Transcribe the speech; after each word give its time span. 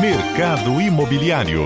Mercado 0.00 0.80
Imobiliário. 0.80 1.62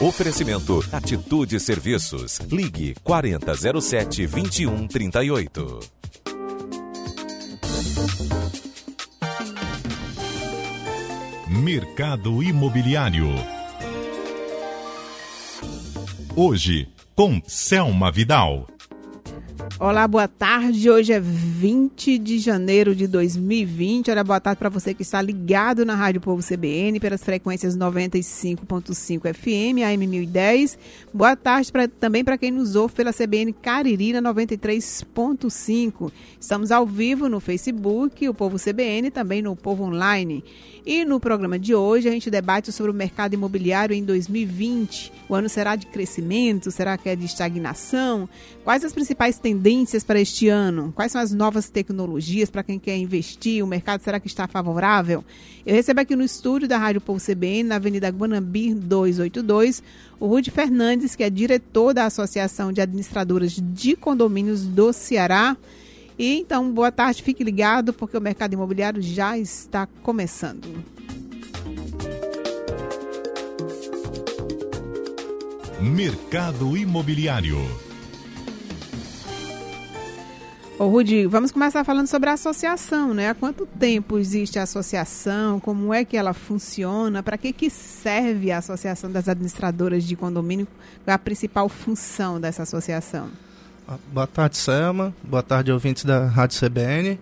Oferecimento 0.00 0.80
Atitude 0.90 1.60
Serviços. 1.60 2.40
Ligue 2.50 2.96
4007 3.04 4.26
2138. 4.26 5.78
Mercado 11.46 12.42
Imobiliário. 12.42 13.28
Hoje, 16.34 16.88
com 17.14 17.40
Selma 17.46 18.10
Vidal. 18.10 18.66
Olá, 19.80 20.06
boa 20.06 20.28
tarde. 20.28 20.88
Hoje 20.88 21.12
é 21.12 21.18
20 21.18 22.16
de 22.18 22.38
janeiro 22.38 22.94
de 22.94 23.08
2020. 23.08 24.08
Olha, 24.08 24.22
boa 24.22 24.38
tarde 24.38 24.56
para 24.56 24.68
você 24.68 24.94
que 24.94 25.02
está 25.02 25.20
ligado 25.20 25.84
na 25.84 25.96
Rádio 25.96 26.20
Povo 26.20 26.40
CBN 26.46 27.00
pelas 27.00 27.24
frequências 27.24 27.76
95.5 27.76 29.34
FM, 29.34 29.82
AM 29.84 30.06
1010. 30.06 30.78
Boa 31.12 31.34
tarde 31.34 31.72
pra, 31.72 31.88
também 31.88 32.22
para 32.22 32.38
quem 32.38 32.52
nos 32.52 32.76
ouve 32.76 32.94
pela 32.94 33.12
CBN 33.12 33.52
Cariri 33.52 34.12
na 34.12 34.22
93.5. 34.32 36.12
Estamos 36.38 36.70
ao 36.70 36.86
vivo 36.86 37.28
no 37.28 37.40
Facebook, 37.40 38.28
o 38.28 38.34
Povo 38.34 38.56
CBN, 38.60 39.10
também 39.10 39.42
no 39.42 39.56
Povo 39.56 39.82
Online. 39.82 40.44
E 40.86 41.04
no 41.04 41.18
programa 41.18 41.58
de 41.58 41.74
hoje 41.74 42.06
a 42.06 42.12
gente 42.12 42.30
debate 42.30 42.70
sobre 42.70 42.92
o 42.92 42.94
mercado 42.94 43.34
imobiliário 43.34 43.96
em 43.96 44.04
2020. 44.04 45.10
O 45.28 45.34
ano 45.34 45.48
será 45.48 45.74
de 45.74 45.86
crescimento? 45.86 46.70
Será 46.70 46.96
que 46.96 47.08
é 47.08 47.16
de 47.16 47.24
estagnação? 47.24 48.28
Quais 48.62 48.84
as 48.84 48.92
principais 48.92 49.38
tendências 49.38 49.63
para 50.06 50.20
este 50.20 50.48
ano? 50.48 50.92
Quais 50.94 51.10
são 51.10 51.18
as 51.18 51.32
novas 51.32 51.70
tecnologias 51.70 52.50
para 52.50 52.62
quem 52.62 52.78
quer 52.78 52.98
investir? 52.98 53.64
O 53.64 53.66
mercado 53.66 54.02
será 54.02 54.20
que 54.20 54.26
está 54.26 54.46
favorável? 54.46 55.24
Eu 55.64 55.74
recebo 55.74 56.00
aqui 56.00 56.14
no 56.14 56.22
estúdio 56.22 56.68
da 56.68 56.76
Rádio 56.76 57.00
Povo 57.00 57.18
CBN, 57.18 57.62
na 57.70 57.76
Avenida 57.76 58.10
Guanambi 58.10 58.74
282, 58.74 59.82
o 60.20 60.26
Rude 60.26 60.50
Fernandes, 60.50 61.16
que 61.16 61.22
é 61.22 61.30
diretor 61.30 61.94
da 61.94 62.04
Associação 62.04 62.74
de 62.74 62.82
Administradoras 62.82 63.52
de 63.52 63.96
Condomínios 63.96 64.66
do 64.66 64.92
Ceará. 64.92 65.56
E 66.18 66.40
então, 66.40 66.70
boa 66.70 66.92
tarde, 66.92 67.22
fique 67.22 67.42
ligado, 67.42 67.94
porque 67.94 68.18
o 68.18 68.20
mercado 68.20 68.52
imobiliário 68.52 69.00
já 69.00 69.38
está 69.38 69.86
começando. 70.02 70.68
Mercado 75.80 76.76
Imobiliário. 76.76 77.83
Ô, 80.76 80.88
Rudi, 80.88 81.24
vamos 81.26 81.52
começar 81.52 81.84
falando 81.84 82.08
sobre 82.08 82.28
a 82.30 82.32
associação, 82.32 83.14
né? 83.14 83.28
Há 83.28 83.34
quanto 83.34 83.64
tempo 83.64 84.18
existe 84.18 84.58
a 84.58 84.64
associação? 84.64 85.60
Como 85.60 85.94
é 85.94 86.04
que 86.04 86.16
ela 86.16 86.34
funciona? 86.34 87.22
Para 87.22 87.38
que, 87.38 87.52
que 87.52 87.70
serve 87.70 88.50
a 88.50 88.58
Associação 88.58 89.08
das 89.08 89.28
Administradoras 89.28 90.02
de 90.02 90.16
Condomínio? 90.16 90.66
Qual 91.04 91.12
é 91.12 91.14
a 91.14 91.18
principal 91.18 91.68
função 91.68 92.40
dessa 92.40 92.64
associação? 92.64 93.28
Boa 94.12 94.26
tarde, 94.26 94.56
Selma. 94.56 95.14
Boa 95.22 95.44
tarde, 95.44 95.70
ouvintes 95.70 96.04
da 96.04 96.26
Rádio 96.26 96.58
CBN. 96.58 97.20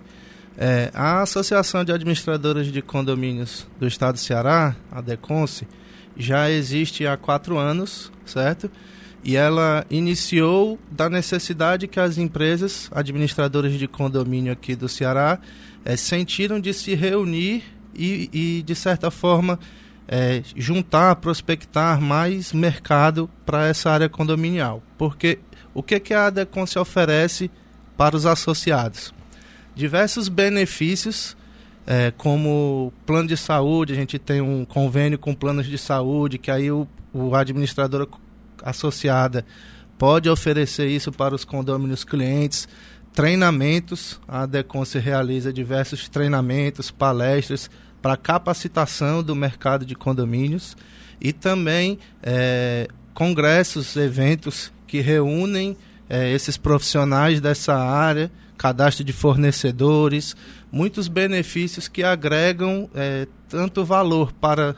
É, 0.56 0.90
a 0.94 1.20
Associação 1.20 1.84
de 1.84 1.92
Administradoras 1.92 2.68
de 2.68 2.80
Condomínios 2.80 3.66
do 3.78 3.86
Estado 3.86 4.14
do 4.14 4.20
Ceará, 4.20 4.74
a 4.90 5.02
DECONSE, 5.02 5.68
já 6.16 6.50
existe 6.50 7.06
há 7.06 7.18
quatro 7.18 7.58
anos, 7.58 8.10
certo? 8.24 8.70
E 9.24 9.36
ela 9.36 9.86
iniciou 9.88 10.78
da 10.90 11.08
necessidade 11.08 11.86
que 11.86 12.00
as 12.00 12.18
empresas 12.18 12.90
administradoras 12.92 13.72
de 13.74 13.86
condomínio 13.86 14.52
aqui 14.52 14.74
do 14.74 14.88
Ceará 14.88 15.38
é, 15.84 15.96
sentiram 15.96 16.60
de 16.60 16.72
se 16.74 16.94
reunir 16.94 17.62
e, 17.94 18.28
e 18.32 18.62
de 18.62 18.74
certa 18.74 19.10
forma, 19.10 19.60
é, 20.08 20.42
juntar, 20.56 21.16
prospectar 21.16 22.00
mais 22.00 22.52
mercado 22.52 23.30
para 23.46 23.68
essa 23.68 23.90
área 23.90 24.08
condominial. 24.08 24.82
Porque 24.98 25.38
o 25.72 25.82
que, 25.82 26.00
que 26.00 26.14
a 26.14 26.26
ADECON 26.26 26.66
se 26.66 26.78
oferece 26.78 27.50
para 27.96 28.16
os 28.16 28.26
associados? 28.26 29.14
Diversos 29.74 30.28
benefícios, 30.28 31.36
é, 31.86 32.12
como 32.16 32.92
plano 33.06 33.28
de 33.28 33.36
saúde, 33.36 33.92
a 33.92 33.96
gente 33.96 34.18
tem 34.18 34.40
um 34.40 34.64
convênio 34.64 35.18
com 35.18 35.34
planos 35.34 35.66
de 35.66 35.78
saúde, 35.78 36.38
que 36.38 36.50
aí 36.50 36.70
o, 36.70 36.86
o 37.12 37.34
administrador 37.34 38.06
associada 38.62 39.44
pode 39.98 40.28
oferecer 40.28 40.88
isso 40.88 41.12
para 41.12 41.34
os 41.34 41.44
condôminos 41.44 42.04
clientes. 42.04 42.68
Treinamentos, 43.12 44.20
a 44.26 44.46
Decon 44.46 44.84
se 44.84 44.98
realiza 44.98 45.52
diversos 45.52 46.08
treinamentos, 46.08 46.90
palestras 46.90 47.70
para 48.00 48.16
capacitação 48.16 49.22
do 49.22 49.36
mercado 49.36 49.86
de 49.86 49.94
condomínios 49.94 50.76
e 51.20 51.32
também 51.32 51.98
é, 52.22 52.88
congressos, 53.14 53.96
eventos 53.96 54.72
que 54.86 55.00
reúnem 55.00 55.76
é, 56.10 56.32
esses 56.32 56.56
profissionais 56.56 57.40
dessa 57.40 57.74
área, 57.74 58.30
cadastro 58.58 59.04
de 59.04 59.12
fornecedores, 59.12 60.34
muitos 60.70 61.06
benefícios 61.06 61.86
que 61.86 62.02
agregam 62.02 62.90
é, 62.94 63.28
tanto 63.48 63.84
valor 63.84 64.32
para 64.32 64.74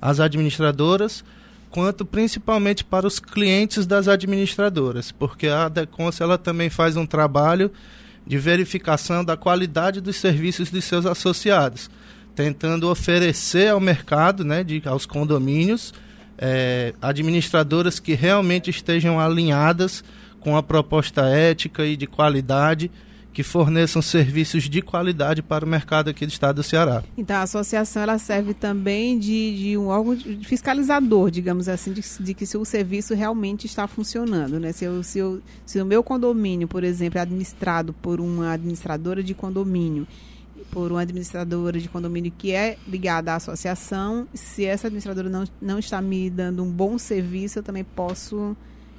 as 0.00 0.20
administradoras 0.20 1.24
quanto 1.70 2.04
principalmente 2.04 2.84
para 2.84 3.06
os 3.06 3.18
clientes 3.18 3.86
das 3.86 4.08
administradoras, 4.08 5.12
porque 5.12 5.48
a 5.48 5.68
Decons 5.68 6.20
ela 6.20 6.38
também 6.38 6.70
faz 6.70 6.96
um 6.96 7.06
trabalho 7.06 7.70
de 8.26 8.38
verificação 8.38 9.24
da 9.24 9.36
qualidade 9.36 10.00
dos 10.00 10.16
serviços 10.16 10.70
de 10.70 10.82
seus 10.82 11.06
associados, 11.06 11.90
tentando 12.34 12.90
oferecer 12.90 13.68
ao 13.68 13.80
mercado, 13.80 14.44
né, 14.44 14.62
de, 14.62 14.82
aos 14.84 15.06
condomínios, 15.06 15.92
é, 16.36 16.94
administradoras 17.00 17.98
que 17.98 18.14
realmente 18.14 18.70
estejam 18.70 19.18
alinhadas 19.18 20.04
com 20.40 20.56
a 20.56 20.62
proposta 20.62 21.22
ética 21.26 21.84
e 21.84 21.96
de 21.96 22.06
qualidade 22.06 22.90
que 23.32 23.42
forneçam 23.42 24.02
serviços 24.02 24.68
de 24.68 24.82
qualidade 24.82 25.42
para 25.42 25.64
o 25.64 25.68
mercado 25.68 26.10
aqui 26.10 26.26
do 26.26 26.30
estado 26.30 26.56
do 26.56 26.62
Ceará. 26.62 27.04
Então 27.16 27.36
a 27.36 27.42
associação 27.42 28.02
ela 28.02 28.18
serve 28.18 28.54
também 28.54 29.18
de, 29.18 29.56
de 29.56 29.78
um 29.78 29.88
órgão 29.88 30.16
fiscalizador, 30.42 31.30
digamos 31.30 31.68
assim, 31.68 31.92
de, 31.92 32.02
de, 32.20 32.34
que 32.34 32.46
se 32.46 32.56
o 32.56 32.64
serviço 32.64 33.14
realmente 33.14 33.66
está 33.66 33.86
funcionando, 33.86 34.58
né? 34.58 34.72
Se, 34.72 34.84
eu, 34.84 35.02
se, 35.02 35.18
eu, 35.18 35.40
se 35.64 35.80
o 35.80 35.86
meu 35.86 36.02
condomínio, 36.02 36.66
por 36.66 36.82
exemplo, 36.82 37.18
é 37.18 37.22
administrado 37.22 37.92
por 37.92 38.20
uma 38.20 38.52
administradora 38.52 39.22
de 39.22 39.34
condomínio, 39.34 40.06
por 40.70 40.90
uma 40.90 41.02
administradora 41.02 41.78
de 41.78 41.88
condomínio 41.88 42.32
que 42.36 42.52
é 42.52 42.76
ligada 42.86 43.32
à 43.32 43.36
associação, 43.36 44.26
se 44.34 44.64
essa 44.64 44.88
administradora 44.88 45.28
não, 45.28 45.44
não 45.60 45.78
está 45.78 46.00
me 46.00 46.28
dando 46.28 46.62
um 46.62 46.70
bom 46.70 46.98
serviço, 46.98 47.60
eu 47.60 47.62
também 47.62 47.84
posso 47.84 48.56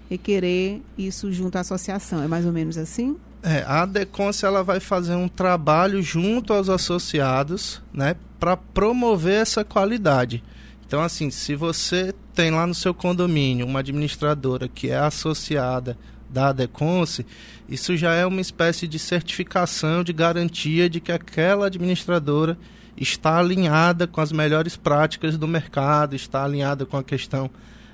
requerer 0.10 0.82
isso 0.98 1.32
junto 1.32 1.58
à 1.58 1.62
associação. 1.62 2.24
É 2.24 2.28
mais 2.28 2.46
ou 2.46 2.52
menos 2.52 2.78
assim? 2.78 3.18
É, 3.42 3.64
a 3.66 3.86
Decons 3.86 4.44
ela 4.44 4.64
vai 4.64 4.80
fazer 4.80 5.16
um 5.16 5.30
trabalho 5.30 6.02
junto 6.02 6.54
aos 6.54 6.70
associados, 6.70 7.82
né, 7.94 8.16
para 8.40 8.58
promover 8.58 9.42
essa 9.42 9.64
qualidade. 9.64 10.44
Então, 10.86 11.02
assim, 11.02 11.30
se 11.30 11.56
você 11.56 12.14
tem 12.34 12.52
lá 12.52 12.66
no 12.66 12.74
seu 12.74 12.94
condomínio 12.94 13.66
uma 13.66 13.80
administradora 13.80 14.68
que 14.68 14.90
é 14.90 14.98
associada 14.98 15.98
da 16.30 16.52
Deconce, 16.52 17.26
isso 17.68 17.96
já 17.96 18.14
é 18.14 18.26
uma 18.26 18.42
espécie 18.42 18.88
de 18.88 18.98
certificação, 18.98 20.04
de 20.04 20.12
garantia 20.12 20.90
de 20.90 21.00
que 21.00 21.12
aquela 21.12 21.68
administradora 21.68 22.58
está 22.98 23.38
alinhada 23.38 24.08
com 24.08 24.20
as 24.20 24.32
melhores 24.32 24.76
práticas 24.76 25.38
do 25.38 25.48
mercado, 25.48 26.16
está 26.16 26.44
alinhada 26.44 26.86
com 26.86 26.98
a 26.98 27.04
questão 27.04 27.50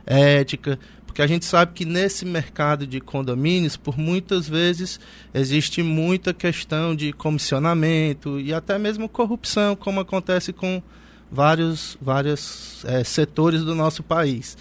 ética, 0.06 0.80
porque 1.16 1.22
a 1.22 1.28
gente 1.28 1.46
sabe 1.46 1.72
que 1.74 1.86
nesse 1.86 2.26
mercado 2.26 2.86
de 2.86 3.00
condomínios, 3.00 3.78
por 3.78 3.98
muitas 3.98 4.50
vezes, 4.50 5.00
existe 5.34 5.82
muita 5.82 6.34
questão 6.34 6.94
de 6.94 7.14
comissionamento 7.14 8.38
e 8.38 8.54
até 8.54 8.78
mesmo 8.78 9.08
corrupção, 9.08 9.78
como 9.78 10.02
acontece 10.02 10.52
com 10.52 10.84
vários, 11.32 11.98
vários 12.02 12.84
é, 12.84 13.02
setores 13.06 13.64
do 13.64 13.74
nosso 13.74 14.04
país. 14.04 14.58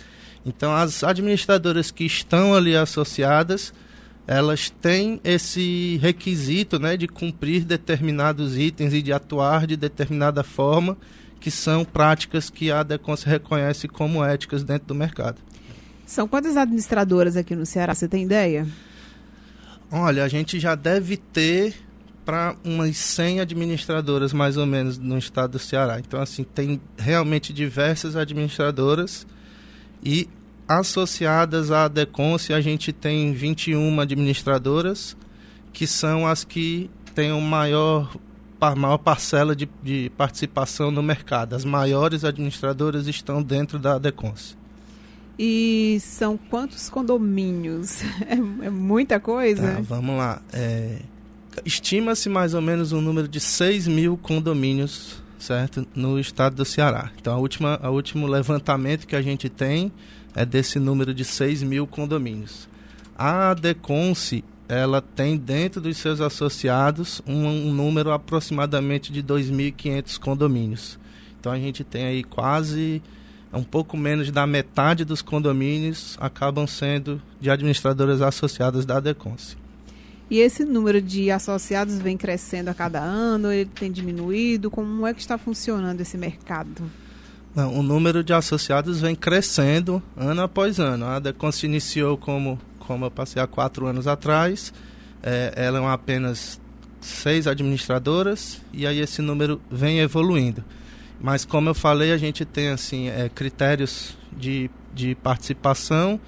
Então, 0.46 0.72
as 0.72 1.02
administradoras 1.02 1.90
que 1.90 2.04
estão 2.04 2.54
ali 2.54 2.76
associadas, 2.76 3.74
elas 4.24 4.70
têm 4.70 5.20
esse 5.24 5.98
requisito 6.00 6.78
né, 6.78 6.96
de 6.96 7.08
cumprir 7.08 7.64
determinados 7.64 8.56
itens 8.56 8.94
e 8.94 9.02
de 9.02 9.12
atuar 9.12 9.66
de 9.66 9.76
determinada 9.76 10.44
forma, 10.44 10.96
que 11.40 11.50
são 11.50 11.84
práticas 11.84 12.48
que 12.48 12.70
a 12.70 12.78
ADECON 12.78 13.16
reconhece 13.26 13.88
como 13.88 14.24
éticas 14.24 14.62
dentro 14.62 14.86
do 14.86 14.94
mercado. 14.94 15.42
São 16.06 16.28
quantas 16.28 16.56
administradoras 16.56 17.36
aqui 17.36 17.54
no 17.54 17.64
Ceará? 17.64 17.94
Você 17.94 18.08
tem 18.08 18.24
ideia? 18.24 18.66
Olha, 19.90 20.24
a 20.24 20.28
gente 20.28 20.58
já 20.58 20.74
deve 20.74 21.16
ter 21.16 21.74
para 22.24 22.56
umas 22.64 22.96
100 22.96 23.40
administradoras 23.40 24.32
mais 24.32 24.56
ou 24.56 24.66
menos 24.66 24.98
no 24.98 25.18
estado 25.18 25.52
do 25.52 25.58
Ceará. 25.58 25.98
Então, 25.98 26.20
assim, 26.20 26.42
tem 26.42 26.80
realmente 26.96 27.52
diversas 27.52 28.16
administradoras 28.16 29.26
e 30.02 30.28
associadas 30.66 31.70
à 31.70 31.88
Deconce, 31.88 32.52
a 32.52 32.60
gente 32.60 32.92
tem 32.92 33.32
21 33.32 34.00
administradoras 34.00 35.16
que 35.72 35.86
são 35.86 36.26
as 36.26 36.44
que 36.44 36.90
têm 37.14 37.32
o 37.32 37.40
maior 37.40 38.16
maior 38.76 38.96
parcela 38.96 39.54
de, 39.54 39.68
de 39.82 40.10
participação 40.16 40.90
no 40.90 41.02
mercado. 41.02 41.54
As 41.54 41.66
maiores 41.66 42.24
administradoras 42.24 43.06
estão 43.06 43.42
dentro 43.42 43.78
da 43.78 43.96
Adecons. 43.96 44.56
E 45.38 45.98
são 46.00 46.36
quantos 46.36 46.88
condomínios? 46.88 48.02
É, 48.26 48.34
é 48.66 48.70
muita 48.70 49.20
coisa? 49.20 49.74
Tá, 49.74 49.80
vamos 49.80 50.16
lá. 50.16 50.40
É, 50.52 50.98
Estima-se 51.64 52.28
mais 52.28 52.54
ou 52.54 52.60
menos 52.60 52.92
um 52.92 53.00
número 53.00 53.28
de 53.28 53.38
6 53.40 53.86
mil 53.86 54.16
condomínios 54.16 55.22
certo? 55.44 55.86
no 55.94 56.18
estado 56.18 56.56
do 56.56 56.64
Ceará. 56.64 57.10
Então, 57.20 57.34
a 57.34 57.38
última, 57.38 57.78
a 57.82 57.90
último 57.90 58.26
levantamento 58.26 59.06
que 59.06 59.14
a 59.14 59.22
gente 59.22 59.48
tem 59.48 59.92
é 60.34 60.44
desse 60.44 60.78
número 60.78 61.14
de 61.14 61.24
6 61.24 61.62
mil 61.62 61.86
condomínios. 61.86 62.68
A 63.16 63.54
Deconce, 63.54 64.42
ela 64.68 65.00
tem 65.00 65.36
dentro 65.36 65.80
dos 65.80 65.98
seus 65.98 66.20
associados 66.20 67.22
um, 67.26 67.46
um 67.46 67.72
número 67.72 68.10
aproximadamente 68.10 69.12
de 69.12 69.22
2.500 69.22 70.18
condomínios. 70.18 70.98
Então, 71.38 71.52
a 71.52 71.58
gente 71.58 71.84
tem 71.84 72.04
aí 72.04 72.24
quase 72.24 73.02
um 73.54 73.62
pouco 73.62 73.96
menos 73.96 74.30
da 74.30 74.46
metade 74.46 75.04
dos 75.04 75.22
condomínios 75.22 76.16
acabam 76.20 76.66
sendo 76.66 77.20
de 77.40 77.50
administradoras 77.50 78.20
associadas 78.20 78.84
da 78.84 79.00
Deconce. 79.00 79.56
E 80.30 80.38
esse 80.38 80.64
número 80.64 81.00
de 81.00 81.30
associados 81.30 81.98
vem 81.98 82.16
crescendo 82.16 82.68
a 82.68 82.74
cada 82.74 83.00
ano, 83.00 83.52
ele 83.52 83.70
tem 83.72 83.92
diminuído? 83.92 84.70
Como 84.70 85.06
é 85.06 85.12
que 85.12 85.20
está 85.20 85.36
funcionando 85.36 86.00
esse 86.00 86.16
mercado? 86.16 86.90
Não, 87.54 87.78
o 87.78 87.82
número 87.82 88.24
de 88.24 88.32
associados 88.32 89.00
vem 89.00 89.14
crescendo 89.14 90.02
ano 90.16 90.42
após 90.42 90.80
ano. 90.80 91.04
A 91.06 91.20
Decon 91.20 91.52
se 91.52 91.66
iniciou 91.66 92.16
como, 92.16 92.58
como 92.80 93.04
eu 93.04 93.10
passei 93.10 93.40
há 93.40 93.46
quatro 93.46 93.86
anos 93.86 94.06
atrás. 94.08 94.72
É, 95.22 95.52
eram 95.56 95.88
apenas 95.88 96.60
seis 97.00 97.46
administradoras 97.46 98.60
e 98.72 98.86
aí 98.86 98.98
esse 98.98 99.22
número 99.22 99.60
vem 99.70 100.00
evoluindo. 100.00 100.64
Mas 101.24 101.42
como 101.42 101.70
eu 101.70 101.74
falei, 101.74 102.12
a 102.12 102.18
gente 102.18 102.44
tem 102.44 102.68
assim 102.68 103.08
é, 103.08 103.30
critérios 103.30 104.14
de, 104.30 104.70
de 104.92 105.14
participação 105.14 106.20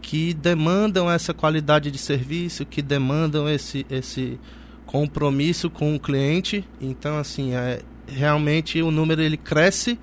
que 0.00 0.32
demandam 0.32 1.10
essa 1.10 1.34
qualidade 1.34 1.90
de 1.90 1.98
serviço, 1.98 2.64
que 2.64 2.80
demandam 2.80 3.46
esse, 3.46 3.84
esse 3.90 4.40
compromisso 4.86 5.68
com 5.68 5.94
o 5.94 6.00
cliente. 6.00 6.66
Então, 6.80 7.18
assim, 7.18 7.52
é, 7.52 7.82
realmente 8.06 8.80
o 8.80 8.90
número 8.90 9.20
ele 9.20 9.36
cresce, 9.36 9.98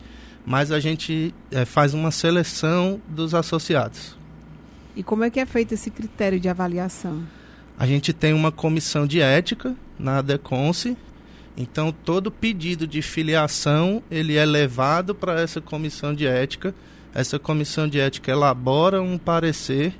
mas 0.45 0.71
a 0.71 0.79
gente 0.79 1.33
é, 1.49 1.65
faz 1.65 1.95
uma 1.95 2.11
seleção 2.11 3.01
dos 3.09 3.33
associados. 3.33 4.15
E 4.95 5.01
como 5.01 5.23
é 5.23 5.31
que 5.31 5.39
é 5.39 5.47
feito 5.47 5.73
esse 5.73 5.89
critério 5.89 6.39
de 6.39 6.47
avaliação? 6.47 7.23
A 7.75 7.87
gente 7.87 8.13
tem 8.13 8.33
uma 8.33 8.51
comissão 8.51 9.07
de 9.07 9.19
ética 9.19 9.75
na 9.97 10.21
Deconce, 10.21 10.95
então 11.57 11.91
todo 11.91 12.31
pedido 12.31 12.85
de 12.87 13.01
filiação 13.01 14.03
ele 14.09 14.35
é 14.35 14.45
levado 14.45 15.15
para 15.15 15.41
essa 15.41 15.59
comissão 15.59 16.13
de 16.13 16.27
ética 16.27 16.73
essa 17.13 17.39
comissão 17.39 17.87
de 17.87 17.99
ética 17.99 18.31
elabora 18.31 19.01
um 19.01 19.17
parecer 19.17 19.95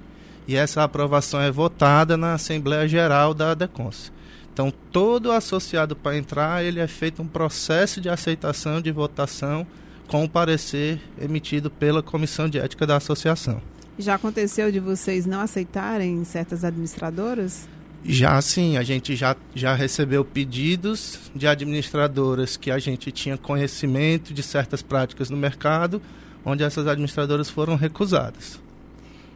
e 0.47 0.55
essa 0.55 0.83
aprovação 0.83 1.41
é 1.41 1.51
votada 1.51 2.15
na 2.15 2.35
Assembleia 2.35 2.87
Geral 2.87 3.33
da 3.33 3.51
ADECONS. 3.51 4.13
Então, 4.53 4.71
todo 4.91 5.31
associado 5.31 5.95
para 5.95 6.17
entrar, 6.17 6.63
ele 6.63 6.79
é 6.79 6.87
feito 6.87 7.21
um 7.21 7.27
processo 7.27 7.99
de 7.99 8.07
aceitação 8.07 8.81
de 8.81 8.91
votação 8.91 9.67
com 10.07 10.23
o 10.23 10.29
parecer 10.29 11.01
emitido 11.19 11.69
pela 11.69 12.01
Comissão 12.01 12.47
de 12.47 12.57
Ética 12.57 12.87
da 12.87 12.95
Associação. 12.95 13.61
Já 13.99 14.15
aconteceu 14.15 14.71
de 14.71 14.79
vocês 14.79 15.25
não 15.25 15.41
aceitarem 15.41 16.23
certas 16.23 16.63
administradoras? 16.63 17.67
Já 18.03 18.41
sim, 18.41 18.77
a 18.77 18.83
gente 18.83 19.15
já, 19.15 19.35
já 19.53 19.73
recebeu 19.73 20.23
pedidos 20.23 21.19
de 21.35 21.47
administradoras 21.47 22.55
que 22.55 22.71
a 22.71 22.79
gente 22.79 23.11
tinha 23.11 23.37
conhecimento 23.37 24.33
de 24.33 24.41
certas 24.41 24.81
práticas 24.81 25.29
no 25.29 25.37
mercado, 25.37 26.01
onde 26.45 26.63
essas 26.63 26.87
administradoras 26.87 27.49
foram 27.49 27.75
recusadas. 27.75 28.59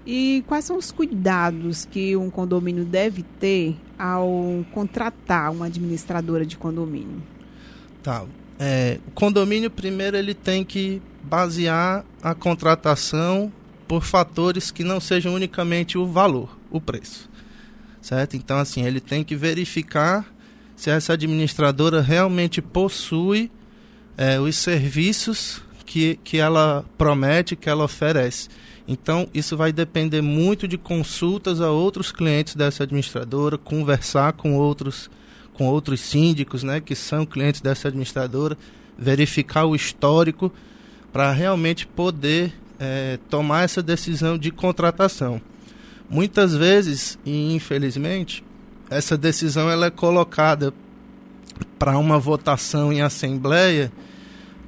E 0.06 0.44
quais 0.48 0.66
são 0.66 0.78
os 0.78 0.92
cuidados 0.92 1.86
que 1.86 2.16
um 2.16 2.30
condomínio 2.30 2.86
deve 2.86 3.24
ter 3.40 3.76
ao 4.00 4.66
contratar 4.72 5.52
uma 5.52 5.68
administradora 5.68 6.46
de 6.46 6.58
condomínio? 6.58 7.22
Tá. 8.02 8.26
É, 8.58 9.00
o 9.08 9.12
condomínio, 9.12 9.70
primeiro, 9.70 10.18
ele 10.18 10.34
tem 10.34 10.64
que 10.64 11.02
basear 11.24 12.06
a 12.22 12.34
contratação 12.34 13.52
por 13.88 14.04
fatores 14.04 14.72
que 14.72 14.84
não 14.84 15.00
sejam 15.00 15.34
unicamente 15.34 15.98
o 15.98 16.06
valor, 16.06 16.58
o 16.72 16.80
preço. 16.80 17.30
Certo? 18.02 18.36
Então, 18.36 18.58
assim, 18.58 18.84
ele 18.84 19.00
tem 19.00 19.24
que 19.24 19.36
verificar 19.36 20.26
se 20.76 20.90
essa 20.90 21.14
administradora 21.14 22.02
realmente 22.02 22.62
possui 22.62 23.52
é, 24.18 24.40
os 24.40 24.56
serviços 24.56 25.62
que, 25.86 26.20
que 26.24 26.38
ela 26.38 26.84
promete, 26.98 27.56
que 27.56 27.70
ela 27.70 27.84
oferece. 27.84 28.50
Então, 28.88 29.28
isso 29.34 29.56
vai 29.56 29.72
depender 29.72 30.22
muito 30.22 30.68
de 30.68 30.78
consultas 30.78 31.62
a 31.62 31.70
outros 31.70 32.12
clientes 32.12 32.56
dessa 32.56 32.84
administradora, 32.84 33.58
conversar 33.58 34.34
com 34.34 34.56
outros, 34.56 35.10
com 35.54 35.68
outros 35.68 36.02
síndicos, 36.02 36.64
né, 36.64 36.82
que 36.82 36.96
são 36.96 37.26
clientes 37.26 37.62
dessa 37.62 37.88
administradora, 37.88 38.58
verificar 38.98 39.66
o 39.66 39.76
histórico 39.76 40.52
para 41.14 41.32
realmente 41.32 41.86
poder 41.86 42.54
é, 42.80 43.20
tomar 43.30 43.64
essa 43.64 43.84
decisão 43.84 44.38
de 44.38 44.50
contratação. 44.50 45.42
Muitas 46.12 46.54
vezes, 46.54 47.18
e 47.26 47.56
infelizmente, 47.56 48.44
essa 48.90 49.18
decisão 49.18 49.70
ela 49.70 49.86
é 49.86 49.90
colocada 49.90 50.74
para 51.80 51.98
uma 51.98 52.20
votação 52.20 52.92
em 52.92 53.02
assembleia 53.02 53.90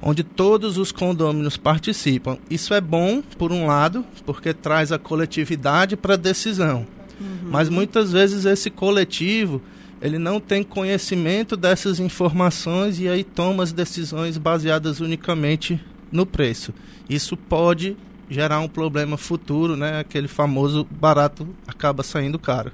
onde 0.00 0.22
todos 0.22 0.78
os 0.78 0.90
condôminos 0.90 1.56
participam. 1.56 2.38
Isso 2.50 2.74
é 2.74 2.80
bom, 2.80 3.22
por 3.38 3.52
um 3.52 3.66
lado, 3.66 4.04
porque 4.24 4.52
traz 4.52 4.90
a 4.90 4.98
coletividade 4.98 5.96
para 5.96 6.14
a 6.14 6.16
decisão. 6.16 6.86
Uhum. 7.20 7.50
Mas 7.50 7.68
muitas 7.68 8.10
vezes 8.10 8.44
esse 8.44 8.70
coletivo 8.70 9.62
ele 10.02 10.18
não 10.18 10.40
tem 10.40 10.62
conhecimento 10.62 11.56
dessas 11.56 11.98
informações 11.98 12.98
e 12.98 13.08
aí 13.08 13.24
toma 13.24 13.62
as 13.62 13.72
decisões 13.72 14.36
baseadas 14.36 15.00
unicamente 15.00 15.80
no 16.10 16.26
preço. 16.26 16.74
Isso 17.08 17.36
pode 17.36 17.96
gerar 18.28 18.60
um 18.60 18.68
problema 18.68 19.16
futuro, 19.16 19.76
né? 19.76 20.00
Aquele 20.00 20.28
famoso 20.28 20.86
barato 20.90 21.46
acaba 21.66 22.02
saindo 22.02 22.38
caro. 22.38 22.72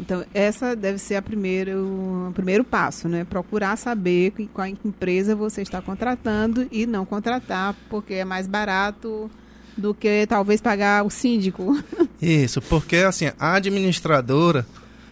Então, 0.00 0.24
essa 0.34 0.74
deve 0.74 0.98
ser 0.98 1.16
a 1.16 1.22
primeiro, 1.22 2.28
o 2.28 2.32
primeiro 2.34 2.64
passo, 2.64 3.08
né? 3.08 3.24
Procurar 3.24 3.76
saber 3.76 4.32
qual 4.52 4.66
empresa 4.66 5.36
você 5.36 5.62
está 5.62 5.80
contratando 5.80 6.66
e 6.72 6.86
não 6.86 7.04
contratar, 7.04 7.76
porque 7.88 8.14
é 8.14 8.24
mais 8.24 8.46
barato 8.46 9.30
do 9.76 9.94
que 9.94 10.26
talvez 10.26 10.60
pagar 10.60 11.04
o 11.04 11.10
síndico. 11.10 11.78
Isso, 12.20 12.60
porque 12.62 12.96
assim, 12.96 13.30
a 13.38 13.54
administradora, 13.54 14.66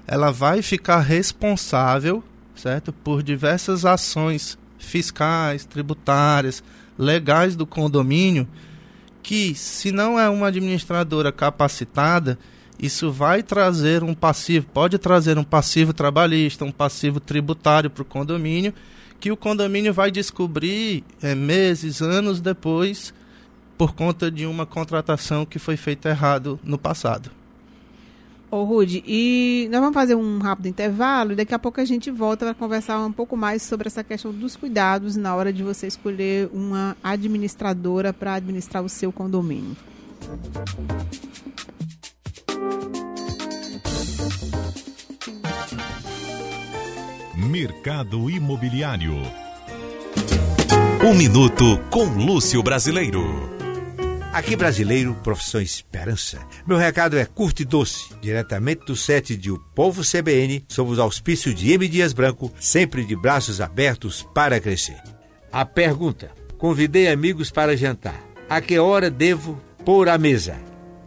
ela 0.07 0.31
vai 0.31 0.63
ficar 0.63 1.01
responsável, 1.01 2.23
certo? 2.55 2.93
Por 2.93 3.23
diversas 3.23 3.85
ações 3.85 4.59
fiscais, 4.79 5.65
tributárias, 5.65 6.65
legais 6.99 7.55
do 7.55 7.67
condomínio, 7.67 8.49
que 9.23 9.55
se 9.55 9.93
não 9.93 10.19
é 10.19 10.29
uma 10.29 10.49
administradora 10.49 11.31
capacitada, 11.31 12.39
isso 12.81 13.13
vai 13.13 13.43
trazer 13.43 14.03
um 14.03 14.15
passivo, 14.15 14.67
pode 14.73 14.99
trazer 14.99 15.37
um 15.37 15.45
passivo 15.45 15.93
trabalhista, 15.93 16.65
um 16.65 16.73
passivo 16.73 17.21
tributário 17.21 17.91
para 17.91 18.03
o 18.03 18.07
condomínio, 18.07 18.73
que 19.19 19.31
o 19.31 19.37
condomínio 19.37 19.93
vai 19.93 20.11
descobrir 20.11 21.05
é, 21.21 21.35
meses, 21.35 22.01
anos 22.01 22.41
depois, 22.41 23.13
por 23.77 23.95
conta 23.95 24.31
de 24.31 24.47
uma 24.47 24.65
contratação 24.65 25.45
que 25.45 25.59
foi 25.59 25.77
feita 25.77 26.09
errado 26.09 26.59
no 26.65 26.79
passado. 26.79 27.31
Ô, 28.51 28.65
Rude, 28.65 29.03
e 29.07 29.69
nós 29.71 29.81
vamos 29.81 29.95
fazer 29.95 30.17
um 30.17 30.39
rápido 30.39 30.67
intervalo 30.67 31.33
e 31.33 31.37
daqui 31.37 31.55
a 31.55 31.59
pouco 31.59 31.81
a 31.81 31.85
gente 31.85 32.11
volta 32.11 32.45
para 32.45 32.55
conversar 32.55 32.99
um 32.99 33.13
pouco 33.13 33.37
mais 33.37 33.63
sobre 33.63 33.87
essa 33.87 34.03
questão 34.03 34.33
dos 34.33 34.57
cuidados 34.57 35.15
na 35.15 35.37
hora 35.37 35.53
de 35.53 35.63
você 35.63 35.87
escolher 35.87 36.51
uma 36.53 36.97
administradora 37.01 38.13
para 38.13 38.35
administrar 38.35 38.83
o 38.83 38.89
seu 38.89 39.13
condomínio. 39.13 39.77
Mercado 47.37 48.29
Imobiliário. 48.29 49.15
Um 51.05 51.15
minuto 51.15 51.79
com 51.89 52.05
Lúcio 52.05 52.63
Brasileiro. 52.63 53.60
Aqui 54.33 54.55
brasileiro, 54.55 55.13
profissão 55.25 55.61
Esperança. 55.61 56.39
Meu 56.65 56.77
recado 56.77 57.19
é 57.19 57.25
curto 57.25 57.63
e 57.63 57.65
doce, 57.65 58.15
diretamente 58.21 58.85
do 58.87 58.95
set 58.95 59.37
de 59.37 59.51
O 59.51 59.59
Povo 59.59 60.03
CBN, 60.03 60.65
sob 60.69 60.93
os 60.93 61.01
auspícios 61.01 61.53
de 61.53 61.73
M. 61.73 61.89
Dias 61.89 62.13
Branco, 62.13 62.53
sempre 62.61 63.05
de 63.05 63.17
braços 63.17 63.61
abertos 63.61 64.23
para 64.33 64.61
crescer. 64.61 65.03
A 65.51 65.65
pergunta: 65.67 66.31
convidei 66.57 67.09
amigos 67.09 67.51
para 67.51 67.77
jantar. 67.77 68.23
A 68.49 68.61
que 68.61 68.79
hora 68.79 69.11
devo 69.11 69.61
pôr 69.85 70.09
a 70.09 70.17
mesa? 70.17 70.57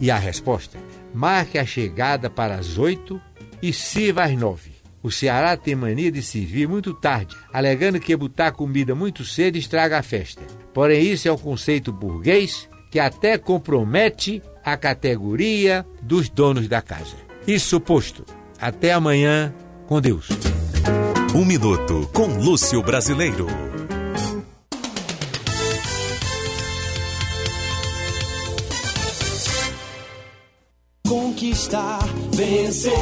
E 0.02 0.12
a 0.12 0.18
resposta: 0.18 0.78
marque 1.14 1.58
a 1.58 1.66
chegada 1.66 2.30
para 2.30 2.56
as 2.56 2.78
oito 2.78 3.22
e 3.62 3.72
sirva 3.72 4.26
às 4.26 4.38
nove. 4.38 4.74
O 5.02 5.10
Ceará 5.10 5.56
tem 5.56 5.76
mania 5.76 6.12
de 6.12 6.22
servir 6.22 6.68
muito 6.68 6.94
tarde, 6.94 7.38
alegando 7.54 8.02
que 8.02 8.16
botar 8.18 8.52
comida 8.52 8.94
muito 8.94 9.24
cedo 9.24 9.58
estraga 9.58 9.98
a 9.98 10.04
festa. 10.04 10.42
Porém, 10.74 11.10
isso 11.10 11.28
é 11.28 11.32
um 11.32 11.38
conceito 11.38 11.92
burguês 11.92 12.68
que 12.94 13.00
até 13.00 13.40
compromete 13.40 14.40
a 14.64 14.78
categoria 14.78 15.84
dos 16.00 16.30
donos 16.30 16.68
da 16.68 16.80
casa. 16.80 17.16
Isso 17.48 17.82
posto. 17.82 18.24
Até 18.62 18.94
amanhã, 18.94 19.52
com 19.88 20.00
Deus. 20.00 20.30
Um 21.34 21.44
minuto 21.44 22.08
com 22.14 22.28
Lúcio 22.28 22.84
Brasileiro. 22.84 23.48
Conquistar, 31.08 32.06
vencer, 32.32 32.94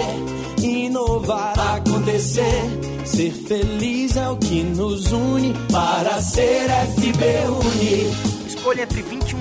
inovar, 0.63 1.59
acontecer. 1.75 2.63
Ser 3.03 3.31
feliz 3.33 4.15
é 4.15 4.29
o 4.29 4.37
que 4.37 4.63
nos 4.63 5.11
une 5.11 5.53
para 5.69 6.21
ser 6.21 6.69
FB 6.95 7.25
Uni. 7.49 8.31
Escolha 8.47 8.83
entre 8.83 9.01
21 9.01 9.40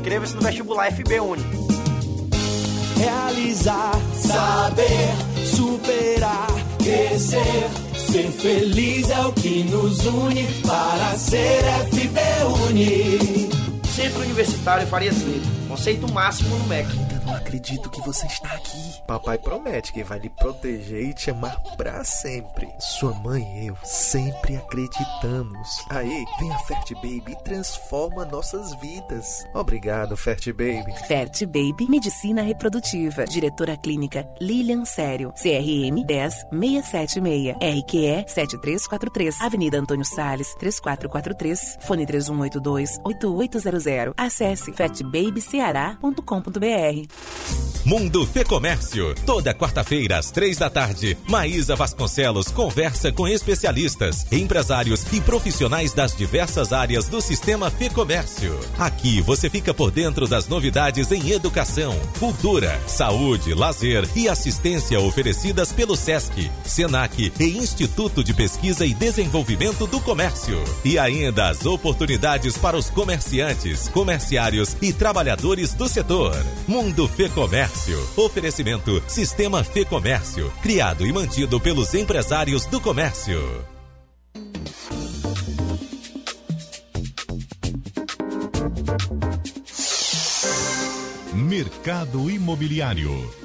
Inscreva-se 0.00 0.34
no 0.34 0.40
vestibular 0.40 0.90
FB 0.90 1.20
Uni. 1.20 1.44
Realizar, 2.96 3.92
saber, 4.14 5.10
superar, 5.44 6.46
crescer. 6.78 7.68
Ser 7.94 8.30
feliz 8.32 9.10
é 9.10 9.20
o 9.26 9.32
que 9.34 9.62
nos 9.64 10.06
une 10.06 10.44
para 10.66 11.18
ser 11.18 11.62
FB 11.92 12.18
Uni. 12.70 13.50
Centro 13.94 14.22
Universitário 14.22 14.86
Farias 14.86 15.22
Leite. 15.22 15.46
Conceito 15.68 16.10
máximo 16.10 16.56
no 16.56 16.66
MEC. 16.66 16.88
Acredito 17.40 17.90
que 17.90 18.00
você 18.02 18.26
está 18.26 18.52
aqui. 18.52 19.02
Papai 19.06 19.38
promete 19.38 19.92
que 19.92 20.04
vai 20.04 20.18
lhe 20.18 20.28
proteger 20.28 21.04
e 21.04 21.14
te 21.14 21.30
amar 21.30 21.60
para 21.76 22.04
sempre. 22.04 22.68
Sua 22.78 23.12
mãe 23.14 23.42
e 23.62 23.68
eu 23.68 23.76
sempre 23.82 24.56
acreditamos. 24.56 25.68
Aí, 25.88 26.24
vem 26.38 26.52
a 26.52 26.58
Fert 26.60 26.92
Baby 26.94 27.32
e 27.32 27.42
transforma 27.42 28.24
nossas 28.24 28.74
vidas. 28.80 29.44
Obrigado, 29.54 30.16
Fert 30.16 30.46
Baby. 30.52 30.92
Fert 31.08 31.44
Baby 31.46 31.88
Medicina 31.88 32.42
Reprodutiva. 32.42 33.24
Diretora 33.24 33.76
Clínica 33.76 34.28
Lilian 34.40 34.84
Sério. 34.84 35.32
CRM 35.32 36.04
10676. 36.06 37.56
RQE 37.56 38.24
7343. 38.28 39.40
Avenida 39.40 39.78
Antônio 39.78 40.04
Sales 40.04 40.54
3443. 40.58 41.78
Fone 41.80 42.06
3182 42.06 42.98
8800. 43.04 44.14
Acesse 44.16 44.72
fatbabyceará.com.br. 44.72 47.29
Mundo 47.84 48.26
Fê 48.26 48.44
Comércio. 48.44 49.14
Toda 49.24 49.54
quarta-feira, 49.54 50.18
às 50.18 50.30
três 50.30 50.58
da 50.58 50.68
tarde, 50.68 51.16
Maísa 51.26 51.74
Vasconcelos 51.74 52.48
conversa 52.48 53.10
com 53.10 53.26
especialistas, 53.26 54.26
empresários 54.30 55.04
e 55.12 55.20
profissionais 55.20 55.92
das 55.92 56.14
diversas 56.14 56.72
áreas 56.72 57.08
do 57.08 57.20
sistema 57.20 57.70
Fê 57.70 57.88
Comércio. 57.88 58.58
Aqui 58.78 59.20
você 59.22 59.48
fica 59.48 59.72
por 59.72 59.90
dentro 59.90 60.28
das 60.28 60.46
novidades 60.46 61.10
em 61.10 61.30
educação, 61.30 61.98
cultura, 62.18 62.78
saúde, 62.86 63.54
lazer 63.54 64.06
e 64.14 64.28
assistência 64.28 65.00
oferecidas 65.00 65.72
pelo 65.72 65.96
SESC, 65.96 66.50
SENAC 66.64 67.32
e 67.40 67.58
Instituto 67.58 68.22
de 68.22 68.34
Pesquisa 68.34 68.84
e 68.84 68.92
Desenvolvimento 68.92 69.86
do 69.86 70.00
Comércio. 70.00 70.62
E 70.84 70.98
ainda 70.98 71.48
as 71.48 71.64
oportunidades 71.64 72.58
para 72.58 72.76
os 72.76 72.90
comerciantes, 72.90 73.88
comerciários 73.88 74.76
e 74.82 74.92
trabalhadores 74.92 75.72
do 75.72 75.88
setor. 75.88 76.36
Mundo 76.68 77.08
Fê 77.08 77.19
Comércio. 77.28 77.98
Oferecimento 78.16 79.02
Sistema 79.06 79.62
Fê 79.62 79.84
Comércio. 79.84 80.50
Criado 80.62 81.06
e 81.06 81.12
mantido 81.12 81.60
pelos 81.60 81.92
empresários 81.94 82.66
do 82.66 82.80
comércio. 82.80 83.40
Mercado 91.34 92.30
Imobiliário. 92.30 93.39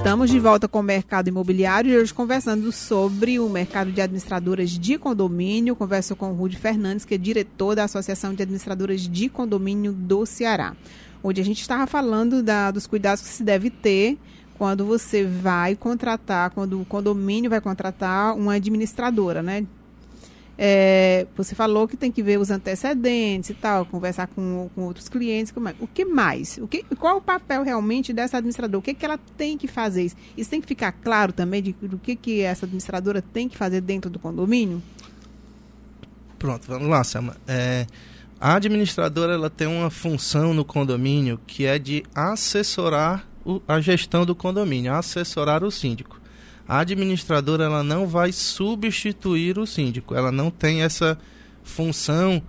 Estamos 0.00 0.30
de 0.30 0.40
volta 0.40 0.66
com 0.66 0.80
o 0.80 0.82
mercado 0.82 1.28
imobiliário 1.28 1.92
e 1.92 1.96
hoje 1.98 2.12
conversando 2.12 2.72
sobre 2.72 3.38
o 3.38 3.50
mercado 3.50 3.92
de 3.92 4.00
administradoras 4.00 4.70
de 4.70 4.96
condomínio. 4.96 5.76
Converso 5.76 6.16
com 6.16 6.30
o 6.30 6.34
Rude 6.34 6.56
Fernandes, 6.56 7.04
que 7.04 7.14
é 7.14 7.18
diretor 7.18 7.76
da 7.76 7.84
Associação 7.84 8.32
de 8.32 8.42
Administradoras 8.42 9.02
de 9.02 9.28
Condomínio 9.28 9.92
do 9.92 10.24
Ceará. 10.24 10.74
Onde 11.22 11.42
a 11.42 11.44
gente 11.44 11.60
estava 11.60 11.86
falando 11.86 12.42
da, 12.42 12.70
dos 12.70 12.86
cuidados 12.86 13.22
que 13.22 13.28
se 13.28 13.44
deve 13.44 13.68
ter 13.68 14.16
quando 14.56 14.86
você 14.86 15.22
vai 15.22 15.76
contratar, 15.76 16.50
quando 16.50 16.80
o 16.80 16.84
condomínio 16.86 17.50
vai 17.50 17.60
contratar 17.60 18.34
uma 18.34 18.54
administradora, 18.54 19.42
né? 19.42 19.66
É, 20.62 21.26
você 21.34 21.54
falou 21.54 21.88
que 21.88 21.96
tem 21.96 22.12
que 22.12 22.22
ver 22.22 22.38
os 22.38 22.50
antecedentes 22.50 23.48
e 23.48 23.54
tal, 23.54 23.86
conversar 23.86 24.26
com, 24.26 24.68
com 24.74 24.82
outros 24.82 25.08
clientes. 25.08 25.50
Como 25.50 25.66
é. 25.70 25.74
O 25.80 25.86
que 25.86 26.04
mais? 26.04 26.58
O 26.58 26.68
que, 26.68 26.84
qual 26.96 27.16
o 27.16 27.20
papel 27.22 27.62
realmente 27.62 28.12
dessa 28.12 28.36
administradora? 28.36 28.78
O 28.78 28.82
que, 28.82 28.92
que 28.92 29.02
ela 29.02 29.18
tem 29.38 29.56
que 29.56 29.66
fazer? 29.66 30.04
Isso, 30.04 30.16
isso 30.36 30.50
tem 30.50 30.60
que 30.60 30.66
ficar 30.66 30.92
claro 30.92 31.32
também 31.32 31.62
de, 31.62 31.72
do 31.72 31.96
que, 31.98 32.14
que 32.14 32.42
essa 32.42 32.66
administradora 32.66 33.22
tem 33.22 33.48
que 33.48 33.56
fazer 33.56 33.80
dentro 33.80 34.10
do 34.10 34.18
condomínio? 34.18 34.82
Pronto, 36.38 36.66
vamos 36.68 36.88
lá, 36.88 37.02
Selma. 37.04 37.38
É, 37.48 37.86
a 38.38 38.56
administradora 38.56 39.32
ela 39.32 39.48
tem 39.48 39.66
uma 39.66 39.88
função 39.88 40.52
no 40.52 40.62
condomínio 40.62 41.40
que 41.46 41.64
é 41.64 41.78
de 41.78 42.04
assessorar 42.14 43.26
o, 43.46 43.62
a 43.66 43.80
gestão 43.80 44.26
do 44.26 44.34
condomínio, 44.34 44.92
assessorar 44.92 45.64
o 45.64 45.70
síndico. 45.70 46.19
A 46.70 46.78
administradora 46.78 47.64
ela 47.64 47.82
não 47.82 48.06
vai 48.06 48.30
substituir 48.30 49.58
o 49.58 49.66
síndico, 49.66 50.14
ela 50.14 50.30
não 50.30 50.52
tem 50.52 50.82
essa 50.82 51.18
função 51.64 52.40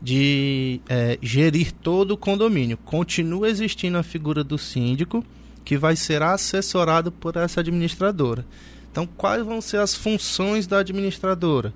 de 0.00 0.80
é, 0.88 1.18
gerir 1.20 1.72
todo 1.72 2.12
o 2.12 2.16
condomínio. 2.16 2.78
Continua 2.78 3.50
existindo 3.50 3.98
a 3.98 4.02
figura 4.02 4.42
do 4.42 4.56
síndico, 4.56 5.22
que 5.62 5.76
vai 5.76 5.94
ser 5.94 6.22
assessorado 6.22 7.12
por 7.12 7.36
essa 7.36 7.60
administradora. 7.60 8.46
Então, 8.90 9.06
quais 9.06 9.44
vão 9.44 9.60
ser 9.60 9.80
as 9.80 9.94
funções 9.94 10.66
da 10.66 10.78
administradora? 10.78 11.74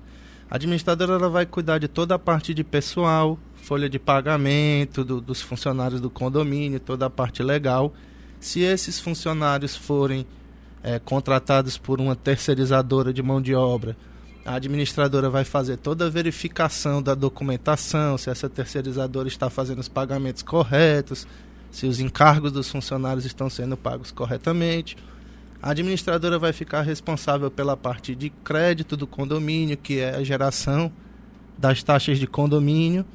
A 0.49 0.55
administradora 0.55 1.13
ela 1.13 1.29
vai 1.29 1.45
cuidar 1.45 1.77
de 1.77 1.87
toda 1.87 2.15
a 2.15 2.19
parte 2.19 2.51
de 2.51 2.63
pessoal, 2.63 3.37
folha 3.57 3.87
de 3.87 3.99
pagamento 3.99 5.05
do, 5.05 5.21
dos 5.21 5.39
funcionários 5.39 6.01
do 6.01 6.09
condomínio, 6.09 6.79
toda 6.79 7.05
a 7.05 7.11
parte 7.11 7.43
legal. 7.43 7.93
Se 8.39 8.61
esses 8.61 8.99
funcionários 8.99 9.75
forem 9.75 10.25
é, 10.83 10.99
contratados 10.99 11.77
por 11.77 11.99
uma 11.99 12.15
terceirizadora 12.15 13.13
de 13.13 13.21
mão 13.21 13.41
de 13.41 13.53
obra, 13.53 13.95
a 14.43 14.55
administradora 14.55 15.29
vai 15.29 15.43
fazer 15.43 15.77
toda 15.77 16.07
a 16.07 16.09
verificação 16.09 17.01
da 17.01 17.13
documentação, 17.13 18.17
se 18.17 18.29
essa 18.29 18.49
terceirizadora 18.49 19.27
está 19.27 19.49
fazendo 19.49 19.79
os 19.79 19.87
pagamentos 19.87 20.41
corretos, 20.41 21.27
se 21.69 21.85
os 21.85 21.99
encargos 21.99 22.51
dos 22.51 22.69
funcionários 22.69 23.25
estão 23.25 23.49
sendo 23.49 23.77
pagos 23.77 24.11
corretamente. 24.11 24.97
A 25.61 25.71
administradora 25.71 26.39
vai 26.39 26.51
ficar 26.51 26.81
responsável 26.81 27.51
pela 27.51 27.77
parte 27.77 28.15
de 28.15 28.31
crédito 28.43 28.97
do 28.97 29.05
condomínio, 29.05 29.77
que 29.77 29.99
é 29.99 30.15
a 30.15 30.23
geração 30.23 30.91
das 31.55 31.83
taxas 31.83 32.17
de 32.17 32.25
condomínio, 32.25 33.05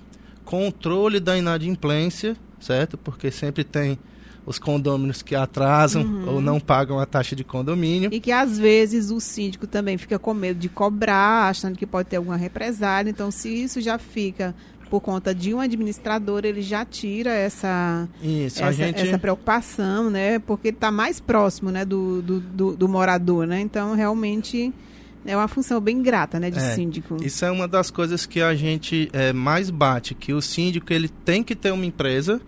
controle 0.45 1.19
da 1.19 1.37
inadimplência, 1.37 2.37
certo? 2.61 2.97
Porque 2.97 3.33
sempre 3.33 3.65
tem 3.65 3.99
os 4.47 4.61
condôminos 4.61 5.23
que 5.23 5.35
atrasam 5.35 6.03
uhum. 6.03 6.35
ou 6.35 6.41
não 6.41 6.61
pagam 6.61 7.01
a 7.01 7.05
taxa 7.05 7.35
de 7.35 7.43
condomínio. 7.43 8.11
E 8.13 8.21
que 8.21 8.31
às 8.31 8.57
vezes 8.57 9.11
o 9.11 9.21
síndico 9.21 9.67
também 9.67 9.99
fica 9.99 10.19
com 10.19 10.33
medo 10.33 10.61
de 10.61 10.69
cobrar, 10.69 11.51
achando 11.51 11.77
que 11.77 11.85
pode 11.85 12.09
ter 12.09 12.17
alguma 12.17 12.37
represália. 12.37 13.11
Então, 13.11 13.31
se 13.31 13.49
isso 13.49 13.81
já 13.81 13.99
fica 13.99 14.55
por 14.89 15.01
conta 15.01 15.35
de 15.35 15.53
um 15.53 15.59
administrador, 15.59 16.45
ele 16.45 16.63
já 16.63 16.85
tira 16.85 17.31
essa, 17.31 18.09
isso, 18.23 18.63
essa, 18.63 18.73
gente... 18.73 19.01
essa, 19.01 19.19
preocupação, 19.19 20.09
né? 20.09 20.39
Porque 20.39 20.69
está 20.69 20.93
mais 20.93 21.19
próximo 21.19 21.73
né, 21.73 21.85
do, 21.85 22.23
do, 22.23 22.41
do, 22.41 22.77
do 22.77 22.89
morador, 22.89 23.49
né? 23.49 23.61
Então, 23.61 23.97
realmente 23.97 24.73
é 25.25 25.37
uma 25.37 25.49
função 25.49 25.81
bem 25.81 26.01
grata, 26.01 26.39
né, 26.39 26.53
de 26.53 26.59
é, 26.61 26.75
síndico. 26.75 27.17
Isso 27.21 27.45
é 27.45 27.51
uma 27.51 27.67
das 27.67 27.91
coisas 27.91 28.25
que 28.25 28.41
a 28.41 28.55
gente 28.55 29.09
é, 29.13 29.33
mais 29.33 29.71
bate, 29.71 30.15
que 30.15 30.33
o 30.33 30.41
síndico 30.41 30.93
ele 30.93 31.09
tem 31.09 31.43
que 31.43 31.57
ter 31.57 31.73
uma 31.73 31.85
empresa 31.85 32.41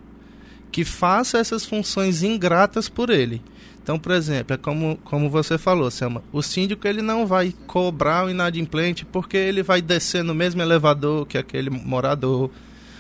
que 0.70 0.84
faça 0.84 1.38
essas 1.38 1.64
funções 1.64 2.22
ingratas 2.22 2.88
por 2.88 3.10
ele. 3.10 3.42
Então, 3.82 3.98
por 3.98 4.12
exemplo, 4.12 4.52
é 4.52 4.56
como, 4.58 4.98
como 5.02 5.30
você 5.30 5.56
falou, 5.56 5.90
Selma, 5.90 6.22
o 6.30 6.42
síndico 6.42 6.86
ele 6.86 7.00
não 7.00 7.26
vai 7.26 7.54
cobrar 7.66 8.26
o 8.26 8.30
inadimplente 8.30 9.06
porque 9.06 9.36
ele 9.36 9.62
vai 9.62 9.80
descer 9.80 10.22
no 10.22 10.34
mesmo 10.34 10.60
elevador 10.60 11.26
que 11.26 11.38
aquele 11.38 11.70
morador, 11.70 12.50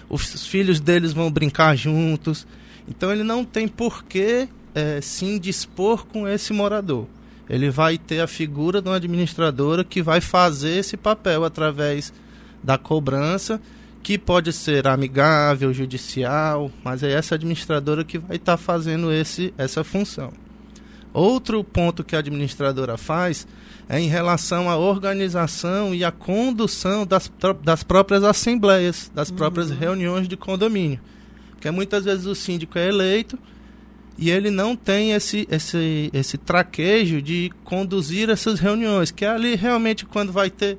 os 0.08 0.46
filhos 0.46 0.80
deles 0.80 1.12
vão 1.12 1.30
brincar 1.30 1.76
juntos, 1.76 2.46
então 2.88 3.12
ele 3.12 3.22
não 3.22 3.44
tem 3.44 3.68
por 3.68 4.02
que 4.02 4.48
é, 4.74 5.00
se 5.02 5.26
indispor 5.26 6.06
com 6.06 6.26
esse 6.26 6.54
morador. 6.54 7.06
Ele 7.50 7.68
vai 7.68 7.98
ter 7.98 8.20
a 8.20 8.26
figura 8.26 8.80
de 8.80 8.88
uma 8.88 8.96
administradora 8.96 9.84
que 9.84 10.00
vai 10.00 10.22
fazer 10.22 10.78
esse 10.78 10.96
papel 10.96 11.44
através 11.44 12.12
da 12.62 12.78
cobrança, 12.78 13.60
que 14.02 14.18
pode 14.18 14.52
ser 14.52 14.86
amigável, 14.86 15.72
judicial, 15.72 16.70
mas 16.82 17.02
é 17.02 17.12
essa 17.12 17.34
administradora 17.34 18.04
que 18.04 18.18
vai 18.18 18.36
estar 18.36 18.56
tá 18.56 18.58
fazendo 18.58 19.12
esse, 19.12 19.52
essa 19.58 19.84
função. 19.84 20.32
Outro 21.12 21.64
ponto 21.64 22.04
que 22.04 22.14
a 22.14 22.18
administradora 22.18 22.96
faz 22.96 23.46
é 23.88 23.98
em 23.98 24.08
relação 24.08 24.68
à 24.68 24.76
organização 24.76 25.94
e 25.94 26.04
à 26.04 26.12
condução 26.12 27.06
das, 27.06 27.30
das 27.62 27.82
próprias 27.82 28.22
assembleias, 28.22 29.10
das 29.14 29.30
próprias 29.30 29.70
uhum. 29.70 29.78
reuniões 29.78 30.28
de 30.28 30.36
condomínio. 30.36 31.00
Porque 31.52 31.70
muitas 31.70 32.04
vezes 32.04 32.26
o 32.26 32.34
síndico 32.34 32.78
é 32.78 32.88
eleito 32.88 33.38
e 34.16 34.30
ele 34.30 34.50
não 34.50 34.76
tem 34.76 35.12
esse, 35.12 35.46
esse, 35.50 36.10
esse 36.12 36.36
traquejo 36.36 37.22
de 37.22 37.50
conduzir 37.64 38.28
essas 38.28 38.60
reuniões, 38.60 39.10
que 39.10 39.24
é 39.24 39.30
ali 39.30 39.54
realmente 39.54 40.04
quando 40.04 40.32
vai 40.32 40.50
ter 40.50 40.78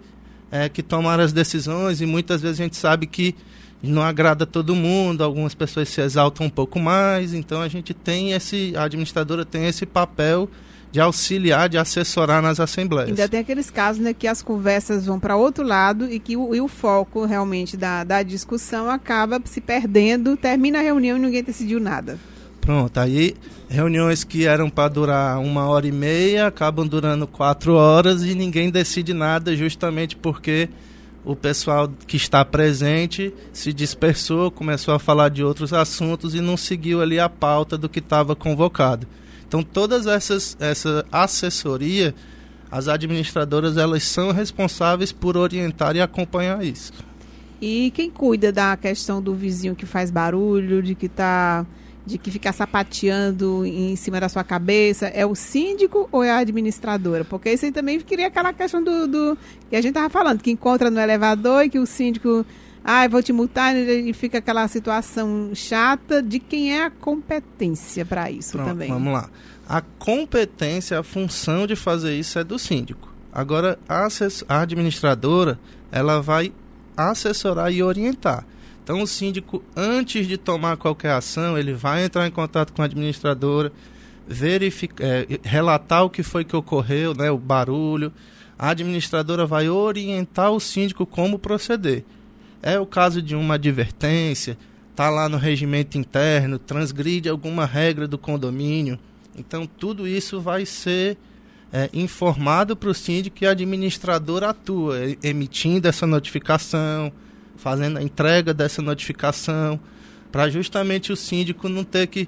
é, 0.52 0.70
que 0.70 0.82
tomar 0.82 1.20
as 1.20 1.34
decisões, 1.34 2.02
e 2.02 2.06
muitas 2.06 2.42
vezes 2.42 2.60
a 2.60 2.64
gente 2.64 2.78
sabe 2.78 3.06
que 3.08 3.36
não 3.82 4.02
agrada 4.02 4.46
todo 4.46 4.76
mundo, 4.76 5.24
algumas 5.24 5.56
pessoas 5.56 5.90
se 5.90 6.02
exaltam 6.02 6.48
um 6.48 6.50
pouco 6.50 6.80
mais, 6.80 7.34
então 7.34 7.62
a 7.62 7.68
gente 7.68 7.94
tem 7.94 8.34
esse, 8.34 8.74
a 8.76 8.84
administradora 8.84 9.46
tem 9.46 9.68
esse 9.68 9.86
papel 9.86 10.50
de 10.92 11.00
auxiliar, 11.00 11.70
de 11.70 11.78
assessorar 11.78 12.42
nas 12.42 12.60
assembleias. 12.60 13.10
Ainda 13.10 13.30
tem 13.30 13.40
aqueles 13.40 13.70
casos 13.70 14.02
né, 14.02 14.14
que 14.14 14.28
as 14.28 14.42
conversas 14.42 15.06
vão 15.06 15.20
para 15.20 15.36
outro 15.36 15.64
lado 15.64 16.12
e 16.12 16.20
que 16.20 16.36
o, 16.36 16.54
e 16.56 16.60
o 16.60 16.68
foco 16.68 17.26
realmente 17.26 17.78
da, 17.78 18.04
da 18.04 18.24
discussão 18.24 18.90
acaba 18.90 19.40
se 19.46 19.62
perdendo, 19.62 20.36
termina 20.36 20.80
a 20.80 20.82
reunião 20.82 21.18
e 21.18 21.22
ninguém 21.22 21.44
decidiu 21.44 21.80
nada. 21.80 22.18
Pronto, 22.62 22.98
aí 23.00 23.36
reuniões 23.70 24.24
que 24.24 24.46
eram 24.46 24.70
para 24.70 24.90
durar 24.90 25.40
uma 25.40 25.68
hora 25.68 25.88
e 25.88 25.92
meia 25.92 26.48
acabam 26.48 26.88
durando 26.88 27.26
quatro 27.26 27.74
horas 27.74 28.24
e 28.24 28.36
ninguém 28.36 28.70
decide 28.70 29.14
nada 29.14 29.56
justamente 29.56 30.16
porque 30.16 30.70
o 31.24 31.36
pessoal 31.36 31.90
que 32.08 32.18
está 32.18 32.44
presente 32.44 33.34
se 33.52 33.74
dispersou, 33.74 34.50
começou 34.50 34.94
a 34.94 35.00
falar 35.00 35.30
de 35.30 35.44
outros 35.44 35.74
assuntos 35.74 36.34
e 36.34 36.42
não 36.42 36.58
seguiu 36.58 37.02
ali 37.02 37.20
a 37.20 37.30
pauta 37.30 37.78
do 37.78 37.90
que 37.90 38.00
estava 38.00 38.36
convocado. 38.36 39.08
Então 39.48 39.64
todas 39.64 40.06
essas 40.06 40.56
essa 40.60 41.06
assessoria, 41.12 42.14
as 42.72 42.88
administradoras 42.88 43.78
elas 43.78 44.04
são 44.04 44.32
responsáveis 44.32 45.12
por 45.12 45.36
orientar 45.36 45.96
e 45.96 46.02
acompanhar 46.02 46.64
isso. 46.64 46.94
E 47.62 47.92
quem 47.92 48.10
cuida 48.10 48.52
da 48.52 48.78
questão 48.78 49.22
do 49.22 49.34
vizinho 49.34 49.76
que 49.76 49.86
faz 49.86 50.10
barulho, 50.10 50.82
de 50.82 50.96
que 50.96 51.08
está 51.08 51.66
de 52.10 52.18
que 52.18 52.32
fica 52.32 52.52
sapateando 52.52 53.64
em 53.66 53.96
cima 53.96 54.20
da 54.20 54.28
sua 54.28 54.44
cabeça, 54.44 55.08
é 55.08 55.26
o 55.26 55.36
síndico 55.36 56.10
ou 56.12 56.24
é 56.24 56.32
a 56.32 56.38
administradora? 56.40 57.24
Porque 57.24 57.52
isso 57.52 57.66
aí 57.66 57.72
também 57.72 58.00
queria 58.00 58.28
aquela 58.28 58.52
questão 58.52 58.84
do, 58.84 59.08
do 59.08 59.38
que 59.70 59.76
a 59.76 59.82
gente 59.82 59.92
estava 59.92 60.10
falando, 60.10 60.42
que 60.42 60.50
encontra 60.52 60.90
no 60.90 61.00
elevador 61.00 61.64
e 61.64 61.70
que 61.70 61.78
o 61.78 61.86
síndico, 61.86 62.46
ah, 62.84 63.08
vou 63.08 63.22
te 63.22 63.32
multar, 63.32 63.76
e 63.76 64.12
fica 64.14 64.40
aquela 64.40 64.68
situação 64.68 65.52
chata 65.54 66.22
de 66.24 66.40
quem 66.40 66.76
é 66.76 66.86
a 66.86 66.90
competência 66.90 68.04
para 68.04 68.32
isso 68.32 68.54
Pronto, 68.54 68.70
também. 68.70 68.90
Vamos 68.90 69.14
lá. 69.14 69.30
A 69.68 69.82
competência, 69.82 70.98
a 70.98 71.04
função 71.04 71.68
de 71.68 71.76
fazer 71.76 72.16
isso 72.18 72.40
é 72.40 72.44
do 72.44 72.58
síndico. 72.58 73.14
Agora, 73.32 73.78
a, 73.88 74.08
a 74.48 74.62
administradora, 74.62 75.60
ela 75.92 76.20
vai 76.20 76.52
assessorar 76.98 77.72
e 77.72 77.84
orientar. 77.84 78.46
Então, 78.90 79.04
o 79.04 79.08
síndico, 79.08 79.64
antes 79.76 80.26
de 80.26 80.36
tomar 80.36 80.76
qualquer 80.76 81.12
ação, 81.12 81.56
ele 81.56 81.74
vai 81.74 82.04
entrar 82.04 82.26
em 82.26 82.32
contato 82.32 82.74
com 82.74 82.82
a 82.82 82.86
administradora, 82.86 83.72
verificar, 84.28 85.06
é, 85.06 85.28
relatar 85.44 86.04
o 86.04 86.10
que 86.10 86.24
foi 86.24 86.44
que 86.44 86.56
ocorreu, 86.56 87.14
né, 87.14 87.30
o 87.30 87.38
barulho. 87.38 88.12
A 88.58 88.72
administradora 88.72 89.46
vai 89.46 89.70
orientar 89.70 90.50
o 90.52 90.60
síndico 90.60 91.06
como 91.06 91.38
proceder. 91.38 92.04
É 92.64 92.80
o 92.80 92.86
caso 92.88 93.22
de 93.22 93.36
uma 93.36 93.54
advertência, 93.54 94.58
está 94.90 95.08
lá 95.12 95.30
no 95.30 95.38
regimento 95.38 95.96
interno, 95.96 96.58
transgride 96.58 97.30
alguma 97.30 97.68
regra 97.68 98.08
do 98.08 98.18
condomínio. 98.18 98.98
Então, 99.38 99.68
tudo 99.68 100.08
isso 100.08 100.42
vai 100.42 100.66
ser 100.66 101.16
é, 101.72 101.92
informado 101.94 102.76
para 102.76 102.90
o 102.90 102.96
síndico 102.96 103.44
e 103.44 103.46
a 103.46 103.52
administradora 103.52 104.50
atua, 104.50 104.98
emitindo 105.22 105.88
essa 105.88 106.08
notificação, 106.08 107.14
fazendo 107.60 107.98
a 107.98 108.02
entrega 108.02 108.54
dessa 108.54 108.82
notificação, 108.82 109.80
para 110.32 110.50
justamente 110.50 111.12
o 111.12 111.16
síndico 111.16 111.68
não 111.68 111.84
ter 111.84 112.08
que 112.08 112.28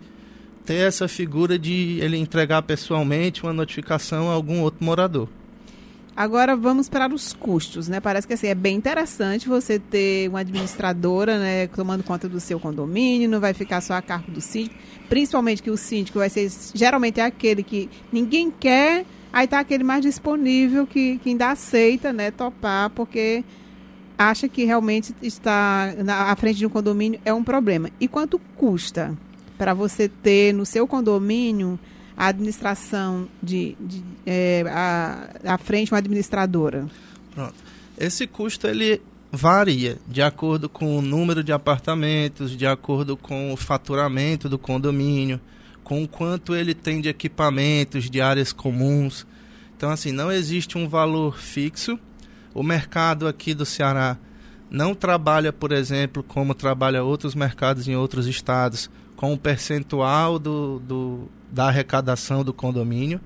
ter 0.65 0.87
essa 0.87 1.07
figura 1.07 1.57
de 1.57 1.99
ele 2.01 2.17
entregar 2.17 2.61
pessoalmente 2.61 3.43
uma 3.43 3.53
notificação 3.53 4.29
a 4.29 4.33
algum 4.33 4.61
outro 4.61 4.83
morador. 4.83 5.27
Agora 6.15 6.57
vamos 6.57 6.89
para 6.89 7.11
os 7.13 7.31
custos, 7.31 7.87
né? 7.87 8.01
Parece 8.01 8.27
que 8.27 8.33
assim, 8.33 8.47
é 8.47 8.53
bem 8.53 8.75
interessante 8.75 9.47
você 9.47 9.79
ter 9.79 10.29
uma 10.29 10.41
administradora, 10.41 11.39
né, 11.39 11.67
tomando 11.67 12.03
conta 12.03 12.27
do 12.27 12.39
seu 12.39 12.59
condomínio, 12.59 13.29
não 13.29 13.39
vai 13.39 13.53
ficar 13.53 13.79
só 13.79 13.93
a 13.93 14.01
cargo 14.01 14.29
do 14.29 14.41
síndico, 14.41 14.75
principalmente 15.07 15.63
que 15.63 15.71
o 15.71 15.77
síndico 15.77 16.19
vai 16.19 16.29
ser 16.29 16.51
geralmente 16.75 17.21
é 17.21 17.23
aquele 17.23 17.63
que 17.63 17.89
ninguém 18.11 18.51
quer, 18.51 19.05
aí 19.31 19.47
tá 19.47 19.59
aquele 19.59 19.85
mais 19.85 20.01
disponível 20.01 20.85
que, 20.85 21.17
que 21.19 21.29
ainda 21.29 21.51
aceita, 21.51 22.11
né, 22.11 22.29
topar, 22.29 22.89
porque 22.89 23.45
acha 24.29 24.47
que 24.47 24.63
realmente 24.65 25.15
está 25.21 25.93
na, 26.03 26.31
à 26.31 26.35
frente 26.35 26.57
de 26.57 26.65
um 26.65 26.69
condomínio 26.69 27.19
é 27.25 27.33
um 27.33 27.43
problema. 27.43 27.89
E 27.99 28.07
quanto 28.07 28.39
custa 28.55 29.17
para 29.57 29.73
você 29.73 30.07
ter 30.09 30.53
no 30.53 30.65
seu 30.65 30.87
condomínio 30.87 31.79
a 32.15 32.27
administração 32.27 33.27
de, 33.41 33.75
de 33.79 34.03
é, 34.25 34.63
a, 34.67 35.53
à 35.53 35.57
frente 35.57 35.91
uma 35.91 35.97
administradora? 35.97 36.87
Pronto. 37.33 37.55
Esse 37.97 38.27
custo 38.27 38.67
ele 38.67 39.01
varia 39.31 39.97
de 40.07 40.21
acordo 40.21 40.67
com 40.67 40.97
o 40.97 41.01
número 41.01 41.43
de 41.43 41.53
apartamentos, 41.53 42.57
de 42.57 42.65
acordo 42.65 43.15
com 43.15 43.53
o 43.53 43.57
faturamento 43.57 44.49
do 44.49 44.59
condomínio, 44.59 45.39
com 45.83 46.07
quanto 46.07 46.53
ele 46.53 46.73
tem 46.73 46.99
de 46.99 47.09
equipamentos, 47.09 48.09
de 48.09 48.19
áreas 48.19 48.51
comuns. 48.51 49.25
Então, 49.77 49.89
assim, 49.89 50.11
não 50.11 50.31
existe 50.31 50.77
um 50.77 50.87
valor 50.87 51.37
fixo 51.39 51.99
o 52.53 52.63
mercado 52.63 53.27
aqui 53.27 53.53
do 53.53 53.65
Ceará 53.65 54.17
não 54.69 54.95
trabalha, 54.95 55.51
por 55.51 55.71
exemplo, 55.71 56.23
como 56.23 56.53
trabalha 56.53 57.03
outros 57.03 57.35
mercados 57.35 57.87
em 57.87 57.95
outros 57.95 58.25
estados, 58.27 58.89
com 59.15 59.33
o 59.33 59.37
percentual 59.37 60.39
do, 60.39 60.79
do, 60.79 61.29
da 61.51 61.67
arrecadação 61.67 62.43
do 62.43 62.53
condomínio. 62.53 63.19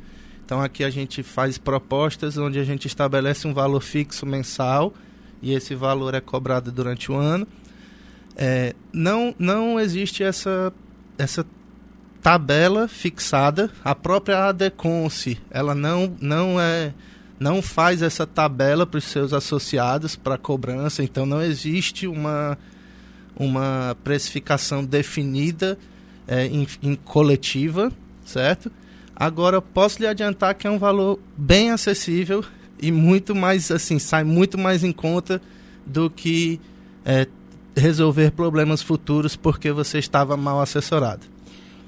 Então 0.44 0.62
aqui 0.62 0.84
a 0.84 0.90
gente 0.90 1.24
faz 1.24 1.58
propostas 1.58 2.38
onde 2.38 2.60
a 2.60 2.64
gente 2.64 2.88
estabelece 2.88 3.48
um 3.48 3.54
valor 3.54 3.82
fixo 3.82 4.26
mensal 4.26 4.94
e 5.42 5.54
esse 5.54 5.76
valor 5.76 6.14
é 6.14 6.22
cobrado 6.22 6.72
durante 6.72 7.12
o 7.12 7.16
ano. 7.16 7.48
É, 8.36 8.76
não, 8.92 9.34
não 9.40 9.80
existe 9.80 10.24
essa, 10.24 10.74
essa 11.18 11.46
tabela 12.22 12.88
fixada. 12.88 13.72
A 13.84 13.96
própria 13.96 14.50
ADECONSE, 14.50 15.40
ela 15.50 15.74
não, 15.74 16.16
não 16.20 16.60
é 16.60 16.94
não 17.40 17.62
faz 17.62 18.02
essa 18.02 18.26
tabela 18.26 18.86
para 18.86 18.98
os 18.98 19.04
seus 19.06 19.34
associados 19.34 20.16
para 20.16 20.38
cobrança, 20.38 21.04
então 21.04 21.26
não 21.26 21.42
existe 21.42 22.08
uma, 22.08 22.58
uma 23.36 23.96
precificação 24.04 24.84
definida 24.84 25.78
é, 26.28 26.46
em, 26.46 26.68
em, 26.82 26.96
coletiva, 26.96 27.92
certo? 28.26 28.72
Agora 29.16 29.62
posso 29.62 30.00
lhe 30.00 30.08
adiantar 30.08 30.56
que 30.56 30.68
é 30.68 30.72
um 30.72 30.80
valor 30.80 31.20
bem 31.38 31.72
acessível 31.72 32.44
e 32.82 32.92
muito 32.92 33.34
mais 33.36 33.72
assim 33.72 34.00
sai 34.00 34.24
muito 34.24 34.58
mais 34.58 34.84
em 34.84 34.92
conta 34.92 35.42
do 35.86 36.10
que 36.10 36.60
é, 37.06 37.28
resolver 37.76 38.32
problemas 38.32 38.82
futuros 38.82 39.36
porque 39.36 39.72
você 39.72 40.00
estava 40.00 40.36
mal 40.36 40.62
assessorado. 40.62 41.35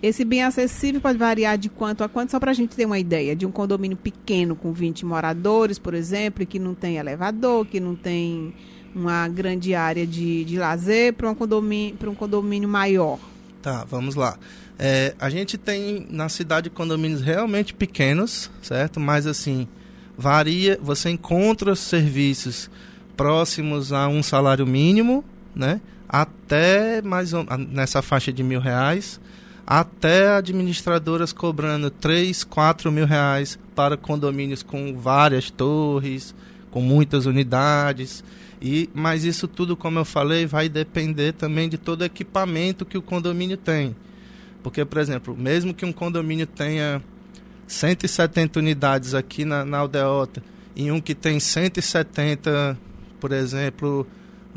Esse 0.01 0.23
bem 0.23 0.43
acessível 0.43 1.01
pode 1.01 1.17
variar 1.17 1.57
de 1.57 1.69
quanto 1.69 2.03
a 2.03 2.09
quanto, 2.09 2.31
só 2.31 2.39
para 2.39 2.51
a 2.51 2.53
gente 2.53 2.75
ter 2.75 2.85
uma 2.85 2.99
ideia, 2.99 3.35
de 3.35 3.45
um 3.45 3.51
condomínio 3.51 3.97
pequeno 3.97 4.55
com 4.55 4.71
20 4.71 5.05
moradores, 5.05 5.79
por 5.79 5.95
exemplo, 5.95 6.45
que 6.45 6.59
não 6.59 6.75
tem 6.75 6.97
elevador, 6.97 7.65
que 7.65 7.79
não 7.79 7.95
tem 7.95 8.53
uma 8.93 9.27
grande 9.27 9.73
área 9.73 10.05
de, 10.05 10.45
de 10.45 10.57
lazer, 10.57 11.13
para 11.13 11.29
um, 11.29 11.35
condomínio, 11.35 11.97
um 12.07 12.15
condomínio 12.15 12.69
maior. 12.69 13.19
Tá, 13.61 13.83
vamos 13.85 14.13
lá. 14.13 14.37
É, 14.77 15.15
a 15.19 15.29
gente 15.31 15.57
tem 15.57 16.05
na 16.11 16.29
cidade 16.29 16.69
condomínios 16.69 17.21
realmente 17.21 17.73
pequenos, 17.73 18.51
certo? 18.61 18.99
Mas 18.99 19.25
assim, 19.25 19.67
varia, 20.15 20.79
você 20.81 21.09
encontra 21.09 21.75
serviços 21.75 22.69
próximos 23.15 23.91
a 23.91 24.07
um 24.07 24.21
salário 24.21 24.67
mínimo, 24.67 25.25
né? 25.55 25.81
Até 26.07 27.01
mais 27.01 27.31
nessa 27.69 28.03
faixa 28.03 28.31
de 28.31 28.43
mil 28.43 28.59
reais 28.59 29.19
até 29.67 30.29
administradoras 30.29 31.33
cobrando 31.33 31.89
3, 31.89 32.45
4 32.45 32.89
mil 32.89 33.05
reais 33.05 33.59
para 33.75 33.97
condomínios 33.97 34.63
com 34.63 34.97
várias 34.97 35.49
torres, 35.49 36.33
com 36.71 36.79
muitas 36.81 37.25
unidades. 37.25 38.23
E, 38.61 38.89
mas 38.93 39.25
isso 39.25 39.45
tudo, 39.45 39.75
como 39.75 39.99
eu 39.99 40.05
falei, 40.05 40.45
vai 40.45 40.69
depender 40.69 41.33
também 41.33 41.67
de 41.67 41.77
todo 41.77 42.01
o 42.01 42.05
equipamento 42.05 42.85
que 42.85 42.97
o 42.97 43.01
condomínio 43.01 43.57
tem. 43.57 43.93
Porque, 44.63 44.85
por 44.85 44.99
exemplo, 44.99 45.35
mesmo 45.37 45.73
que 45.73 45.85
um 45.85 45.91
condomínio 45.91 46.47
tenha 46.47 47.03
170 47.67 48.59
unidades 48.59 49.13
aqui 49.13 49.43
na, 49.43 49.65
na 49.65 49.79
Aldeota 49.79 50.41
e 50.77 50.89
um 50.89 51.01
que 51.01 51.13
tem 51.13 51.41
170, 51.41 52.77
por 53.19 53.33
exemplo, 53.33 54.07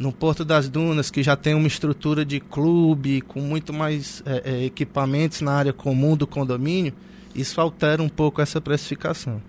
no 0.01 0.11
Porto 0.11 0.47
das 0.47 0.67
Dunas, 0.67 1.11
que 1.11 1.23
já 1.23 1.37
tem 1.37 1.55
uma 1.55 1.67
estrutura 1.67 2.25
de 2.25 2.41
clube, 2.41 3.21
com 3.21 3.39
muito 3.43 3.71
mais 3.71 4.23
é, 4.25 4.43
é, 4.47 4.65
equipamentos 4.65 5.43
na 5.43 5.53
área 5.53 5.75
comum 5.75 6.17
do 6.17 6.27
condomínio, 6.27 6.95
isso 7.35 7.61
altera 7.61 8.03
um 8.03 8.09
pouco 8.09 8.41
essa 8.41 8.63
precificação. 8.63 9.43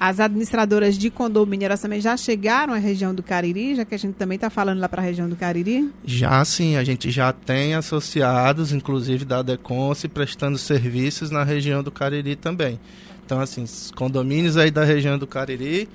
As 0.00 0.18
administradoras 0.18 0.96
de 0.96 1.10
condomínio, 1.10 1.66
elas 1.66 1.82
também 1.82 2.00
já 2.00 2.16
chegaram 2.16 2.72
à 2.72 2.78
região 2.78 3.14
do 3.14 3.22
Cariri, 3.22 3.74
já 3.74 3.84
que 3.84 3.94
a 3.94 3.98
gente 3.98 4.14
também 4.14 4.36
está 4.36 4.48
falando 4.48 4.80
lá 4.80 4.88
para 4.88 5.02
a 5.02 5.04
região 5.04 5.28
do 5.28 5.36
Cariri? 5.36 5.90
Já 6.02 6.42
sim, 6.46 6.76
a 6.76 6.82
gente 6.82 7.10
já 7.10 7.30
tem 7.30 7.74
associados, 7.74 8.72
inclusive 8.72 9.26
da 9.26 9.42
Deconce, 9.42 10.08
prestando 10.08 10.56
serviços 10.56 11.30
na 11.30 11.44
região 11.44 11.82
do 11.82 11.90
Cariri 11.90 12.36
também. 12.36 12.80
Então, 13.26 13.38
assim, 13.38 13.64
os 13.64 13.90
condomínios 13.94 14.56
aí 14.56 14.70
da 14.70 14.82
região 14.82 15.18
do 15.18 15.26
Cariri, 15.26 15.86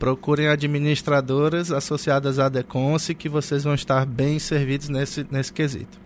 procurem 0.00 0.48
administradoras 0.48 1.70
associadas 1.70 2.38
à 2.38 2.48
Deconce, 2.48 3.14
que 3.14 3.28
vocês 3.28 3.62
vão 3.62 3.74
estar 3.74 4.06
bem 4.06 4.38
servidos 4.38 4.88
nesse, 4.88 5.26
nesse 5.30 5.52
quesito. 5.52 6.00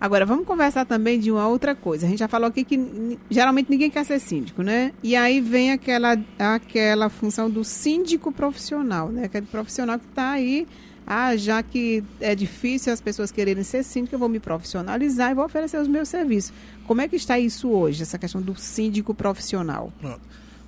Agora, 0.00 0.26
vamos 0.26 0.46
conversar 0.46 0.84
também 0.84 1.20
de 1.20 1.30
uma 1.30 1.46
outra 1.46 1.76
coisa. 1.76 2.06
A 2.06 2.08
gente 2.08 2.18
já 2.18 2.26
falou 2.26 2.48
aqui 2.48 2.64
que 2.64 3.18
geralmente 3.30 3.70
ninguém 3.70 3.88
quer 3.88 4.04
ser 4.04 4.18
síndico, 4.18 4.62
né? 4.62 4.92
E 5.00 5.14
aí 5.14 5.40
vem 5.40 5.70
aquela, 5.70 6.18
aquela 6.38 7.08
função 7.08 7.48
do 7.48 7.62
síndico 7.62 8.32
profissional, 8.32 9.10
né? 9.10 9.24
Aquele 9.26 9.46
profissional 9.46 9.98
que 9.98 10.06
está 10.06 10.30
aí, 10.30 10.66
ah, 11.06 11.36
já 11.36 11.62
que 11.62 12.02
é 12.18 12.34
difícil 12.34 12.92
as 12.92 13.00
pessoas 13.00 13.30
quererem 13.30 13.62
ser 13.62 13.84
síndico, 13.84 14.14
eu 14.16 14.18
vou 14.18 14.28
me 14.28 14.40
profissionalizar 14.40 15.30
e 15.30 15.34
vou 15.34 15.44
oferecer 15.44 15.78
os 15.78 15.86
meus 15.86 16.08
serviços. 16.08 16.52
Como 16.86 17.00
é 17.00 17.06
que 17.06 17.14
está 17.14 17.38
isso 17.38 17.68
hoje, 17.68 18.02
essa 18.02 18.18
questão 18.18 18.40
do 18.40 18.56
síndico 18.56 19.14
profissional? 19.14 19.92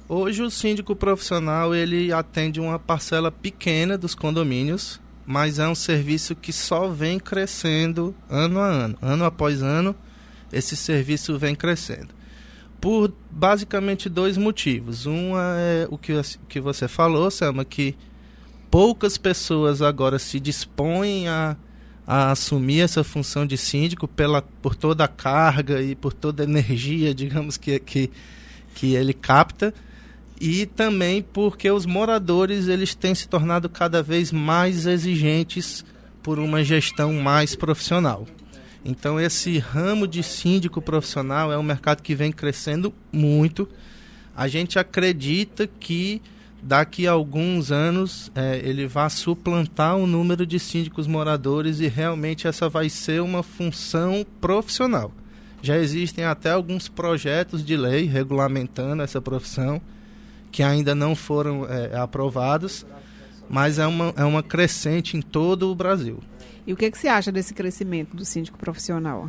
Hoje 0.06 0.42
o 0.42 0.50
síndico 0.50 0.94
profissional, 0.94 1.74
ele 1.74 2.12
atende 2.12 2.60
uma 2.60 2.78
parcela 2.78 3.32
pequena 3.32 3.96
dos 3.96 4.14
condomínios, 4.14 5.00
mas 5.24 5.58
é 5.58 5.66
um 5.66 5.74
serviço 5.74 6.36
que 6.36 6.52
só 6.52 6.88
vem 6.88 7.18
crescendo 7.18 8.14
ano 8.28 8.60
a 8.60 8.66
ano. 8.66 8.98
Ano 9.00 9.24
após 9.24 9.62
ano, 9.62 9.96
esse 10.52 10.76
serviço 10.76 11.38
vem 11.38 11.54
crescendo. 11.54 12.08
Por 12.78 13.14
basicamente 13.30 14.10
dois 14.10 14.36
motivos. 14.36 15.06
Um 15.06 15.38
é 15.38 15.88
o 15.90 15.96
que, 15.96 16.12
que 16.50 16.60
você 16.60 16.86
falou, 16.86 17.30
Selma, 17.30 17.64
que 17.64 17.96
poucas 18.70 19.16
pessoas 19.16 19.80
agora 19.80 20.18
se 20.18 20.38
dispõem 20.38 21.28
a, 21.28 21.56
a 22.06 22.30
assumir 22.32 22.80
essa 22.80 23.02
função 23.02 23.46
de 23.46 23.56
síndico 23.56 24.06
pela, 24.06 24.42
por 24.42 24.74
toda 24.74 25.04
a 25.04 25.08
carga 25.08 25.80
e 25.80 25.94
por 25.94 26.12
toda 26.12 26.42
a 26.42 26.46
energia, 26.46 27.14
digamos, 27.16 27.56
que, 27.56 27.78
que, 27.78 28.10
que 28.74 28.94
ele 28.94 29.14
capta 29.14 29.72
e 30.40 30.66
também 30.66 31.22
porque 31.22 31.70
os 31.70 31.86
moradores 31.86 32.68
eles 32.68 32.94
têm 32.94 33.14
se 33.14 33.28
tornado 33.28 33.68
cada 33.68 34.02
vez 34.02 34.32
mais 34.32 34.86
exigentes 34.86 35.84
por 36.22 36.38
uma 36.38 36.64
gestão 36.64 37.12
mais 37.12 37.54
profissional. 37.54 38.26
Então 38.84 39.18
esse 39.18 39.58
ramo 39.58 40.06
de 40.06 40.22
síndico 40.22 40.82
profissional 40.82 41.52
é 41.52 41.58
um 41.58 41.62
mercado 41.62 42.02
que 42.02 42.14
vem 42.14 42.32
crescendo 42.32 42.92
muito. 43.12 43.68
A 44.36 44.48
gente 44.48 44.78
acredita 44.78 45.66
que 45.66 46.20
daqui 46.62 47.06
a 47.06 47.12
alguns 47.12 47.70
anos 47.70 48.32
é, 48.34 48.60
ele 48.64 48.86
vai 48.86 49.08
suplantar 49.08 49.96
o 49.96 50.06
número 50.06 50.46
de 50.46 50.58
síndicos 50.58 51.06
moradores 51.06 51.80
e 51.80 51.86
realmente 51.86 52.48
essa 52.48 52.68
vai 52.68 52.88
ser 52.88 53.22
uma 53.22 53.42
função 53.42 54.26
profissional. 54.40 55.12
Já 55.62 55.78
existem 55.78 56.24
até 56.24 56.50
alguns 56.50 56.88
projetos 56.88 57.64
de 57.64 57.76
lei 57.76 58.04
regulamentando 58.04 59.02
essa 59.02 59.20
profissão 59.20 59.80
que 60.54 60.62
ainda 60.62 60.94
não 60.94 61.16
foram 61.16 61.66
é, 61.68 61.96
aprovados, 61.96 62.86
mas 63.50 63.80
é 63.80 63.86
uma, 63.88 64.14
é 64.16 64.24
uma 64.24 64.40
crescente 64.40 65.16
em 65.16 65.20
todo 65.20 65.68
o 65.68 65.74
Brasil. 65.74 66.20
E 66.64 66.72
o 66.72 66.76
que, 66.76 66.88
que 66.92 66.96
você 66.96 67.08
acha 67.08 67.32
desse 67.32 67.52
crescimento 67.52 68.16
do 68.16 68.24
síndico 68.24 68.56
profissional? 68.56 69.28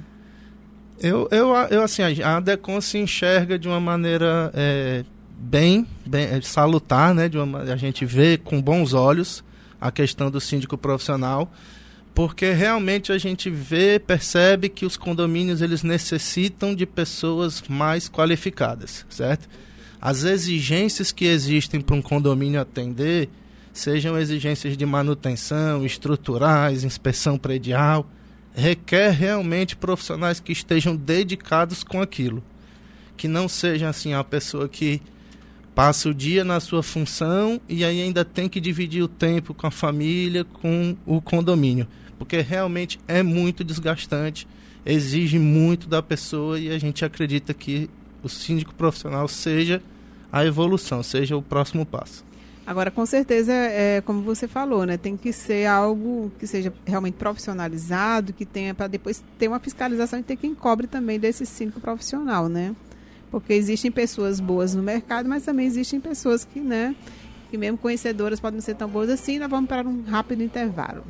Eu, 1.00 1.28
eu, 1.32 1.48
eu 1.72 1.82
assim, 1.82 2.04
a 2.22 2.40
DECON 2.40 2.80
se 2.80 3.00
enxerga 3.00 3.58
de 3.58 3.68
uma 3.68 3.80
maneira 3.80 4.52
é, 4.54 5.04
bem, 5.36 5.88
bem 6.06 6.26
é, 6.26 6.40
salutar, 6.42 7.12
né? 7.16 7.28
De 7.28 7.40
uma, 7.40 7.62
a 7.62 7.76
gente 7.76 8.06
vê 8.06 8.38
com 8.38 8.62
bons 8.62 8.94
olhos 8.94 9.44
a 9.82 9.92
questão 9.92 10.30
do 10.30 10.40
síndico 10.40 10.78
profissional, 10.78 11.52
porque 12.14 12.52
realmente 12.52 13.12
a 13.12 13.18
gente 13.18 13.50
vê, 13.50 13.98
percebe 13.98 14.70
que 14.70 14.86
os 14.86 14.96
condomínios 14.96 15.64
eles 15.64 15.82
necessitam 15.82 16.76
de 16.76 16.86
pessoas 16.86 17.64
mais 17.68 18.08
qualificadas, 18.08 19.08
certo? 19.10 19.50
As 20.06 20.24
exigências 20.24 21.12
que 21.12 21.26
existem 21.26 21.82
para 21.82 21.96
um 21.96 22.02
condomínio 22.02 22.62
atender, 22.62 23.28
sejam 23.74 24.15
exigências 24.15 24.78
de 24.78 24.86
manutenção, 24.86 25.84
estruturais, 25.84 26.84
inspeção 26.84 27.39
predial, 27.39 28.08
requer 28.54 29.10
realmente 29.10 29.76
profissionais 29.76 30.39
que 30.39 30.52
estejam 30.52 30.96
dedicados 30.96 31.84
com 31.84 32.04
aquilo. 32.04 32.44
Que 33.18 33.28
não 33.28 33.50
seja 33.50 33.89
assim 33.89 34.13
a 34.13 34.24
pessoa 34.24 34.70
que 34.70 35.02
passa 35.74 36.08
o 36.08 36.13
dia 36.13 36.44
na 36.44 36.60
sua 36.60 36.84
função 36.84 37.60
e 37.68 37.84
aí 37.84 38.00
ainda 38.00 38.24
tem 38.24 38.48
que 38.48 38.62
dividir 38.62 39.02
o 39.02 39.08
tempo 39.08 39.56
com 39.56 39.65
a 39.65 39.72
família, 39.72 40.44
com 40.44 40.96
o 41.04 41.20
condomínio. 41.20 41.88
Porque 42.20 42.41
realmente 42.41 43.00
é 43.08 43.24
muito 43.24 43.63
desgastante, 43.63 44.48
exige 44.86 45.39
muito 45.39 45.89
da 45.89 46.04
pessoa 46.04 46.60
e 46.60 46.70
a 46.70 46.78
gente 46.78 47.04
acredita 47.04 47.56
que 47.56 47.89
o 48.22 48.30
síndico 48.30 48.72
profissional 48.76 49.28
seja 49.28 49.82
a 50.36 50.45
evolução, 50.45 51.02
seja 51.02 51.38
o 51.38 51.41
próximo 51.41 51.86
passo. 51.86 52.26
Agora, 52.67 52.91
com 52.91 53.06
certeza, 53.06 53.54
é, 53.54 54.02
como 54.02 54.21
você 54.21 54.50
falou, 54.50 54.86
né, 54.86 54.98
tem 54.98 55.15
que 55.15 55.32
ser 55.32 55.65
algo 55.65 56.30
que 56.38 56.45
seja 56.45 56.74
realmente 56.86 57.13
profissionalizado, 57.13 58.34
que 58.34 58.43
tenha 58.45 58.74
para 58.74 58.88
depois 58.88 59.24
ter 59.39 59.48
uma 59.48 59.62
fiscalização 59.62 60.19
e 60.19 60.24
ter 60.24 60.36
quem 60.36 60.54
cobre 60.54 60.88
também 60.88 61.17
desse 61.17 61.45
síndico 61.45 61.80
profissional, 61.80 62.50
né? 62.50 62.76
Porque 63.32 63.54
existem 63.54 63.89
pessoas 63.89 64.41
boas 64.41 64.76
no 64.76 64.84
mercado, 64.84 65.30
mas 65.30 65.43
também 65.43 65.67
existem 65.67 66.02
pessoas 66.02 66.43
que, 66.43 66.60
né, 66.60 66.93
que 67.50 67.58
mesmo 67.58 67.78
conhecedoras 67.78 68.38
podem 68.38 68.60
ser 68.60 68.76
tão 68.76 68.89
boas 68.89 69.10
assim. 69.10 69.39
Nós 69.39 69.50
vamos 69.50 69.69
para 69.69 69.88
um 69.88 70.04
rápido 70.04 70.43
intervalo. 70.43 71.06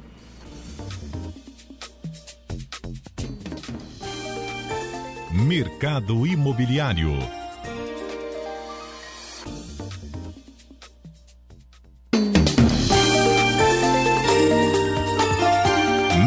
Mercado 5.31 6.27
Imobiliário 6.27 7.44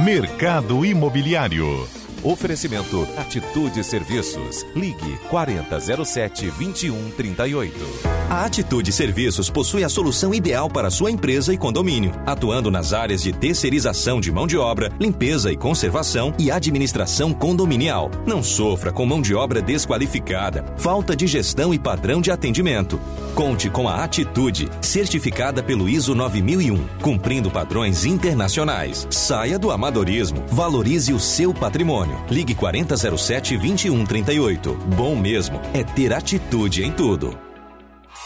Mercado 0.05 0.85
Imobiliário. 0.85 1.98
Oferecimento 2.23 3.07
Atitude 3.17 3.85
Serviços. 3.85 4.67
Ligue 4.75 5.17
4007 5.31 6.51
2138. 6.51 8.19
A 8.29 8.45
Atitude 8.45 8.93
Serviços 8.93 9.49
possui 9.49 9.85
a 9.85 9.89
solução 9.89 10.35
ideal 10.35 10.69
para 10.69 10.91
sua 10.91 11.11
empresa 11.11 11.55
e 11.55 11.57
condomínio, 11.57 12.13
atuando 12.27 12.71
nas 12.71 12.93
áreas 12.93 13.23
de 13.23 13.33
terceirização 13.33 14.21
de 14.21 14.33
mão 14.33 14.47
de 14.47 14.59
obra, 14.59 14.93
limpeza 15.01 15.53
e 15.53 15.57
conservação 15.57 16.35
e 16.39 16.51
administração 16.51 17.33
condominial. 17.33 18.11
Não 18.27 18.43
sofra 18.43 18.93
com 18.93 19.07
mão 19.07 19.23
de 19.23 19.35
obra 19.35 19.63
desqualificada, 19.63 20.65
falta 20.77 21.15
de 21.15 21.27
gestão 21.27 21.73
e 21.73 21.79
padrão 21.79 22.21
de 22.21 22.31
atendimento. 22.31 23.01
Conte 23.35 23.71
com 23.71 23.89
a 23.89 24.03
Atitude, 24.03 24.69
certificada 24.81 25.63
pelo 25.63 25.89
ISO 25.89 26.15
9001, 26.15 26.85
cumprindo 27.01 27.51
padrões 27.51 28.05
internacionais. 28.05 29.07
Saia 29.11 29.59
do 29.59 29.71
amadorismo, 29.71 30.45
valorize 30.49 31.13
o 31.13 31.21
seu 31.21 31.55
patrimônio. 31.55 32.08
Ligue 32.31 32.55
4007 32.55 33.57
2138. 33.57 34.75
Bom 34.97 35.17
mesmo 35.17 35.61
é 35.73 35.83
ter 35.83 36.13
atitude 36.13 36.85
em 36.85 36.93
tudo. 36.93 37.39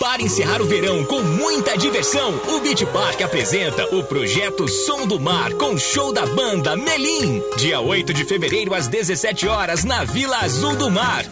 Para 0.00 0.22
encerrar 0.22 0.60
o 0.60 0.66
verão 0.66 1.04
com 1.04 1.22
muita 1.22 1.76
diversão, 1.76 2.34
o 2.48 2.60
Beach 2.60 2.84
Park 2.86 3.20
apresenta 3.22 3.94
o 3.94 4.02
projeto 4.02 4.66
Som 4.66 5.06
do 5.06 5.20
Mar 5.20 5.52
com 5.52 5.78
show 5.78 6.12
da 6.12 6.26
banda 6.26 6.74
Melim. 6.74 7.40
Dia 7.56 7.80
8 7.80 8.12
de 8.12 8.24
fevereiro 8.24 8.74
às 8.74 8.88
17 8.88 9.46
horas 9.46 9.84
na 9.84 10.02
Vila 10.02 10.38
Azul 10.38 10.74
do 10.74 10.90
Mar. 10.90 11.24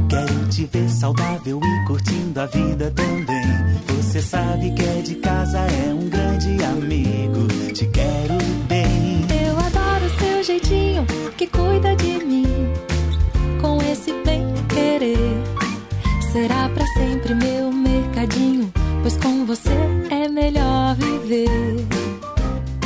Quero 0.09 0.47
te 0.49 0.65
ver 0.67 0.89
saudável 0.89 1.59
e 1.61 1.87
curtindo 1.89 2.41
a 2.41 2.47
vida 2.47 2.89
também. 2.93 3.49
Você 3.97 4.23
sabe 4.23 4.71
que 4.75 4.83
é 4.83 5.03
de 5.03 5.17
casa, 5.17 5.59
é 5.59 5.93
um 5.93 6.09
grande 6.09 6.65
amigo. 6.65 7.49
Te 7.73 7.85
quero 7.87 8.62
jeitinho 10.53 11.07
que 11.37 11.47
cuida 11.47 11.95
de 11.97 12.25
mim. 12.25 12.45
Com 13.61 13.79
esse 13.91 14.13
bem 14.25 14.45
querer. 14.69 15.17
Será 16.33 16.69
para 16.69 16.87
sempre 16.89 17.35
meu 17.35 17.71
mercadinho. 17.73 18.73
Pois 19.03 19.17
com 19.17 19.47
você 19.47 19.71
é 20.11 20.29
melhor 20.29 20.95
viver. 20.97 21.92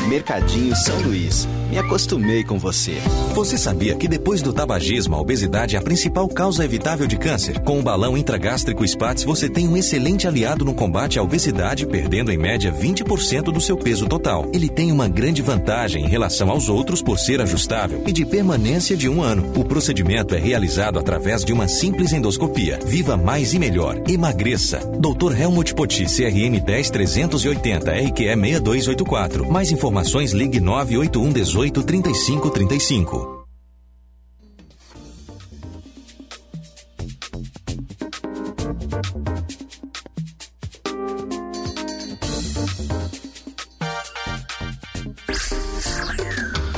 Mercadinho 0.07 0.75
São 0.77 1.01
Luís 1.03 1.49
Me 1.69 1.79
acostumei 1.79 2.45
com 2.45 2.59
você. 2.59 2.99
Você 3.35 3.59
sabia 3.59 3.97
que 3.97 4.07
depois 4.07 4.41
do 4.41 4.53
tabagismo, 4.53 5.17
a 5.17 5.21
obesidade 5.21 5.75
é 5.75 5.79
a 5.79 5.83
principal 5.83 6.29
causa 6.29 6.65
evitável 6.65 7.09
de 7.09 7.17
câncer? 7.17 7.59
Com 7.61 7.81
o 7.81 7.83
balão 7.83 8.17
intragástrico 8.17 8.87
Spatz, 8.87 9.25
você 9.25 9.49
tem 9.49 9.67
um 9.67 9.77
excelente 9.77 10.29
aliado 10.29 10.65
no 10.65 10.73
combate 10.73 11.19
à 11.19 11.23
obesidade, 11.23 11.85
perdendo 11.85 12.31
em 12.31 12.39
média 12.39 12.73
20% 12.73 13.53
do 13.53 13.61
seu 13.61 13.77
peso 13.77 14.07
total. 14.07 14.49
Ele 14.53 14.69
tem 14.69 14.93
uma 14.93 15.09
grande 15.09 15.43
vantagem 15.43 16.05
em 16.05 16.09
relação 16.09 16.51
aos 16.51 16.69
outros 16.69 17.03
por 17.03 17.19
ser 17.19 17.41
ajustável 17.41 18.05
e 18.07 18.13
de 18.13 18.25
permanência 18.25 18.97
de 18.97 19.09
um 19.09 19.21
ano. 19.21 19.53
O 19.57 19.65
procedimento 19.65 20.37
é 20.37 20.39
realizado 20.39 21.01
através 21.01 21.45
de 21.45 21.53
uma 21.53 21.67
simples 21.67 22.13
endoscopia. 22.13 22.79
Viva 22.87 23.17
mais 23.17 23.55
e 23.55 23.59
melhor. 23.59 24.01
Emagreça. 24.09 24.79
Dr. 25.01 25.37
Helmut 25.39 25.75
Poti, 25.75 26.05
CRM 26.05 26.61
10380, 26.65 27.91
RQE 27.91 28.37
6284. 28.37 29.51
Mais 29.51 29.73
informações 29.73 29.96
ligue 30.35 30.61
981 30.61 31.33
18 31.33 31.83
35 31.83 32.51
35. 32.51 33.47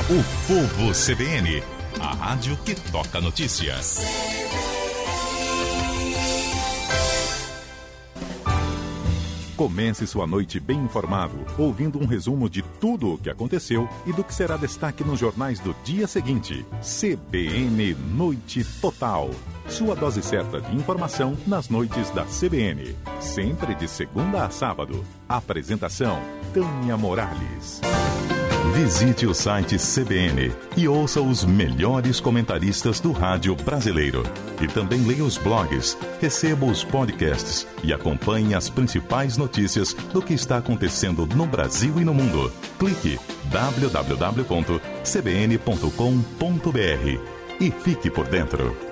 O 0.09 0.23
Povo 0.47 0.91
CBN, 0.93 1.61
a 1.99 2.15
rádio 2.15 2.57
que 2.65 2.73
toca 2.91 3.21
notícias. 3.21 4.38
Comece 9.59 10.07
sua 10.07 10.25
noite 10.25 10.57
bem 10.57 10.79
informado, 10.79 11.37
ouvindo 11.57 12.01
um 12.01 12.05
resumo 12.05 12.49
de 12.49 12.61
tudo 12.79 13.15
o 13.15 13.17
que 13.17 13.29
aconteceu 13.29 13.89
e 14.05 14.13
do 14.13 14.23
que 14.23 14.33
será 14.33 14.55
destaque 14.55 15.03
nos 15.03 15.19
jornais 15.19 15.59
do 15.59 15.75
dia 15.83 16.07
seguinte. 16.07 16.65
CBN 16.81 17.93
Noite 18.15 18.63
Total. 18.79 19.29
Sua 19.67 19.97
dose 19.97 20.21
certa 20.23 20.61
de 20.61 20.73
informação 20.73 21.37
nas 21.45 21.67
noites 21.67 22.09
da 22.11 22.23
CBN. 22.23 22.95
Sempre 23.19 23.75
de 23.75 23.89
segunda 23.89 24.45
a 24.45 24.49
sábado. 24.49 25.03
Apresentação: 25.27 26.21
Tânia 26.53 26.95
Morales. 26.95 27.81
Visite 28.81 29.27
o 29.27 29.33
site 29.33 29.75
CBN 29.75 30.53
e 30.77 30.87
ouça 30.87 31.19
os 31.21 31.43
melhores 31.43 32.21
comentaristas 32.21 33.01
do 33.01 33.11
rádio 33.11 33.53
brasileiro. 33.53 34.23
E 34.61 34.69
também 34.69 35.01
leia 35.05 35.25
os 35.25 35.37
blogs, 35.37 35.97
receba 36.21 36.65
os 36.65 36.81
podcasts 36.81 37.67
e 37.83 37.91
acompanhe 37.91 38.55
as 38.55 38.69
principais 38.69 39.35
notícias 39.35 39.93
do 39.93 40.21
que 40.21 40.33
está 40.33 40.59
acontecendo 40.59 41.25
no 41.25 41.45
Brasil 41.45 41.99
e 41.99 42.05
no 42.05 42.13
mundo. 42.13 42.49
Clique 42.79 43.19
www.cbn.com.br 43.51 44.79
e 47.59 47.71
fique 47.71 48.09
por 48.09 48.29
dentro. 48.29 48.88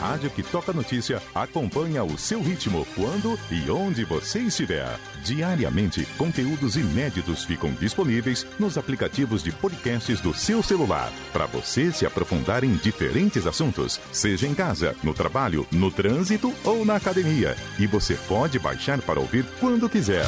Rádio 0.00 0.30
que 0.30 0.42
toca 0.42 0.72
notícia 0.72 1.22
acompanha 1.34 2.02
o 2.02 2.18
seu 2.18 2.40
ritmo 2.40 2.86
quando 2.96 3.38
e 3.50 3.70
onde 3.70 4.04
você 4.04 4.40
estiver. 4.40 4.98
Diariamente, 5.22 6.06
conteúdos 6.16 6.76
inéditos 6.76 7.44
ficam 7.44 7.72
disponíveis 7.72 8.46
nos 8.58 8.78
aplicativos 8.78 9.42
de 9.42 9.52
podcasts 9.52 10.20
do 10.20 10.32
seu 10.32 10.62
celular, 10.62 11.12
para 11.32 11.46
você 11.46 11.92
se 11.92 12.06
aprofundar 12.06 12.64
em 12.64 12.74
diferentes 12.76 13.46
assuntos, 13.46 14.00
seja 14.10 14.46
em 14.46 14.54
casa, 14.54 14.96
no 15.02 15.12
trabalho, 15.12 15.66
no 15.70 15.90
trânsito 15.90 16.52
ou 16.64 16.84
na 16.84 16.96
academia. 16.96 17.54
E 17.78 17.86
você 17.86 18.14
pode 18.26 18.58
baixar 18.58 19.00
para 19.02 19.20
ouvir 19.20 19.44
quando 19.60 19.88
quiser. 19.88 20.26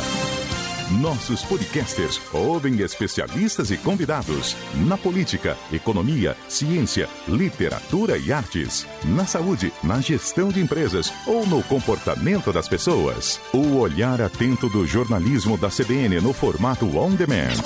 Nossos 1.01 1.43
podcasters 1.45 2.21
ouvem 2.35 2.81
especialistas 2.81 3.71
e 3.71 3.79
convidados 3.79 4.55
na 4.87 4.99
política, 4.99 5.57
economia, 5.73 6.37
ciência, 6.49 7.09
literatura 7.27 8.19
e 8.19 8.31
artes, 8.31 8.87
na 9.05 9.25
saúde, 9.25 9.73
na 9.83 10.01
gestão 10.01 10.51
de 10.51 10.61
empresas 10.61 11.13
ou 11.27 11.47
no 11.47 11.63
comportamento 11.63 12.53
das 12.53 12.69
pessoas. 12.69 13.41
O 13.55 13.79
olhar 13.79 14.21
atento 14.21 14.69
do 14.69 14.87
jornalismo 14.87 15.57
da 15.57 15.71
CBN 15.71 16.21
no 16.21 16.33
formato 16.35 16.87
on 16.99 17.15
demand. 17.15 17.57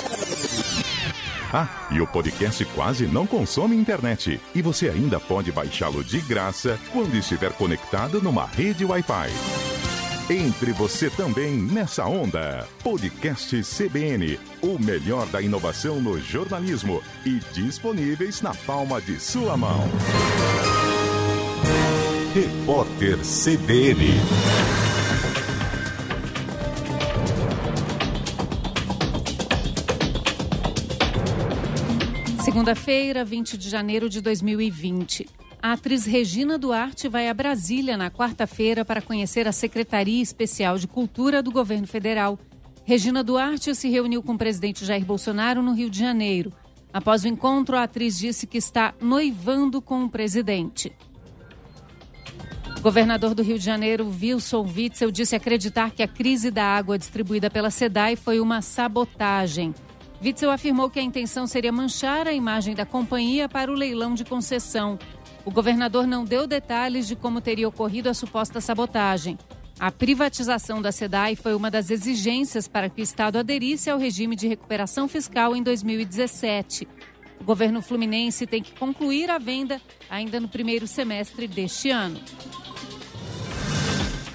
Ah, 1.53 1.89
e 1.91 2.01
o 2.01 2.07
podcast 2.07 2.65
quase 2.67 3.07
não 3.07 3.27
consome 3.27 3.75
internet. 3.75 4.41
E 4.55 4.62
você 4.62 4.89
ainda 4.89 5.19
pode 5.19 5.51
baixá-lo 5.51 6.05
de 6.05 6.21
graça 6.21 6.79
quando 6.93 7.17
estiver 7.17 7.53
conectado 7.53 8.21
numa 8.21 8.47
rede 8.47 8.85
Wi-Fi. 8.85 9.76
Entre 10.29 10.73
você 10.73 11.09
também 11.09 11.57
nessa 11.57 12.05
onda. 12.05 12.67
Podcast 12.83 13.62
CBN, 13.62 14.37
o 14.61 14.77
melhor 14.77 15.25
da 15.29 15.41
inovação 15.41 16.01
no 16.01 16.21
jornalismo 16.21 17.01
e 17.25 17.39
disponíveis 17.53 18.43
na 18.43 18.53
palma 18.53 19.01
de 19.01 19.21
sua 19.21 19.57
mão. 19.57 19.89
Repórter 22.35 23.19
CBN. 23.19 24.05
Segunda-feira, 32.45 33.25
20 33.25 33.57
de 33.57 33.71
janeiro 33.71 34.09
de 34.09 34.21
2020. 34.21 35.46
A 35.62 35.73
atriz 35.73 36.05
Regina 36.05 36.59
Duarte 36.59 37.09
vai 37.09 37.29
a 37.29 37.35
Brasília 37.35 37.97
na 37.97 38.11
quarta-feira 38.11 38.85
para 38.85 39.03
conhecer 39.03 39.49
a 39.49 39.53
Secretaria 39.53 40.23
Especial 40.23 40.79
de 40.79 40.87
Cultura 40.87 41.42
do 41.42 41.51
governo 41.51 41.87
federal. 41.87 42.38
Regina 42.85 43.25
Duarte 43.25 43.75
se 43.75 43.88
reuniu 43.88 44.23
com 44.23 44.35
o 44.35 44.38
presidente 44.38 44.85
Jair 44.85 45.05
Bolsonaro 45.05 45.62
no 45.62 45.73
Rio 45.73 45.90
de 45.90 45.99
Janeiro. 45.99 46.53
Após 46.92 47.25
o 47.25 47.29
encontro, 47.29 47.77
a 47.77 47.83
atriz 47.83 48.19
disse 48.19 48.47
que 48.47 48.59
está 48.59 48.95
noivando 49.01 49.83
com 49.83 50.05
o 50.05 50.09
presidente. 50.09 50.92
O 52.79 52.81
governador 52.81 53.35
do 53.35 53.42
Rio 53.42 53.59
de 53.59 53.64
Janeiro, 53.64 54.07
Wilson 54.07 54.62
Witzel, 54.62 55.11
disse 55.11 55.35
acreditar 55.35 55.90
que 55.90 56.03
a 56.03 56.09
crise 56.09 56.51
da 56.51 56.64
água 56.64 56.97
distribuída 56.97 57.51
pela 57.51 57.71
SEDAI 57.71 58.14
foi 58.14 58.38
uma 58.38 58.62
sabotagem. 58.62 59.75
Witzel 60.23 60.51
afirmou 60.51 60.88
que 60.88 61.01
a 61.01 61.03
intenção 61.03 61.47
seria 61.47 61.73
manchar 61.73 62.29
a 62.29 62.33
imagem 62.33 62.75
da 62.75 62.87
companhia 62.87 63.49
para 63.49 63.71
o 63.71 63.75
leilão 63.75 64.14
de 64.14 64.25
concessão. 64.25 64.99
O 65.47 65.51
governador 65.53 66.09
não 66.09 66.25
deu 66.25 66.45
detalhes 66.45 67.07
de 67.07 67.15
como 67.15 67.41
teria 67.41 67.69
ocorrido 67.69 68.09
a 68.09 68.15
suposta 68.15 68.61
sabotagem. 68.61 69.39
A 69.79 69.93
privatização 69.93 70.83
da 70.83 70.91
SEDAI 70.91 71.37
foi 71.37 71.55
uma 71.55 71.71
das 71.71 71.89
exigências 71.89 72.67
para 72.67 72.91
que 72.91 73.01
o 73.01 73.05
Estado 73.05 73.39
aderisse 73.39 73.89
ao 73.89 73.97
regime 73.97 74.35
de 74.35 74.49
recuperação 74.49 75.07
fiscal 75.07 75.55
em 75.55 75.63
2017. 75.63 76.89
O 77.41 77.45
governo 77.45 77.81
fluminense 77.81 78.45
tem 78.45 78.61
que 78.61 78.73
concluir 78.73 79.31
a 79.31 79.39
venda 79.39 79.81
ainda 80.11 80.41
no 80.41 80.49
primeiro 80.49 80.85
semestre 80.85 81.47
deste 81.47 81.91
ano. 81.91 82.21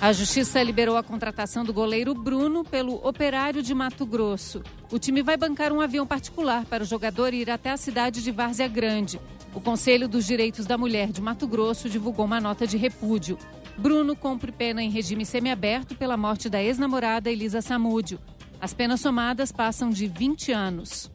A 0.01 0.11
Justiça 0.11 0.63
liberou 0.63 0.97
a 0.97 1.03
contratação 1.03 1.63
do 1.63 1.71
goleiro 1.71 2.15
Bruno 2.15 2.63
pelo 2.63 2.95
Operário 3.07 3.61
de 3.61 3.71
Mato 3.71 4.03
Grosso. 4.03 4.63
O 4.91 4.97
time 4.97 5.21
vai 5.21 5.37
bancar 5.37 5.71
um 5.71 5.79
avião 5.79 6.07
particular 6.07 6.65
para 6.65 6.81
o 6.81 6.87
jogador 6.87 7.35
ir 7.35 7.51
até 7.51 7.69
a 7.69 7.77
cidade 7.77 8.23
de 8.23 8.31
Várzea 8.31 8.67
Grande. 8.67 9.21
O 9.53 9.61
Conselho 9.61 10.07
dos 10.07 10.25
Direitos 10.25 10.65
da 10.65 10.75
Mulher 10.75 11.11
de 11.11 11.21
Mato 11.21 11.45
Grosso 11.45 11.87
divulgou 11.87 12.25
uma 12.25 12.41
nota 12.41 12.65
de 12.65 12.77
repúdio. 12.77 13.37
Bruno 13.77 14.15
cumpre 14.15 14.51
pena 14.51 14.81
em 14.81 14.89
regime 14.89 15.23
semiaberto 15.23 15.93
pela 15.93 16.17
morte 16.17 16.49
da 16.49 16.59
ex-namorada 16.63 17.29
Elisa 17.29 17.61
Samúdio. 17.61 18.19
As 18.59 18.73
penas 18.73 19.01
somadas 19.01 19.51
passam 19.51 19.91
de 19.91 20.07
20 20.07 20.51
anos. 20.51 21.11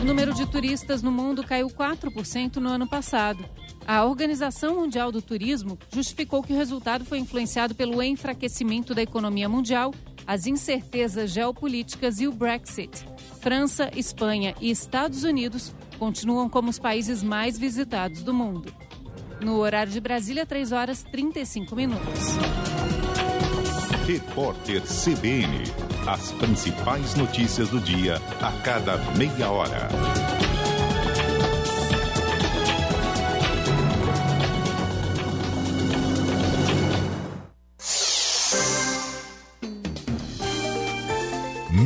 O 0.00 0.04
número 0.06 0.32
de 0.32 0.46
turistas 0.46 1.02
no 1.02 1.12
mundo 1.12 1.44
caiu 1.44 1.68
4% 1.68 2.56
no 2.56 2.70
ano 2.70 2.88
passado. 2.88 3.44
A 3.88 4.04
Organização 4.04 4.74
Mundial 4.74 5.10
do 5.10 5.22
Turismo 5.22 5.78
justificou 5.90 6.42
que 6.42 6.52
o 6.52 6.56
resultado 6.56 7.06
foi 7.06 7.20
influenciado 7.20 7.74
pelo 7.74 8.02
enfraquecimento 8.02 8.94
da 8.94 9.00
economia 9.00 9.48
mundial, 9.48 9.94
as 10.26 10.46
incertezas 10.46 11.30
geopolíticas 11.30 12.20
e 12.20 12.28
o 12.28 12.32
Brexit. 12.32 12.90
França, 13.40 13.90
Espanha 13.96 14.54
e 14.60 14.70
Estados 14.70 15.24
Unidos 15.24 15.74
continuam 15.98 16.50
como 16.50 16.68
os 16.68 16.78
países 16.78 17.22
mais 17.22 17.58
visitados 17.58 18.22
do 18.22 18.34
mundo. 18.34 18.70
No 19.40 19.56
horário 19.56 19.90
de 19.90 20.02
Brasília, 20.02 20.44
3 20.44 20.70
horas 20.70 21.02
35 21.04 21.74
minutos. 21.74 22.36
Repórter 24.06 24.82
CBN. 24.82 25.62
As 26.06 26.30
principais 26.32 27.14
notícias 27.14 27.70
do 27.70 27.80
dia 27.80 28.16
a 28.42 28.52
cada 28.60 28.98
meia 29.16 29.50
hora. 29.50 29.88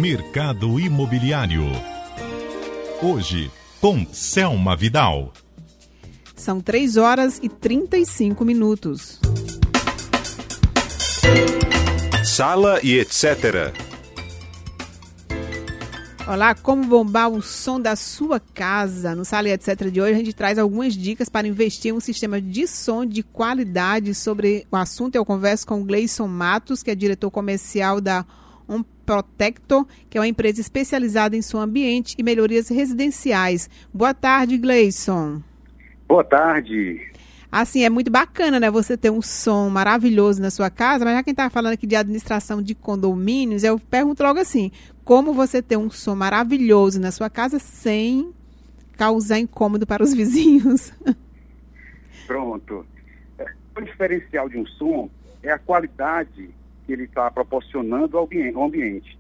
Mercado 0.03 0.81
Imobiliário. 0.81 1.63
Hoje, 3.01 3.49
com 3.81 4.05
Selma 4.13 4.75
Vidal. 4.75 5.33
São 6.35 6.61
3 6.61 6.97
horas 6.97 7.39
e 7.41 7.49
35 7.49 8.45
minutos. 8.45 9.21
Sala 12.25 12.81
e 12.83 12.99
etc. 12.99 13.73
Olá, 16.27 16.53
como 16.57 16.85
bombar 16.85 17.29
o 17.29 17.41
som 17.41 17.81
da 17.81 17.95
sua 17.95 18.41
casa? 18.41 19.15
No 19.15 19.25
Sala 19.25 19.51
e 19.51 19.53
Etc. 19.53 19.89
de 19.89 20.01
hoje, 20.01 20.15
a 20.15 20.19
gente 20.19 20.33
traz 20.33 20.59
algumas 20.59 20.95
dicas 20.95 21.29
para 21.29 21.47
investir 21.47 21.93
em 21.93 21.97
um 21.97 22.01
sistema 22.01 22.41
de 22.41 22.67
som 22.67 23.07
de 23.07 23.23
qualidade. 23.23 24.17
Sobre 24.17 24.67
o 24.69 24.75
assunto, 24.75 25.15
eu 25.15 25.25
converso 25.25 25.65
com 25.65 25.81
o 25.81 25.85
Gleison 25.85 26.27
Matos, 26.27 26.83
que 26.83 26.91
é 26.91 26.95
diretor 26.97 27.31
comercial 27.31 28.01
da 28.01 28.27
Protector, 29.05 29.87
que 30.09 30.17
é 30.17 30.21
uma 30.21 30.29
empresa 30.29 30.61
especializada 30.61 31.37
em 31.37 31.43
som 31.43 31.59
ambiente 31.59 32.15
e 32.19 32.23
melhorias 32.23 32.69
residenciais. 32.69 33.69
Boa 33.93 34.15
tarde, 34.15 34.57
Gleison. 34.59 35.43
Boa 36.09 36.25
tarde. 36.25 37.13
Assim, 37.51 37.85
é 37.85 37.91
muito 37.91 38.11
bacana, 38.11 38.59
né? 38.59 38.71
Você 38.71 38.97
ter 38.97 39.11
um 39.11 39.21
som 39.21 39.69
maravilhoso 39.69 40.41
na 40.41 40.51
sua 40.51 40.71
casa, 40.71 41.05
mas 41.05 41.15
já 41.15 41.23
quem 41.23 41.33
está 41.33 41.51
falando 41.51 41.75
aqui 41.75 41.87
de 41.87 41.95
administração 41.95 42.63
de 42.63 42.75
condomínios, 42.75 43.63
eu 43.63 43.79
pergunto 43.79 44.23
logo 44.23 44.41
assim: 44.41 44.73
como 45.05 45.35
você 45.35 45.61
ter 45.61 45.77
um 45.77 45.91
som 45.91 46.15
maravilhoso 46.15 46.99
na 46.99 47.11
sua 47.11 47.29
casa 47.29 47.59
sem 47.59 48.33
causar 48.97 49.39
incômodo 49.39 49.87
para 49.87 50.03
os 50.03 50.13
vizinhos? 50.17 50.93
Pronto. 52.27 52.87
O 53.77 53.81
diferencial 53.83 54.49
de 54.49 54.57
um 54.57 54.67
som 54.67 55.11
é 55.43 55.51
a 55.51 55.59
qualidade 55.59 56.49
que 56.85 56.93
ele 56.93 57.05
está 57.05 57.31
proporcionando 57.31 58.19
ao 58.19 58.29
ambiente. 58.65 59.19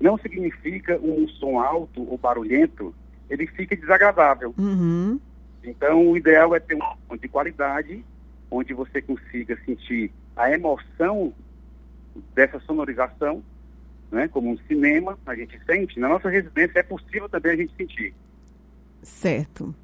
Não 0.00 0.18
significa 0.18 0.98
um 0.98 1.28
som 1.28 1.60
alto 1.60 2.02
ou 2.10 2.18
barulhento, 2.18 2.94
ele 3.30 3.46
fica 3.46 3.76
desagradável. 3.76 4.54
Uhum. 4.58 5.18
Então, 5.62 6.10
o 6.10 6.16
ideal 6.16 6.54
é 6.54 6.60
ter 6.60 6.74
um 6.74 6.80
som 7.08 7.16
de 7.16 7.28
qualidade, 7.28 8.04
onde 8.50 8.74
você 8.74 9.00
consiga 9.00 9.58
sentir 9.64 10.12
a 10.36 10.50
emoção 10.50 11.32
dessa 12.34 12.58
sonorização, 12.60 13.42
né? 14.10 14.28
como 14.28 14.50
um 14.50 14.58
cinema, 14.66 15.18
a 15.24 15.34
gente 15.34 15.58
sente. 15.64 15.98
Na 16.00 16.08
nossa 16.08 16.28
residência 16.28 16.80
é 16.80 16.82
possível 16.82 17.28
também 17.28 17.52
a 17.52 17.56
gente 17.56 17.74
sentir. 17.76 18.14
Certo. 19.02 19.74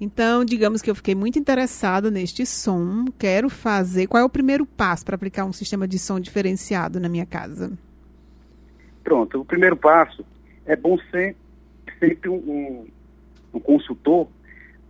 Então, 0.00 0.44
digamos 0.44 0.82
que 0.82 0.90
eu 0.90 0.94
fiquei 0.94 1.14
muito 1.14 1.38
interessada 1.38 2.10
neste 2.10 2.44
som, 2.44 3.04
quero 3.18 3.48
fazer. 3.48 4.06
Qual 4.06 4.20
é 4.20 4.24
o 4.24 4.28
primeiro 4.28 4.66
passo 4.66 5.04
para 5.04 5.14
aplicar 5.14 5.44
um 5.44 5.52
sistema 5.52 5.86
de 5.86 5.98
som 5.98 6.18
diferenciado 6.18 6.98
na 6.98 7.08
minha 7.08 7.24
casa? 7.24 7.72
Pronto, 9.02 9.40
o 9.40 9.44
primeiro 9.44 9.76
passo 9.76 10.24
é 10.66 10.74
bom 10.74 10.98
ser 11.10 11.36
sempre 11.98 12.28
um, 12.28 12.36
um, 12.36 12.86
um 13.54 13.60
consultor 13.60 14.28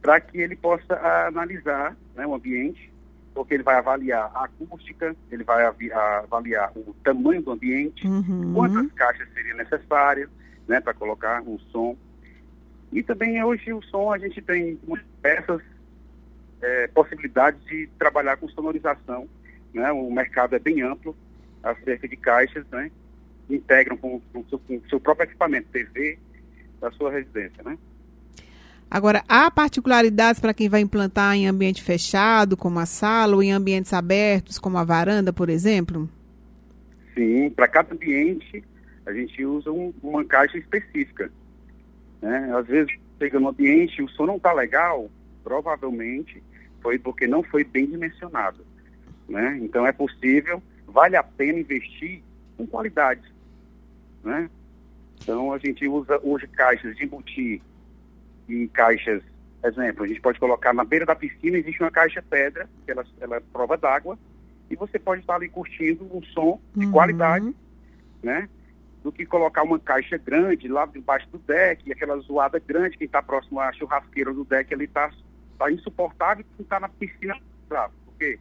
para 0.00 0.20
que 0.20 0.38
ele 0.38 0.54
possa 0.54 0.94
analisar 1.26 1.96
né, 2.14 2.26
o 2.26 2.34
ambiente, 2.34 2.92
porque 3.34 3.54
ele 3.54 3.62
vai 3.62 3.76
avaliar 3.76 4.30
a 4.34 4.44
acústica, 4.44 5.16
ele 5.30 5.42
vai 5.42 5.64
avaliar 5.64 6.70
o 6.76 6.94
tamanho 7.02 7.42
do 7.42 7.52
ambiente, 7.52 8.06
uhum. 8.06 8.52
quantas 8.54 8.92
caixas 8.92 9.28
seriam 9.32 9.56
necessárias 9.56 10.28
né, 10.68 10.80
para 10.80 10.94
colocar 10.94 11.42
um 11.42 11.58
som. 11.58 11.96
E 12.94 13.02
também 13.02 13.42
hoje 13.42 13.72
o 13.72 13.82
som 13.82 14.12
a 14.12 14.18
gente 14.18 14.40
tem 14.40 14.78
diversas 15.16 15.60
é, 16.62 16.86
possibilidades 16.86 17.62
de 17.64 17.88
trabalhar 17.98 18.36
com 18.36 18.48
sonorização. 18.48 19.28
Né? 19.74 19.90
O 19.90 20.08
mercado 20.12 20.54
é 20.54 20.60
bem 20.60 20.80
amplo 20.80 21.14
acerca 21.60 22.06
de 22.06 22.16
caixas, 22.16 22.64
né? 22.70 22.92
integram 23.50 23.96
com, 23.96 24.22
o 24.32 24.44
seu, 24.48 24.60
seu 24.88 25.00
próprio 25.00 25.24
equipamento, 25.24 25.66
TV, 25.72 26.16
da 26.80 26.92
sua 26.92 27.10
residência. 27.10 27.64
Né? 27.64 27.76
Agora, 28.88 29.24
há 29.28 29.50
particularidades 29.50 30.40
para 30.40 30.54
quem 30.54 30.68
vai 30.68 30.80
implantar 30.80 31.34
em 31.34 31.48
ambiente 31.48 31.82
fechado, 31.82 32.56
como 32.56 32.78
a 32.78 32.86
sala, 32.86 33.34
ou 33.34 33.42
em 33.42 33.50
ambientes 33.50 33.92
abertos, 33.92 34.56
como 34.56 34.78
a 34.78 34.84
varanda, 34.84 35.32
por 35.32 35.50
exemplo? 35.50 36.08
Sim, 37.12 37.50
para 37.50 37.66
cada 37.66 37.92
ambiente 37.92 38.62
a 39.04 39.12
gente 39.12 39.44
usa 39.44 39.72
um, 39.72 39.92
uma 40.00 40.24
caixa 40.24 40.56
específica. 40.56 41.30
Né? 42.22 42.52
Às 42.56 42.66
vezes, 42.66 42.92
chega 43.18 43.38
no 43.40 43.48
ambiente 43.48 44.02
o 44.02 44.08
som 44.08 44.26
não 44.26 44.36
está 44.36 44.52
legal, 44.52 45.10
provavelmente 45.42 46.42
foi 46.82 46.98
porque 46.98 47.26
não 47.26 47.42
foi 47.42 47.64
bem 47.64 47.86
dimensionado. 47.86 48.64
Né? 49.28 49.58
Então, 49.62 49.86
é 49.86 49.92
possível, 49.92 50.62
vale 50.86 51.16
a 51.16 51.22
pena 51.22 51.58
investir 51.58 52.22
com 52.56 52.66
qualidade. 52.66 53.22
Né? 54.22 54.50
Então, 55.22 55.52
a 55.52 55.58
gente 55.58 55.86
usa 55.88 56.20
hoje 56.22 56.46
caixas 56.48 56.96
de 56.96 57.04
embutir 57.04 57.60
em 58.48 58.66
caixas, 58.68 59.22
exemplo, 59.64 60.04
a 60.04 60.06
gente 60.06 60.20
pode 60.20 60.38
colocar 60.38 60.74
na 60.74 60.84
beira 60.84 61.06
da 61.06 61.14
piscina, 61.14 61.56
existe 61.56 61.82
uma 61.82 61.90
caixa 61.90 62.22
pedra, 62.22 62.68
que 62.84 62.90
ela, 62.90 63.04
ela 63.20 63.36
é 63.36 63.40
prova 63.40 63.76
d'água, 63.78 64.18
e 64.70 64.76
você 64.76 64.98
pode 64.98 65.22
estar 65.22 65.36
ali 65.36 65.48
curtindo 65.48 66.04
um 66.14 66.22
som 66.22 66.60
de 66.74 66.84
Uhum. 66.86 66.92
qualidade, 66.92 67.54
né? 68.22 68.48
Do 69.04 69.12
que 69.12 69.24
colocar 69.26 69.62
uma 69.62 69.78
caixa 69.78 70.16
grande 70.16 70.66
lá 70.66 70.86
debaixo 70.86 71.28
do 71.30 71.38
deck, 71.38 71.86
e 71.86 71.92
aquela 71.92 72.16
zoada 72.20 72.58
grande, 72.58 72.96
quem 72.96 73.04
está 73.06 73.22
próximo 73.22 73.60
à 73.60 73.70
churrasqueira 73.72 74.32
do 74.32 74.44
deck, 74.44 74.72
ele 74.72 74.84
está 74.84 75.10
tá 75.58 75.70
insuportável 75.70 76.42
quem 76.56 76.64
está 76.64 76.80
na 76.80 76.88
piscina, 76.88 77.36
sabe? 77.68 77.92
Por 78.06 78.14
quê? 78.18 78.38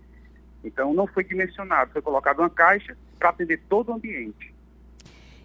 Então 0.63 0.93
não 0.93 1.05
foi 1.05 1.25
dimensionado, 1.25 1.91
foi 1.91 2.01
colocado 2.01 2.39
uma 2.39 2.49
caixa 2.49 2.97
para 3.19 3.29
atender 3.29 3.61
todo 3.67 3.89
o 3.89 3.93
ambiente. 3.95 4.53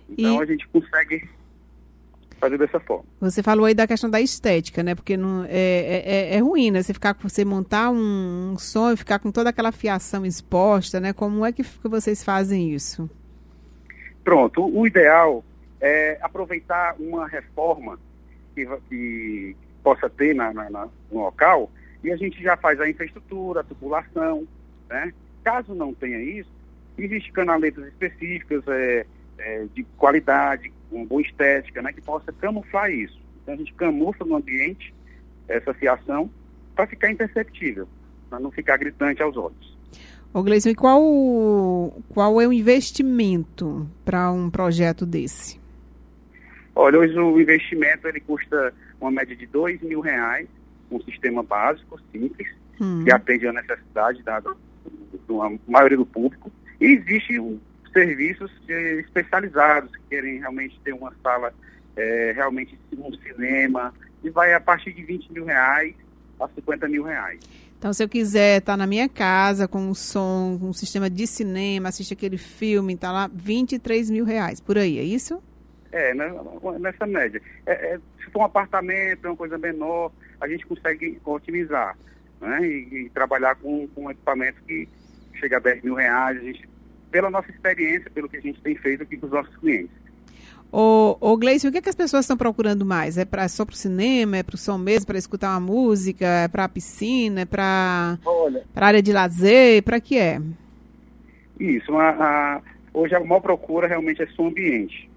Então 0.09 0.37
E- 0.37 0.43
a 0.43 0.47
gente 0.47 0.67
consegue 0.69 1.29
fazer 2.41 2.57
dessa 2.57 2.79
forma. 2.79 3.05
Você 3.21 3.43
falou 3.43 3.67
aí 3.67 3.75
da 3.75 3.89
questão 3.89 4.09
da 4.09 4.21
estética, 4.21 4.85
né? 4.85 4.95
Porque 4.95 5.17
não, 5.17 5.43
é, 5.45 5.49
é, 5.51 6.03
é- 6.07 6.37
é 6.37 6.39
ruim, 6.39 6.71
né? 6.71 6.81
Você, 6.81 6.95
ficar, 6.95 7.15
com- 7.15 7.29
você 7.29 7.45
montar 7.45 7.91
um, 7.91 8.53
um 8.53 8.57
som 8.57 8.93
e 8.93 8.97
ficar 8.97 9.19
com 9.19 9.33
toda 9.33 9.51
aquela 9.51 9.73
fiação 9.73 10.25
exposta, 10.25 11.01
né? 11.01 11.13
Como 11.13 11.45
é 11.45 11.51
que, 11.53 11.65
que 11.65 11.89
vocês 11.89 12.23
fazem 12.23 12.73
isso? 12.73 13.11
Pronto, 14.29 14.63
o 14.63 14.87
ideal 14.87 15.43
é 15.81 16.19
aproveitar 16.21 16.95
uma 16.99 17.27
reforma 17.27 17.99
que, 18.55 18.67
que 18.91 19.57
possa 19.83 20.11
ter 20.11 20.35
na, 20.35 20.53
na- 20.53 20.69
na- 20.69 20.89
no 21.11 21.21
local 21.21 21.71
e 22.05 22.13
a 22.13 22.17
gente 22.19 22.43
já 22.43 22.55
faz 22.55 22.79
a 22.79 22.87
infraestrutura, 22.91 23.61
a 23.61 23.65
tubulação, 23.65 24.47
né? 24.87 25.15
Caso 25.43 25.75
não 25.75 25.95
tenha 25.95 26.21
isso, 26.21 26.51
existem 26.99 27.33
canaletas 27.33 27.87
específicas 27.87 28.63
é, 28.69 29.07
é, 29.39 29.65
de 29.73 29.83
qualidade, 29.97 30.71
com 30.91 31.07
boa 31.07 31.23
estética, 31.23 31.81
né? 31.81 31.91
Que 31.91 32.03
possa 32.03 32.31
camuflar 32.31 32.91
isso. 32.91 33.19
Então 33.43 33.55
a 33.55 33.57
gente 33.57 33.73
camufla 33.73 34.27
no 34.27 34.37
ambiente 34.37 34.95
essa 35.49 35.73
fiação 35.73 36.31
para 36.77 36.87
ficar 36.87 37.11
imperceptível, 37.11 37.89
para 38.29 38.39
não 38.39 38.51
ficar 38.51 38.77
gritante 38.77 39.23
aos 39.23 39.39
olhos. 39.39 39.78
Ô, 40.33 40.43
Gleison, 40.43 40.71
e 40.71 40.75
qual, 40.75 41.01
qual 42.11 42.41
é 42.41 42.47
o 42.47 42.53
investimento 42.53 43.89
para 44.05 44.31
um 44.31 44.51
projeto 44.51 45.07
desse? 45.07 45.59
Olha, 46.75 46.99
hoje 46.99 47.19
o 47.19 47.41
investimento 47.41 48.07
ele 48.07 48.21
custa 48.21 48.73
uma 49.01 49.11
média 49.11 49.35
de 49.35 49.47
dois 49.47 49.81
mil 49.81 50.01
reais, 50.01 50.47
um 50.91 51.01
sistema 51.03 51.43
básico, 51.43 51.99
simples, 52.13 52.49
Hum. 52.81 53.03
que 53.05 53.13
atende 53.13 53.47
a 53.47 53.53
necessidade 53.53 54.23
da, 54.23 54.39
da 54.41 54.55
maioria 55.67 55.97
do 55.97 56.07
público. 56.07 56.51
E 56.81 56.87
existem 56.87 57.41
um, 57.41 57.59
serviços 57.93 58.51
eh, 58.69 59.01
especializados 59.01 59.91
que 59.97 60.03
querem 60.11 60.39
realmente 60.39 60.79
ter 60.85 60.93
uma 60.93 61.13
sala, 61.23 61.53
eh, 61.97 62.33
realmente 62.35 62.79
um 62.97 63.13
cinema, 63.15 63.93
e 64.23 64.31
vai 64.31 64.55
a 64.55 64.61
partir 64.61 64.93
de 64.93 65.03
20 65.03 65.33
mil 65.33 65.45
reais 65.45 65.95
a 66.41 66.49
50 66.49 66.89
mil 66.89 67.03
reais. 67.03 67.41
Então, 67.79 67.93
se 67.93 68.03
eu 68.03 68.09
quiser 68.09 68.59
estar 68.59 68.77
na 68.77 68.89
minha 68.89 69.09
casa 69.09 69.69
com 69.69 69.79
um 69.79 69.95
som, 69.95 70.59
com 70.61 70.71
um 70.71 70.73
sistema 70.73 71.09
de 71.09 71.29
cinema, 71.29 71.89
assistir 71.89 72.15
aquele 72.15 72.37
filme, 72.37 72.97
tá 72.97 73.13
lá, 73.13 73.31
23 73.33 74.11
mil 74.11 74.25
reais, 74.25 74.61
por 74.61 74.77
aí, 74.77 74.99
é 74.99 75.03
isso? 75.03 75.41
É, 75.93 76.13
né, 76.13 76.29
nessa 76.81 77.07
média. 77.07 77.41
É, 77.65 77.95
é, 77.95 78.01
se 78.19 78.31
for 78.33 78.41
um 78.41 78.45
apartamento, 78.45 79.25
é 79.25 79.31
uma 79.31 79.37
coisa 79.37 79.57
menor, 79.57 80.11
a 80.41 80.49
gente 80.49 80.67
consegue 80.67 81.21
otimizar 81.25 81.97
né, 82.41 82.67
e, 82.67 83.05
e 83.07 83.11
trabalhar 83.11 83.55
com, 83.55 83.87
com 83.95 84.07
um 84.07 84.11
equipamento 84.11 84.61
que 84.67 84.89
chega 85.35 85.59
a 85.59 85.61
10 85.61 85.85
mil 85.85 85.95
reais, 85.95 86.37
a 86.37 86.41
gente, 86.41 86.69
pela 87.13 87.31
nossa 87.31 87.49
experiência, 87.49 88.11
pelo 88.11 88.29
que 88.29 88.39
a 88.39 88.41
gente 88.43 88.61
tem 88.61 88.75
feito 88.75 89.05
aqui 89.05 89.17
com 89.17 89.27
os 89.27 89.33
nossos 89.33 89.57
clientes. 89.57 89.97
Ô, 90.71 91.17
ô 91.21 91.37
Gleison, 91.37 91.69
o 91.69 91.73
que, 91.73 91.79
é 91.79 91.83
que 91.83 91.89
as 91.89 91.95
pessoas 91.95 92.25
estão 92.25 92.37
procurando 92.37 92.85
mais? 92.85 93.17
É 93.17 93.25
pra, 93.25 93.49
só 93.49 93.65
para 93.65 93.73
o 93.73 93.77
cinema, 93.77 94.37
é 94.37 94.43
para 94.43 94.55
o 94.55 94.59
som 94.59 94.77
mesmo, 94.77 95.07
para 95.07 95.17
escutar 95.19 95.51
uma 95.51 95.61
música, 95.61 96.27
é 96.27 96.49
para 96.49 96.65
a 96.65 96.69
piscina, 96.69 97.41
é 97.41 97.45
para 97.47 98.19
a 98.77 98.87
área 98.87 99.03
de 99.03 99.13
lazer, 99.13 99.83
para 99.83 99.99
que 100.01 100.19
é? 100.19 100.41
Isso, 101.59 101.97
a, 101.97 102.11
a- 102.11 102.61
hoje 102.93 103.15
a 103.15 103.21
maior 103.21 103.41
procura 103.41 103.87
realmente 103.89 104.23
é 104.23 104.27
som 104.29 104.49
ambiente, 104.49 105.09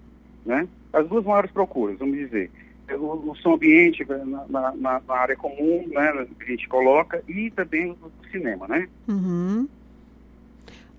né? 0.45 0.67
As 0.93 1.07
duas 1.07 1.23
maiores 1.25 1.51
procuras, 1.51 1.97
vamos 1.99 2.17
dizer. 2.17 2.49
O, 2.93 3.31
o 3.31 3.35
som 3.35 3.53
ambiente 3.53 4.05
na, 4.07 4.45
na- 4.49 4.73
na- 4.75 5.01
área 5.09 5.35
comum, 5.35 5.85
né, 5.87 6.25
que 6.39 6.43
a 6.45 6.47
gente 6.47 6.67
coloca, 6.67 7.23
e 7.27 7.49
também 7.51 7.91
o 7.91 7.97
cinema, 8.31 8.67
né? 8.67 8.87
Uhum. 9.07 9.67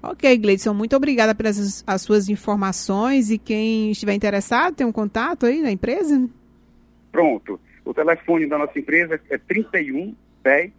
Ok, 0.02 0.36
Gleidson, 0.36 0.74
muito 0.74 0.96
obrigada 0.96 1.32
pelas 1.32 1.84
as 1.86 2.02
suas 2.02 2.28
informações 2.28 3.30
e 3.30 3.38
quem 3.38 3.92
estiver 3.92 4.14
interessado, 4.14 4.74
tem 4.74 4.84
um 4.84 4.90
contato 4.90 5.46
aí 5.46 5.62
na 5.62 5.70
empresa? 5.70 6.28
Pronto. 7.12 7.60
O 7.84 7.94
telefone 7.94 8.46
da 8.48 8.58
nossa 8.58 8.76
empresa 8.78 9.20
é 9.30 9.38
31 9.38 10.14
10 10.42 10.72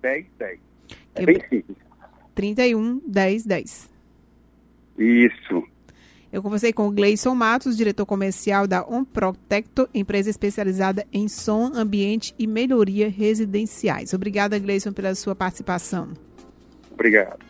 10 0.00 0.26
10. 0.38 0.58
É 1.16 1.26
bem 1.26 1.40
simples. 1.50 1.76
31 2.34 3.02
10 3.06 3.44
10. 3.44 3.90
Isso. 4.98 5.64
Eu 6.32 6.42
conversei 6.42 6.72
com 6.72 6.86
o 6.86 6.92
Gleison 6.92 7.34
Matos, 7.34 7.76
diretor 7.76 8.06
comercial 8.06 8.66
da 8.66 8.86
Protecto, 9.12 9.88
empresa 9.92 10.30
especializada 10.30 11.04
em 11.12 11.26
som, 11.26 11.72
ambiente 11.74 12.32
e 12.38 12.46
melhoria 12.46 13.10
residenciais. 13.10 14.14
Obrigada, 14.14 14.58
Gleison, 14.58 14.92
pela 14.92 15.14
sua 15.14 15.34
participação. 15.34 16.12
Obrigado. 16.92 17.49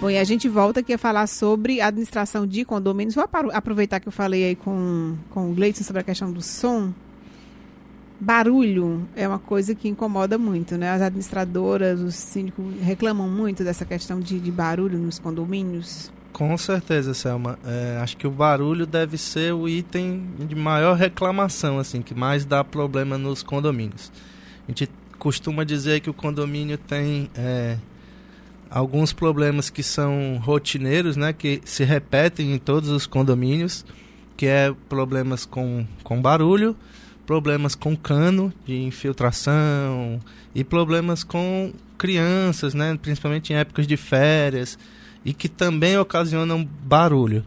Bom, 0.00 0.08
e 0.08 0.16
a 0.16 0.24
gente 0.24 0.48
volta 0.48 0.80
aqui 0.80 0.94
a 0.94 0.98
falar 0.98 1.26
sobre 1.26 1.78
administração 1.78 2.46
de 2.46 2.64
condomínios. 2.64 3.14
Vou 3.14 3.28
aproveitar 3.52 4.00
que 4.00 4.08
eu 4.08 4.12
falei 4.12 4.44
aí 4.44 4.56
com, 4.56 5.14
com 5.28 5.50
o 5.50 5.54
Gleison 5.54 5.84
sobre 5.84 6.00
a 6.00 6.02
questão 6.02 6.32
do 6.32 6.40
som. 6.40 6.90
Barulho 8.18 9.06
é 9.14 9.28
uma 9.28 9.38
coisa 9.38 9.74
que 9.74 9.88
incomoda 9.88 10.38
muito, 10.38 10.78
né? 10.78 10.90
As 10.90 11.02
administradoras, 11.02 12.00
os 12.00 12.14
síndicos 12.14 12.64
reclamam 12.80 13.28
muito 13.28 13.62
dessa 13.62 13.84
questão 13.84 14.20
de, 14.20 14.40
de 14.40 14.50
barulho 14.50 14.98
nos 14.98 15.18
condomínios. 15.18 16.10
Com 16.32 16.56
certeza, 16.56 17.12
Selma. 17.12 17.58
É, 17.62 17.98
acho 18.02 18.16
que 18.16 18.26
o 18.26 18.30
barulho 18.30 18.86
deve 18.86 19.18
ser 19.18 19.52
o 19.52 19.68
item 19.68 20.30
de 20.38 20.54
maior 20.54 20.96
reclamação, 20.96 21.78
assim, 21.78 22.00
que 22.00 22.14
mais 22.14 22.46
dá 22.46 22.64
problema 22.64 23.18
nos 23.18 23.42
condomínios. 23.42 24.10
A 24.66 24.70
gente 24.70 24.88
costuma 25.18 25.62
dizer 25.62 26.00
que 26.00 26.08
o 26.08 26.14
condomínio 26.14 26.78
tem 26.78 27.30
é, 27.34 27.76
alguns 28.70 29.12
problemas 29.12 29.68
que 29.68 29.82
são 29.82 30.40
rotineiros, 30.42 31.16
né, 31.16 31.32
que 31.32 31.60
se 31.64 31.82
repetem 31.82 32.54
em 32.54 32.58
todos 32.58 32.88
os 32.88 33.06
condomínios, 33.06 33.84
que 34.36 34.46
é 34.46 34.72
problemas 34.88 35.44
com, 35.44 35.84
com 36.04 36.22
barulho, 36.22 36.76
problemas 37.26 37.74
com 37.74 37.96
cano 37.96 38.52
de 38.64 38.76
infiltração 38.76 40.20
e 40.54 40.62
problemas 40.62 41.24
com 41.24 41.72
crianças, 41.98 42.72
né, 42.72 42.96
principalmente 43.00 43.52
em 43.52 43.56
épocas 43.56 43.86
de 43.86 43.96
férias, 43.96 44.78
e 45.24 45.34
que 45.34 45.48
também 45.48 45.98
ocasionam 45.98 46.64
barulho. 46.64 47.44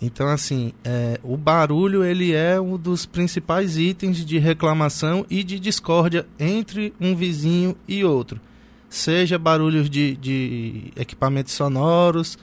Então, 0.00 0.28
assim, 0.28 0.72
é, 0.84 1.18
o 1.24 1.36
barulho 1.36 2.04
ele 2.04 2.32
é 2.32 2.60
um 2.60 2.76
dos 2.76 3.04
principais 3.04 3.76
itens 3.76 4.24
de 4.24 4.38
reclamação 4.38 5.26
e 5.28 5.42
de 5.42 5.58
discórdia 5.58 6.24
entre 6.38 6.94
um 7.00 7.16
vizinho 7.16 7.74
e 7.88 8.04
outro 8.04 8.40
seja 8.88 9.38
barulhos 9.38 9.88
de, 9.88 10.16
de 10.16 10.92
equipamentos 10.96 11.52
sonoros 11.52 12.38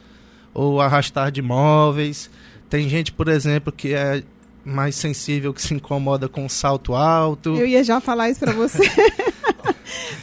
ou 0.54 0.80
arrastar 0.80 1.32
de 1.32 1.42
móveis. 1.42 2.30
Tem 2.70 2.88
gente, 2.88 3.12
por 3.12 3.28
exemplo, 3.28 3.72
que 3.72 3.94
é 3.94 4.24
mais 4.64 4.96
sensível, 4.96 5.54
que 5.54 5.62
se 5.62 5.74
incomoda 5.74 6.28
com 6.28 6.48
salto 6.50 6.96
alto. 6.96 7.56
Eu 7.56 7.68
ia 7.68 7.84
já 7.84 8.02
falar 8.02 8.30
isso 8.30 8.40
para 8.40 8.54
você. 8.54 8.84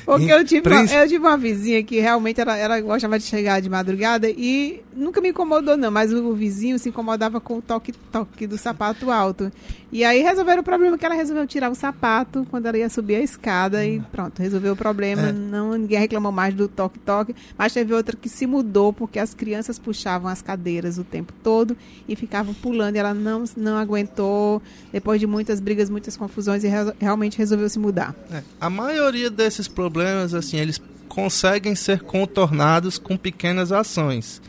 Porque 0.04 0.32
eu 0.32 0.44
tive, 0.44 0.68
uma, 0.68 0.84
eu 0.84 1.08
tive 1.08 1.18
uma 1.18 1.36
vizinha 1.36 1.82
que 1.82 2.00
realmente 2.00 2.40
ela, 2.40 2.56
ela 2.56 2.80
gostava 2.80 3.18
de 3.18 3.24
chegar 3.24 3.60
de 3.60 3.68
madrugada 3.68 4.28
e 4.28 4.80
nunca 4.94 5.20
me 5.20 5.30
incomodou, 5.30 5.76
não, 5.76 5.90
mas 5.90 6.12
o 6.12 6.32
vizinho 6.34 6.78
se 6.78 6.88
incomodava 6.88 7.40
com 7.40 7.58
o 7.58 7.62
toque-toque 7.62 8.46
do 8.46 8.58
sapato 8.58 9.10
alto. 9.10 9.50
E 9.92 10.04
aí 10.04 10.22
resolveram 10.22 10.62
o 10.62 10.64
problema 10.64 10.96
que 10.96 11.04
ela 11.04 11.14
resolveu 11.14 11.46
tirar 11.46 11.70
o 11.70 11.74
sapato 11.74 12.46
quando 12.50 12.64
ela 12.64 12.78
ia 12.78 12.88
subir 12.88 13.16
a 13.16 13.20
escada 13.20 13.84
e 13.84 14.00
pronto, 14.10 14.40
resolveu 14.40 14.72
o 14.72 14.76
problema. 14.76 15.28
É. 15.28 15.32
Não, 15.32 15.76
ninguém 15.76 15.98
reclamou 15.98 16.32
mais 16.32 16.54
do 16.54 16.66
toque-toque, 16.66 17.36
mas 17.58 17.74
teve 17.74 17.92
outra 17.92 18.16
que 18.16 18.26
se 18.26 18.46
mudou 18.46 18.90
porque 18.90 19.18
as 19.18 19.34
crianças 19.34 19.78
puxavam 19.78 20.30
as 20.30 20.40
cadeiras 20.40 20.96
o 20.96 21.04
tempo 21.04 21.34
todo 21.42 21.76
e 22.08 22.16
ficavam 22.16 22.54
pulando 22.54 22.96
e 22.96 22.98
ela 22.98 23.12
não, 23.12 23.44
não 23.54 23.76
aguentou. 23.76 24.62
Depois 24.90 25.20
de 25.20 25.26
muitas 25.26 25.60
brigas, 25.60 25.90
muitas 25.90 26.16
confusões, 26.16 26.64
e 26.64 26.68
re 26.68 26.94
realmente 26.98 27.36
resolveu 27.36 27.68
se 27.68 27.78
mudar. 27.78 28.14
É. 28.30 28.42
A 28.58 28.70
maioria 28.70 29.28
desses 29.28 29.51
problemas, 29.68 30.34
assim, 30.34 30.59
eles 30.59 30.80
conseguem 31.09 31.74
ser 31.74 32.00
contornados 32.00 32.98
com 32.98 33.16
pequenas 33.16 33.70
ações 33.72 34.40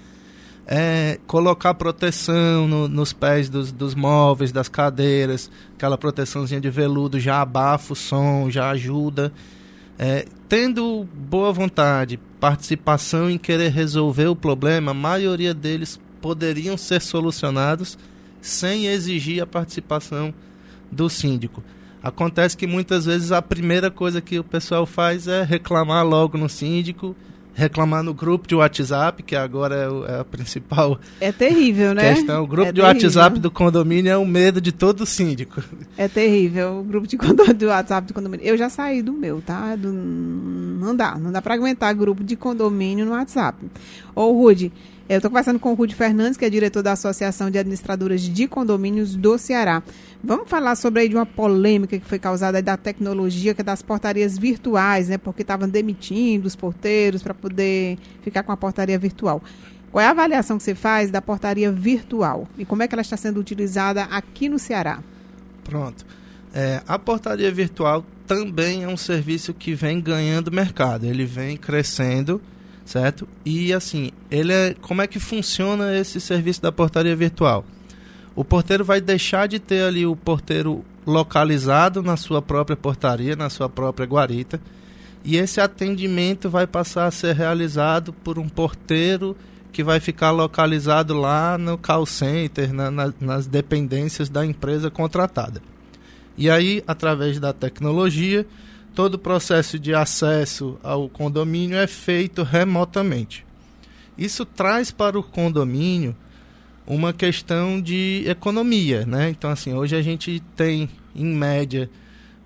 é, 0.66 1.20
colocar 1.28 1.74
proteção 1.74 2.68
no, 2.68 2.88
nos 2.88 3.12
pés 3.12 3.50
dos, 3.50 3.72
dos 3.72 3.94
móveis, 3.94 4.52
das 4.52 4.70
cadeiras, 4.70 5.52
aquela 5.76 5.98
proteçãozinha 5.98 6.62
de 6.62 6.70
veludo 6.70 7.20
já 7.20 7.42
abafa 7.42 7.94
o 7.94 7.96
som, 7.96 8.50
já 8.50 8.70
ajuda. 8.70 9.32
É, 10.00 10.26
tendo 10.48 11.08
boa 11.14 11.52
vontade, 11.52 12.20
participação 12.40 13.30
em 13.30 13.38
querer 13.38 13.72
resolver 13.72 14.28
o 14.28 14.36
problema, 14.36 14.92
a 14.92 14.96
maioria 14.96 15.54
deles 15.54 16.00
poderiam 16.22 16.78
ser 16.78 17.02
solucionados 17.02 17.98
sem 18.42 18.88
exigir 18.88 19.42
a 19.42 19.48
participação 19.48 20.34
do 20.92 21.10
síndico. 21.10 21.64
Acontece 22.04 22.58
que 22.58 22.68
muitas 22.68 23.06
vezes 23.06 23.32
a 23.32 23.42
primeira 23.42 23.90
coisa 23.90 24.22
que 24.22 24.38
o 24.38 24.44
pessoal 24.44 24.86
faz 24.86 25.28
é 25.28 25.42
reclamar 25.44 26.06
logo 26.06 26.38
no 26.38 26.50
síndico 26.50 27.16
reclamar 27.54 28.04
no 28.04 28.14
grupo 28.14 28.48
de 28.48 28.56
WhatsApp, 28.56 29.22
que 29.22 29.36
agora 29.36 29.76
é, 29.76 30.14
é 30.14 30.20
a 30.20 30.26
principal 30.26 31.00
é 31.22 31.32
terrível, 31.32 31.94
né? 31.94 32.16
questão. 32.16 32.44
O 32.44 32.48
grupo 32.48 32.70
é 32.70 32.72
de 32.72 32.82
terrível. 32.82 33.06
WhatsApp 33.06 33.40
do 33.40 33.52
condomínio 33.52 34.12
é 34.12 34.18
o 34.18 34.26
medo 34.26 34.60
de 34.60 34.72
todo 34.72 35.06
síndico. 35.06 35.64
É 35.98 36.08
terrível, 36.08 36.80
o 36.80 36.84
grupo 36.84 37.08
de, 37.08 37.16
de 37.56 37.66
WhatsApp 37.66 38.08
do 38.08 38.14
condomínio. 38.14 38.46
Eu 38.46 38.58
já 38.58 38.70
saí 38.70 39.02
do 39.02 39.14
meu, 39.14 39.42
tá? 39.42 39.76
Do, 39.76 39.94
não 39.94 40.96
dá, 40.96 41.18
não 41.18 41.32
dá 41.32 41.42
para 41.42 41.54
aguentar 41.54 41.94
grupo 41.94 42.24
de 42.24 42.36
condomínio 42.36 43.06
no 43.06 43.12
WhatsApp. 43.12 43.58
Ô, 44.16 44.32
Rude, 44.32 44.72
eu 45.10 45.18
estou 45.18 45.30
conversando 45.30 45.60
com 45.60 45.72
o 45.72 45.76
Rude 45.76 45.94
Fernandes, 45.94 46.38
que 46.38 46.46
é 46.46 46.50
diretor 46.50 46.82
da 46.82 46.94
Associação 46.94 47.52
de 47.52 47.58
Administradoras 47.58 48.22
de 48.22 48.48
Condomínios 48.48 49.16
do 49.16 49.38
Ceará. 49.38 49.84
Vamos 50.24 50.48
falar 50.50 50.76
sobre 50.76 51.02
aí 51.02 51.10
de 51.10 51.16
uma 51.16 51.26
polêmica 51.26 52.00
que 52.00 52.06
foi 52.06 52.18
causada 52.18 52.62
da 52.62 52.78
tecnologia, 52.78 53.54
que 53.54 53.60
é 53.60 53.64
das 53.64 53.82
portarias 53.82 54.38
virtuais, 54.38 55.10
né? 55.10 55.18
Porque 55.18 55.42
estavam 55.42 55.68
demitindo 55.68 56.48
os 56.48 56.56
porteiros 56.56 57.22
para 57.22 57.34
poder 57.34 57.98
ficar 58.22 58.44
com 58.44 58.54
a 58.54 58.58
portaria 58.58 58.98
virtual. 58.98 59.44
Qual 59.92 60.02
é 60.02 60.08
a 60.08 60.12
avaliação 60.12 60.58
que 60.58 60.64
você 60.64 60.74
faz 60.74 61.12
da 61.12 61.22
portaria 61.22 61.72
virtual 61.72 62.48
e 62.58 62.64
como 62.64 62.82
é 62.82 62.88
que 62.88 62.96
ela 62.96 63.02
está 63.02 63.18
sendo 63.18 63.40
utilizada 63.40 64.04
aqui 64.06 64.48
no 64.48 64.58
Ceará? 64.58 65.04
Pronto. 65.66 66.06
É, 66.54 66.82
a 66.88 66.98
portaria 66.98 67.52
virtual 67.52 68.06
também 68.26 68.84
é 68.84 68.88
um 68.88 68.98
serviço 68.98 69.54
que 69.54 69.76
vem 69.76 70.00
ganhando 70.00 70.50
mercado, 70.52 71.06
ele 71.06 71.26
vem 71.26 71.58
crescendo 71.58 72.42
certo? 72.86 73.28
E 73.46 73.74
assim, 73.74 74.12
ele 74.30 74.52
é, 74.52 74.76
como 74.82 75.02
é 75.02 75.08
que 75.08 75.20
funciona 75.20 75.98
esse 75.98 76.20
serviço 76.20 76.62
da 76.62 76.72
portaria 76.72 77.16
virtual? 77.16 77.66
O 78.36 78.44
porteiro 78.44 78.84
vai 78.84 79.00
deixar 79.00 79.48
de 79.48 79.60
ter 79.60 79.84
ali 79.84 80.06
o 80.06 80.16
porteiro 80.16 80.84
localizado 81.06 82.02
na 82.02 82.18
sua 82.18 82.42
própria 82.42 82.76
portaria, 82.76 83.36
na 83.36 83.50
sua 83.50 83.70
própria 83.70 84.08
guarita, 84.08 84.60
e 85.24 85.38
esse 85.38 85.62
atendimento 85.62 86.50
vai 86.50 86.68
passar 86.68 87.06
a 87.06 87.12
ser 87.12 87.36
realizado 87.36 88.12
por 88.12 88.38
um 88.40 88.50
porteiro 88.50 89.36
que 89.72 89.84
vai 89.84 90.00
ficar 90.00 90.32
localizado 90.32 91.14
lá 91.14 91.58
no 91.58 91.78
call 91.78 92.06
center, 92.06 92.74
na, 92.74 92.92
na, 92.92 93.14
nas 93.20 93.48
dependências 93.48 94.30
da 94.30 94.46
empresa 94.46 94.92
contratada. 94.92 95.62
E 96.38 96.50
aí, 96.50 96.84
através 96.88 97.40
da 97.40 97.54
tecnologia, 97.54 98.46
todo 98.94 99.16
o 99.16 99.20
processo 99.20 99.80
de 99.80 99.94
acesso 99.94 100.78
ao 100.84 101.10
condomínio 101.10 101.78
é 101.78 101.88
feito 101.88 102.44
remotamente. 102.44 103.46
Isso 104.18 104.46
traz 104.46 104.92
para 104.92 105.18
o 105.18 105.24
condomínio 105.24 106.16
uma 106.86 107.14
questão 107.14 107.82
de 107.82 108.24
economia, 108.28 109.06
né? 109.06 109.30
Então, 109.30 109.50
assim, 109.50 109.74
hoje 109.74 109.96
a 109.96 110.02
gente 110.02 110.42
tem, 110.56 110.90
em 111.16 111.26
média, 111.26 111.90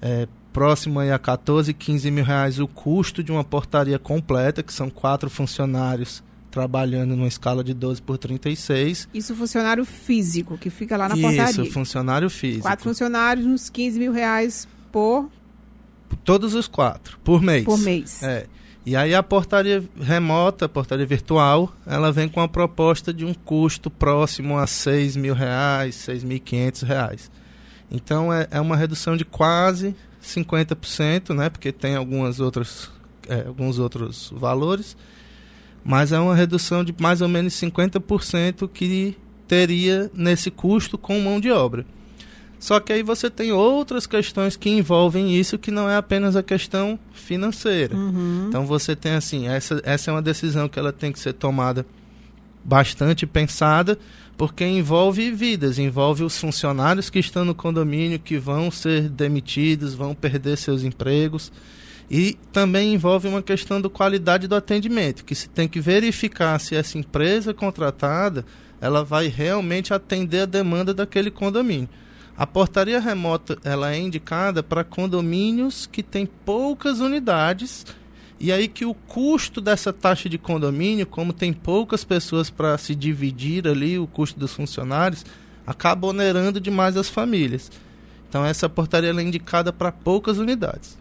é, 0.02 0.28
próximo 0.54 1.00
a 1.00 1.20
14, 1.20 1.74
15 1.74 2.12
mil 2.12 2.24
reais 2.24 2.60
o 2.60 2.68
custo 2.68 3.24
de 3.24 3.32
uma 3.32 3.44
portaria 3.44 4.00
completa, 4.00 4.64
que 4.64 4.74
são 4.74 4.90
quatro 4.90 5.30
funcionários 5.30 6.24
trabalhando 6.50 7.16
numa 7.16 7.28
escala 7.28 7.64
de 7.64 7.74
12 7.74 8.02
por 8.02 8.18
36. 8.18 9.10
Isso 9.14 9.36
funcionário 9.36 9.86
físico, 9.86 10.58
que 10.58 10.70
fica 10.70 10.98
lá 10.98 11.10
na 11.10 11.16
Isso, 11.16 11.24
portaria. 11.24 11.52
Isso, 11.52 11.66
funcionário 11.66 12.30
físico. 12.30 12.64
Quatro 12.64 12.84
funcionários, 12.84 13.46
uns 13.46 13.70
15 13.70 14.00
mil 14.00 14.12
reais 14.12 14.68
por 14.92 15.30
Todos 16.24 16.54
os 16.54 16.68
quatro, 16.68 17.18
por 17.24 17.42
mês. 17.42 17.64
Por 17.64 17.78
mês. 17.78 18.22
É. 18.24 18.48
E 18.86 18.96
aí 18.96 19.14
a 19.14 19.22
portaria 19.22 19.84
remota, 20.00 20.66
a 20.66 20.70
portaria 20.70 21.06
virtual, 21.06 21.74
ela 21.86 22.10
vem 22.10 22.30
com 22.30 22.40
a 22.40 22.48
proposta 22.48 23.14
de 23.14 23.26
um 23.26 23.34
custo 23.34 23.90
próximo 23.90 24.58
a 24.58 24.66
seis 24.66 25.18
mil 25.18 25.34
reais, 25.34 25.96
seis 25.96 26.24
mil 26.24 26.40
quinhentos 26.40 26.84
reais. 26.84 27.30
Então 27.92 28.32
é, 28.34 28.48
é 28.50 28.62
uma 28.62 28.78
redução 28.78 29.18
de 29.18 29.26
quase 29.26 29.94
50%, 30.24 31.36
né? 31.36 31.50
Porque 31.50 31.72
tem 31.72 31.96
algumas 31.96 32.40
outras, 32.40 32.90
é, 33.28 33.46
alguns 33.48 33.78
outros 33.78 34.32
valores, 34.34 34.96
mas 35.84 36.12
é 36.12 36.20
uma 36.20 36.36
redução 36.36 36.84
de 36.84 36.96
mais 36.98 37.22
ou 37.22 37.28
menos 37.28 37.54
50% 37.56 38.70
que 38.70 39.18
teria 39.48 40.12
nesse 40.14 40.52
custo 40.52 40.98
com 40.98 41.20
mão 41.20 41.40
de 41.40 41.52
obra. 41.52 41.86
Só 42.60 42.80
que 42.80 42.92
aí 42.92 43.04
você 43.04 43.30
tem 43.30 43.52
outras 43.52 44.08
questões 44.08 44.56
que 44.56 44.70
envolvem 44.70 45.36
isso 45.36 45.58
que 45.58 45.70
não 45.70 45.88
é 45.90 45.96
apenas 45.96 46.36
a 46.36 46.42
questão 46.42 47.00
financeira. 47.14 47.96
Uhum. 47.96 48.46
Então 48.48 48.66
você 48.66 48.96
tem 48.96 49.14
assim, 49.14 49.48
essa, 49.48 49.80
essa 49.84 50.10
é 50.10 50.14
uma 50.14 50.22
decisão 50.22 50.68
que 50.68 50.80
ela 50.80 50.92
tem 50.92 51.12
que 51.12 51.20
ser 51.20 51.34
tomada 51.34 51.86
bastante 52.64 53.26
pensada, 53.26 53.98
porque 54.36 54.66
envolve 54.66 55.32
vidas, 55.32 55.80
envolve 55.80 56.24
os 56.24 56.38
funcionários 56.38 57.10
que 57.10 57.20
estão 57.20 57.46
no 57.46 57.56
condomínio 57.56 58.20
que 58.20 58.38
vão 58.38 58.70
ser 58.70 59.08
demitidos, 59.08 59.94
vão 59.94 60.14
perder 60.14 60.58
seus 60.58 60.84
empregos. 60.84 61.52
E 62.10 62.38
também 62.52 62.94
envolve 62.94 63.28
uma 63.28 63.42
questão 63.42 63.82
da 63.82 63.90
qualidade 63.90 64.48
do 64.48 64.56
atendimento, 64.56 65.26
que 65.26 65.36
se 65.36 65.50
tem 65.50 65.68
que 65.68 65.80
verificar 65.80 66.58
se 66.60 66.76
essa 66.76 66.98
empresa 66.98 67.54
contratada 67.54 68.46
ela 68.80 69.04
vai 69.04 69.28
realmente 69.28 69.94
atender 69.94 70.42
a 70.42 70.46
demanda 70.46 70.94
daquele 70.94 71.30
condomínio. 71.30 71.90
A 72.38 72.46
portaria 72.46 73.00
remota 73.00 73.58
ela 73.64 73.92
é 73.92 73.98
indicada 73.98 74.62
para 74.62 74.84
condomínios 74.84 75.88
que 75.88 76.04
têm 76.04 76.28
poucas 76.28 77.00
unidades 77.00 77.84
e 78.40 78.52
aí 78.52 78.68
que 78.68 78.86
o 78.86 78.94
custo 78.94 79.60
dessa 79.60 79.92
taxa 79.92 80.30
de 80.30 80.38
condomínio, 80.38 81.08
como 81.08 81.34
tem 81.34 81.52
poucas 81.52 82.04
pessoas 82.04 82.52
para 82.52 82.78
se 82.78 82.94
dividir 82.94 83.68
ali 83.68 83.98
o 83.98 84.06
custo 84.06 84.40
dos 84.40 84.54
funcionários, 84.54 85.26
acaba 85.66 86.06
onerando 86.06 86.62
demais 86.62 86.96
as 86.96 87.10
famílias. 87.10 87.72
Então 88.30 88.46
essa 88.46 88.70
portaria 88.70 89.10
é 89.10 89.22
indicada 89.22 89.74
para 89.74 89.92
poucas 89.92 90.38
unidades. 90.38 90.96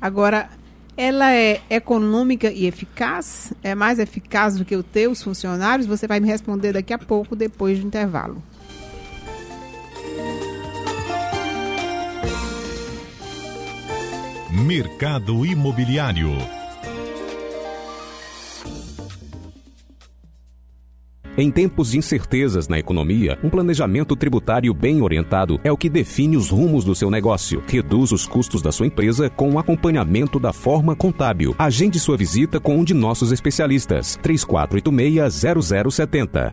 Agora, 0.00 0.48
ela 0.96 1.34
é 1.34 1.60
econômica 1.68 2.52
e 2.52 2.66
eficaz? 2.66 3.52
É 3.64 3.74
mais 3.74 3.98
eficaz 3.98 4.56
do 4.56 4.64
que 4.64 4.76
o 4.76 4.84
ter 4.84 5.08
os 5.08 5.20
funcionários? 5.20 5.88
Você 5.88 6.06
vai 6.06 6.20
me 6.20 6.28
responder 6.28 6.72
daqui 6.72 6.92
a 6.92 6.98
pouco, 6.98 7.34
depois 7.34 7.80
do 7.80 7.86
intervalo. 7.86 8.40
Mercado 14.66 15.46
Imobiliário. 15.46 16.32
Em 21.36 21.48
tempos 21.48 21.92
de 21.92 21.98
incertezas 21.98 22.66
na 22.66 22.76
economia, 22.76 23.38
um 23.44 23.48
planejamento 23.48 24.16
tributário 24.16 24.74
bem 24.74 25.00
orientado 25.00 25.60
é 25.62 25.70
o 25.70 25.76
que 25.76 25.88
define 25.88 26.36
os 26.36 26.50
rumos 26.50 26.84
do 26.84 26.92
seu 26.92 27.08
negócio. 27.08 27.62
Reduz 27.68 28.10
os 28.10 28.26
custos 28.26 28.60
da 28.60 28.72
sua 28.72 28.88
empresa 28.88 29.30
com 29.30 29.52
o 29.52 29.60
acompanhamento 29.60 30.40
da 30.40 30.52
forma 30.52 30.96
contábil. 30.96 31.54
Agende 31.56 32.00
sua 32.00 32.16
visita 32.16 32.58
com 32.58 32.78
um 32.78 32.84
de 32.84 32.94
nossos 32.94 33.30
especialistas. 33.30 34.18
3486-0070. 34.24 36.52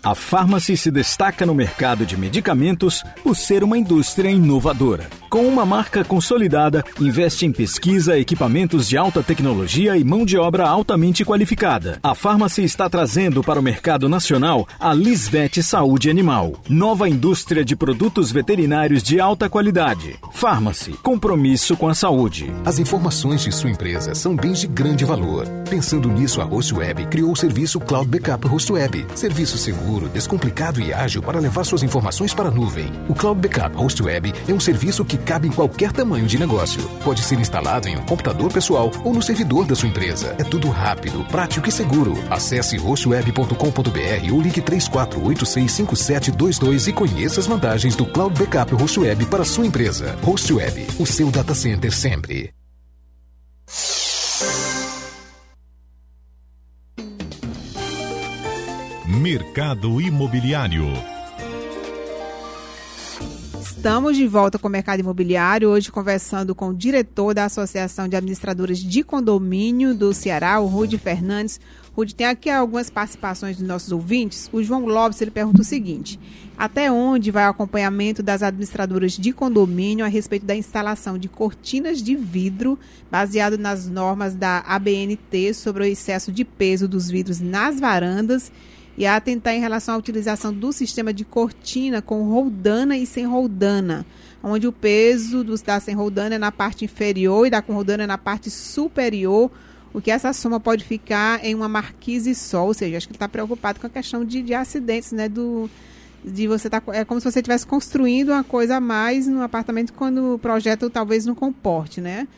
A 0.03 0.14
Pharmacy 0.14 0.76
se 0.76 0.90
destaca 0.90 1.45
no 1.45 1.55
mercado 1.55 2.07
de 2.07 2.16
medicamentos 2.16 3.03
por 3.22 3.36
ser 3.36 3.64
uma 3.64 3.76
indústria 3.76 4.30
inovadora. 4.30 5.22
Com 5.33 5.49
uma 5.49 5.64
marca 5.64 6.05
consolidada, 6.05 6.85
investe 7.01 7.47
em 7.47 7.53
pesquisa, 7.53 8.18
equipamentos 8.18 8.87
de 8.87 8.99
alta 8.99 9.22
tecnologia 9.22 9.97
e 9.97 10.05
mão 10.05 10.26
de 10.26 10.37
obra 10.37 10.68
altamente 10.68 11.24
qualificada. 11.24 11.99
A 12.03 12.14
Pharmacy 12.14 12.62
está 12.64 12.87
trazendo 12.87 13.43
para 13.43 13.59
o 13.59 13.62
mercado 13.62 14.11
nacional 14.11 14.68
a 14.78 14.93
Lisvet 14.93 15.62
Saúde 15.62 16.11
Animal, 16.11 16.61
nova 16.68 17.09
indústria 17.09 17.64
de 17.64 17.74
produtos 17.74 18.30
veterinários 18.30 19.03
de 19.03 19.20
alta 19.20 19.49
qualidade. 19.49 20.20
Pharmacy, 20.33 20.93
compromisso 21.03 21.78
com 21.78 21.89
a 21.89 21.95
saúde. 21.95 22.53
As 22.62 22.78
informações 22.78 23.41
de 23.41 23.53
sua 23.53 23.70
empresa 23.70 24.14
são 24.14 24.37
bens 24.37 24.61
de 24.61 24.66
grande 24.66 25.07
valor. 25.07 25.49
Pensando 25.70 26.11
nisso, 26.11 26.43
a 26.43 26.45
HostWeb 26.45 27.07
criou 27.07 27.33
o 27.33 27.37
serviço 27.37 27.80
Cloud 27.80 28.07
Backup 28.07 28.47
HostWeb, 28.47 29.07
serviço 29.14 29.57
seguro, 29.57 30.11
descomplicado 30.11 30.78
e 30.78 30.93
ágil 30.93 31.22
para 31.22 31.41
levar 31.41 31.64
suas 31.64 31.83
informações 31.83 32.35
para 32.35 32.51
a 32.51 32.53
nuvem. 32.53 32.93
O 33.09 33.14
Cloud 33.14 33.41
Backup 33.41 33.83
HostWeb 33.83 34.35
é 34.47 34.53
um 34.53 34.61
serviço 34.61 35.03
que 35.07 35.22
cabe 35.23 35.49
em 35.49 35.51
qualquer 35.51 35.91
tamanho 35.93 36.27
de 36.27 36.39
negócio. 36.39 36.83
Pode 37.05 37.23
ser 37.23 37.39
instalado 37.39 37.89
em 37.89 37.97
um 37.97 38.03
computador 38.03 38.53
pessoal 38.53 38.91
ou 39.05 39.14
no 39.14 39.23
servidor 39.23 39.64
da 39.64 39.75
sua 39.75 39.89
empresa. 39.89 40.37
É 40.39 40.45
tudo 40.45 40.68
rápido, 40.68 41.25
prático 41.25 41.66
e 41.68 41.73
seguro. 41.73 42.12
Acesse 42.31 42.77
hostweb.com.br 42.77 44.33
ou 44.33 44.41
ligue 44.41 44.61
34865722 44.61 46.89
e 46.89 46.93
conheça 46.93 47.41
as 47.41 47.47
vantagens 47.47 47.97
do 47.97 48.05
Cloud 48.07 48.39
Backup 48.39 48.75
HostWeb 48.75 49.25
para 49.27 49.43
a 49.43 49.47
sua 49.47 49.66
empresa. 49.66 50.16
HostWeb, 50.23 50.87
o 50.99 51.07
seu 51.07 51.31
data 51.31 51.55
center 51.55 51.93
sempre. 51.93 52.51
Mercado 59.07 60.01
Imobiliário. 60.01 61.11
Estamos 63.83 64.16
de 64.16 64.28
volta 64.28 64.61
com 64.61 64.68
o 64.68 64.70
mercado 64.70 65.01
imobiliário, 65.01 65.68
hoje 65.68 65.91
conversando 65.91 66.55
com 66.55 66.68
o 66.68 66.74
diretor 66.74 67.35
da 67.35 67.47
Associação 67.47 68.07
de 68.07 68.14
Administradores 68.14 68.78
de 68.78 69.03
Condomínio 69.03 69.93
do 69.93 70.14
Ceará, 70.14 70.61
o 70.61 70.68
Rude 70.68 70.97
Fernandes. 70.97 71.61
Rude, 71.93 72.14
tem 72.14 72.28
aqui 72.28 72.49
algumas 72.49 72.89
participações 72.89 73.57
dos 73.57 73.66
nossos 73.66 73.91
ouvintes. 73.91 74.49
O 74.53 74.62
João 74.62 74.87
Lopes 74.87 75.20
ele 75.20 75.33
pergunta 75.33 75.62
o 75.62 75.64
seguinte: 75.64 76.16
até 76.57 76.93
onde 76.93 77.33
vai 77.33 77.45
o 77.45 77.51
acompanhamento 77.51 78.22
das 78.22 78.45
administradoras 78.45 79.18
de 79.18 79.33
condomínio 79.33 80.05
a 80.05 80.09
respeito 80.09 80.47
da 80.47 80.55
instalação 80.55 81.18
de 81.18 81.28
cortinas 81.28 82.01
de 82.01 82.14
vidro 82.14 82.78
baseado 83.11 83.59
nas 83.59 83.89
normas 83.89 84.37
da 84.37 84.61
ABNT 84.61 85.55
sobre 85.55 85.83
o 85.83 85.87
excesso 85.87 86.30
de 86.30 86.45
peso 86.45 86.87
dos 86.87 87.11
vidros 87.11 87.41
nas 87.41 87.80
varandas 87.80 88.53
e 89.03 89.07
a 89.07 89.16
atentar 89.16 89.53
em 89.53 89.59
relação 89.59 89.96
à 89.96 89.98
utilização 89.98 90.55
do 90.55 90.72
sistema 90.72 91.12
de 91.12 91.24
cortina 91.24 92.00
com 92.00 92.22
roldana 92.22 92.96
e 92.96 93.05
sem 93.05 93.26
roldana, 93.26 94.07
onde 94.40 94.68
o 94.68 94.72
peso 94.72 95.42
do, 95.42 95.57
da 95.61 95.80
sem 95.80 95.92
roldana 95.92 96.36
é 96.36 96.38
na 96.38 96.53
parte 96.53 96.84
inferior 96.84 97.44
e 97.44 97.50
da 97.50 97.61
com 97.61 97.72
roldana 97.72 98.05
é 98.05 98.07
na 98.07 98.16
parte 98.16 98.48
superior, 98.48 99.50
o 99.92 100.00
que 100.00 100.09
essa 100.09 100.32
soma 100.32 100.61
pode 100.61 100.84
ficar 100.84 101.44
em 101.44 101.53
uma 101.53 101.68
marquise 101.68 102.32
só, 102.32 102.64
ou 102.64 102.72
seja, 102.72 102.96
acho 102.96 103.09
que 103.09 103.11
ele 103.11 103.16
está 103.16 103.28
preocupado 103.28 103.80
com 103.80 103.88
a 103.88 103.90
questão 103.90 104.24
de, 104.24 104.40
de 104.40 104.55
acidentes, 104.55 105.11
né, 105.11 105.28
do, 105.28 105.68
de 106.24 106.46
você 106.46 106.70
tá, 106.70 106.80
é 106.92 107.05
como 107.05 107.20
se 107.20 107.28
você 107.28 107.40
estivesse 107.40 107.66
construindo 107.66 108.28
uma 108.28 108.44
coisa 108.44 108.76
a 108.76 108.80
mais 108.80 109.26
no 109.26 109.42
apartamento 109.42 109.92
quando 109.94 110.34
o 110.34 110.38
projeto 110.38 110.88
talvez 110.88 111.26
não 111.26 111.34
comporte, 111.34 112.00
né? 112.00 112.28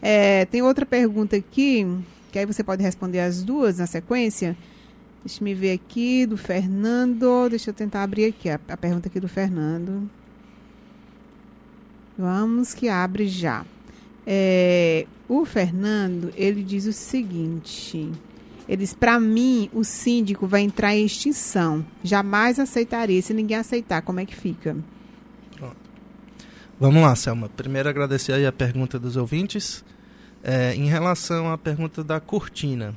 É, 0.00 0.46
tem 0.46 0.62
outra 0.62 0.86
pergunta 0.86 1.36
aqui, 1.36 1.86
que 2.32 2.38
aí 2.38 2.46
você 2.46 2.64
pode 2.64 2.82
responder 2.82 3.20
as 3.20 3.42
duas 3.42 3.76
na 3.76 3.86
sequência, 3.86 4.56
Deixa 5.24 5.42
me 5.42 5.54
ver 5.54 5.72
aqui, 5.72 6.26
do 6.26 6.36
Fernando. 6.36 7.48
Deixa 7.48 7.70
eu 7.70 7.74
tentar 7.74 8.02
abrir 8.02 8.26
aqui 8.26 8.50
a, 8.50 8.60
a 8.68 8.76
pergunta 8.76 9.08
aqui 9.08 9.18
do 9.18 9.28
Fernando. 9.28 10.08
Vamos 12.16 12.74
que 12.74 12.88
abre 12.88 13.26
já. 13.26 13.64
É, 14.26 15.06
o 15.28 15.44
Fernando, 15.44 16.32
ele 16.36 16.62
diz 16.62 16.86
o 16.86 16.92
seguinte. 16.92 18.10
Ele 18.68 18.82
diz, 18.82 18.94
para 18.94 19.18
mim, 19.18 19.68
o 19.72 19.82
síndico 19.84 20.46
vai 20.46 20.62
entrar 20.62 20.94
em 20.94 21.04
extinção. 21.04 21.84
Jamais 22.02 22.58
aceitaria. 22.58 23.20
Se 23.20 23.34
ninguém 23.34 23.56
aceitar, 23.56 24.02
como 24.02 24.20
é 24.20 24.26
que 24.26 24.34
fica? 24.34 24.76
Vamos 26.78 27.02
lá, 27.02 27.14
Selma. 27.14 27.48
Primeiro 27.48 27.88
agradecer 27.88 28.32
aí 28.32 28.44
a 28.44 28.52
pergunta 28.52 28.98
dos 28.98 29.16
ouvintes. 29.16 29.84
É, 30.42 30.74
em 30.74 30.86
relação 30.86 31.50
à 31.50 31.56
pergunta 31.56 32.02
da 32.04 32.20
cortina, 32.20 32.94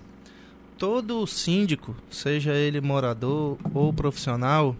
todo 0.78 1.26
síndico, 1.26 1.96
seja 2.10 2.54
ele 2.54 2.80
morador 2.80 3.58
ou 3.74 3.92
profissional, 3.92 4.76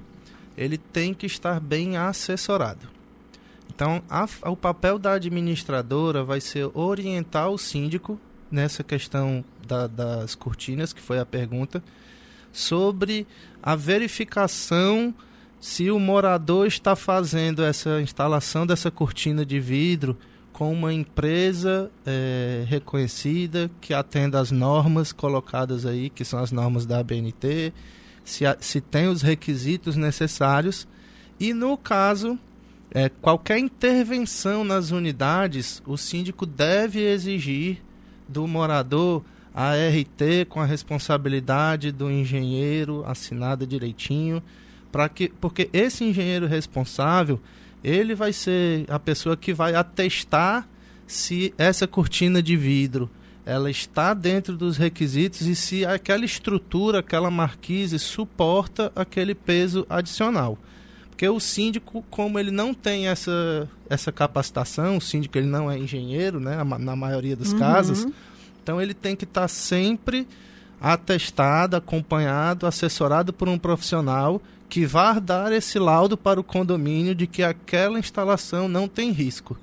ele 0.58 0.78
tem 0.78 1.14
que 1.14 1.26
estar 1.26 1.60
bem 1.60 1.98
assessorado. 1.98 2.88
Então, 3.70 4.02
a, 4.10 4.28
o 4.50 4.56
papel 4.56 4.98
da 4.98 5.14
administradora 5.14 6.24
vai 6.24 6.42
ser 6.42 6.70
orientar 6.74 7.50
o 7.50 7.58
síndico 7.58 8.20
nessa 8.50 8.84
questão 8.84 9.44
da, 9.68 9.88
das 9.88 10.36
cortinas, 10.36 10.94
que 10.94 11.02
foi 11.02 11.20
a 11.20 11.26
pergunta, 11.26 11.84
sobre 12.52 13.28
a 13.62 13.76
verificação 13.76 15.14
se 15.60 15.92
o 15.92 16.00
morador 16.00 16.68
está 16.68 16.96
fazendo 16.96 17.64
essa 17.64 18.02
instalação 18.02 18.66
dessa 18.66 18.90
cortina 18.90 19.46
de 19.46 19.60
vidro 19.60 20.18
com 20.58 20.74
uma 20.74 20.92
empresa 20.92 21.92
é, 22.04 22.66
reconhecida 22.68 23.70
que 23.80 23.94
atenda 23.94 24.40
às 24.40 24.50
normas 24.50 25.12
colocadas 25.12 25.86
aí, 25.86 26.10
que 26.10 26.26
são 26.26 26.40
as 26.40 26.52
normas 26.52 26.84
da 26.84 26.98
ABNT, 26.98 27.72
se, 28.26 28.44
se 28.60 28.82
tem 28.82 29.08
os 29.08 29.22
requisitos 29.22 29.96
necessários. 29.96 30.88
E 31.40 31.54
no 31.54 31.78
caso 31.78 32.40
é, 32.90 33.08
qualquer 33.08 33.60
intervenção 33.60 34.64
nas 34.64 34.90
unidades, 34.90 35.80
o 35.86 35.96
síndico 35.96 36.44
deve 36.44 37.02
exigir 37.04 37.78
do 38.28 38.48
morador 38.48 39.24
a 39.54 39.74
RT 39.74 40.48
com 40.50 40.60
a 40.60 40.66
responsabilidade 40.66 41.92
do 41.92 42.10
engenheiro 42.10 43.04
assinada 43.06 43.68
direitinho 43.68 44.42
para 44.92 45.08
que 45.08 45.30
porque 45.30 45.70
esse 45.72 46.04
engenheiro 46.04 46.48
responsável 46.48 47.40
ele 47.88 48.14
vai 48.14 48.34
ser 48.34 48.86
a 48.90 49.00
pessoa 49.00 49.38
que 49.38 49.54
vai 49.54 49.74
atestar 49.74 50.68
se 51.06 51.54
essa 51.58 51.88
cortina 51.88 52.44
de 52.44 52.58
vidro 52.58 53.10
ela 53.46 53.72
está 53.72 54.14
dentro 54.14 54.58
dos 54.58 54.76
requisitos 54.76 55.48
e 55.48 55.56
se 55.56 55.86
aquela 55.86 56.26
estrutura, 56.26 57.00
aquela 57.00 57.32
marquise 57.32 57.98
suporta 57.98 58.92
aquele 58.94 59.34
peso 59.34 59.88
adicional. 59.90 60.58
Porque 61.10 61.28
o 61.30 61.40
síndico, 61.40 62.04
como 62.10 62.38
ele 62.38 62.52
não 62.52 62.74
tem 62.74 63.08
essa, 63.08 63.70
essa 63.90 64.12
capacitação, 64.12 64.98
o 64.98 65.02
síndico 65.02 65.38
ele 65.38 65.48
não 65.48 65.72
é 65.72 65.80
engenheiro, 65.80 66.42
né, 66.42 66.62
na 66.78 66.96
maioria 66.96 67.38
dos 67.38 67.54
uhum. 67.54 67.60
casos, 67.60 68.06
então 68.62 68.82
ele 68.82 68.94
tem 68.94 69.16
que 69.16 69.24
estar 69.24 69.42
tá 69.42 69.48
sempre 69.48 70.28
atestado, 70.80 71.76
acompanhado, 71.76 72.68
assessorado 72.68 73.34
por 73.34 73.50
um 73.50 73.58
profissional 73.58 74.42
que 74.70 74.86
vá 74.86 75.18
dar 75.20 75.52
esse 75.52 75.80
laudo 75.80 76.18
para 76.18 76.40
o 76.40 76.44
condomínio 76.44 77.16
de 77.16 77.26
que 77.26 77.42
aquela 77.42 77.98
instalação 77.98 78.68
não 78.68 78.88
tem 78.88 79.12
risco. 79.12 79.58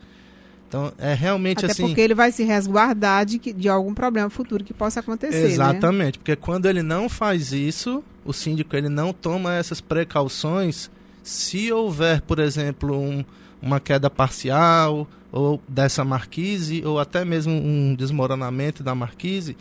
Então, 0.69 0.93
é 0.99 1.15
realmente 1.15 1.65
Até 1.65 1.73
assim. 1.73 1.87
porque 1.87 2.01
ele 2.01 2.15
vai 2.15 2.33
se 2.33 2.43
resguardar 2.43 3.25
de, 3.25 3.39
que, 3.39 3.53
de 3.53 3.69
algum 3.69 3.95
problema 3.95 4.29
futuro 4.29 4.65
que 4.65 4.75
possa 4.75 5.01
acontecer. 5.01 5.39
Né? 5.39 5.53
Exatamente, 5.53 6.17
né? 6.17 6.19
porque 6.19 6.35
quando 6.35 6.67
ele 6.67 6.83
não 6.83 7.09
faz 7.09 7.53
isso, 7.53 8.03
o 8.25 8.33
síndico 8.33 8.75
ele 8.75 8.89
não 8.89 9.12
toma 9.12 9.55
essas 9.55 9.81
precauções. 9.81 10.91
Se 11.23 11.71
houver, 11.71 12.23
por 12.23 12.41
exemplo, 12.41 12.99
um, 12.99 13.25
uma 13.62 13.79
queda 13.79 14.11
parcial 14.11 15.07
ou 15.31 15.61
dessa 15.69 16.05
marquise, 16.05 16.83
ou 16.85 16.99
até 16.99 17.25
mesmo 17.25 17.53
um 17.53 17.95
desmoronamento 17.95 18.83
da 18.83 18.95
marquise, 18.95 19.57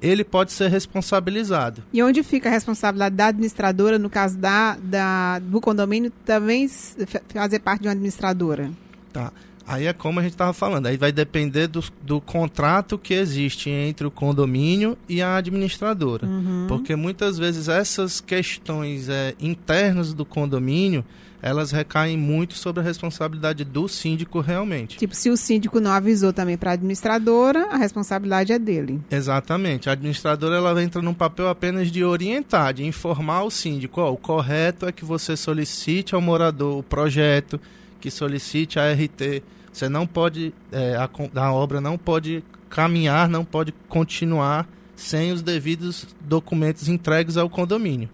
ele 0.00 0.24
pode 0.24 0.52
ser 0.52 0.68
responsabilizado. 0.68 1.82
E 1.92 2.02
onde 2.02 2.22
fica 2.22 2.48
a 2.48 2.52
responsabilidade 2.52 3.14
da 3.14 3.26
administradora, 3.26 3.98
no 3.98 4.10
caso 4.10 4.38
da, 4.38 4.76
da, 4.82 5.38
do 5.38 5.60
condomínio, 5.60 6.12
também 6.24 6.68
fazer 6.68 7.58
parte 7.60 7.82
de 7.82 7.88
uma 7.88 7.92
administradora? 7.92 8.70
Tá. 9.12 9.32
Aí 9.68 9.86
é 9.86 9.92
como 9.92 10.18
a 10.18 10.22
gente 10.22 10.32
estava 10.32 10.54
falando, 10.54 10.86
aí 10.86 10.96
vai 10.96 11.12
depender 11.12 11.66
do, 11.66 11.84
do 12.00 12.22
contrato 12.22 12.96
que 12.96 13.12
existe 13.12 13.68
entre 13.68 14.06
o 14.06 14.10
condomínio 14.10 14.96
e 15.06 15.20
a 15.20 15.36
administradora. 15.36 16.26
Uhum. 16.26 16.64
Porque 16.66 16.96
muitas 16.96 17.36
vezes 17.36 17.68
essas 17.68 18.18
questões 18.18 19.10
é, 19.10 19.34
internas 19.38 20.14
do 20.14 20.24
condomínio, 20.24 21.04
elas 21.40 21.70
recaem 21.70 22.16
muito 22.16 22.54
sobre 22.54 22.80
a 22.80 22.84
responsabilidade 22.84 23.64
do 23.64 23.88
síndico 23.88 24.40
realmente. 24.40 24.98
Tipo, 24.98 25.14
se 25.14 25.30
o 25.30 25.36
síndico 25.36 25.80
não 25.80 25.90
avisou 25.90 26.32
também 26.32 26.56
para 26.56 26.70
a 26.70 26.74
administradora, 26.74 27.68
a 27.70 27.76
responsabilidade 27.76 28.52
é 28.52 28.58
dele. 28.58 29.00
Exatamente. 29.10 29.88
A 29.88 29.92
administradora 29.92 30.56
ela 30.56 30.82
entra 30.82 31.00
num 31.00 31.14
papel 31.14 31.48
apenas 31.48 31.90
de 31.90 32.04
orientar, 32.04 32.74
de 32.74 32.84
informar 32.84 33.44
o 33.44 33.50
síndico, 33.50 34.00
ó, 34.00 34.12
o 34.12 34.16
correto 34.16 34.86
é 34.86 34.92
que 34.92 35.04
você 35.04 35.36
solicite 35.36 36.14
ao 36.14 36.20
morador 36.20 36.78
o 36.78 36.82
projeto, 36.82 37.60
que 38.00 38.10
solicite 38.10 38.78
a 38.78 38.92
RT 38.92 39.42
você 39.72 39.88
não 39.88 40.06
pode, 40.06 40.52
é, 40.72 40.96
a, 40.96 41.08
a 41.40 41.52
obra 41.52 41.80
não 41.80 41.96
pode 41.96 42.42
caminhar, 42.68 43.28
não 43.28 43.44
pode 43.44 43.72
continuar 43.88 44.68
sem 44.96 45.30
os 45.30 45.40
devidos 45.40 46.06
documentos 46.20 46.88
entregues 46.88 47.36
ao 47.36 47.48
condomínio. 47.48 48.08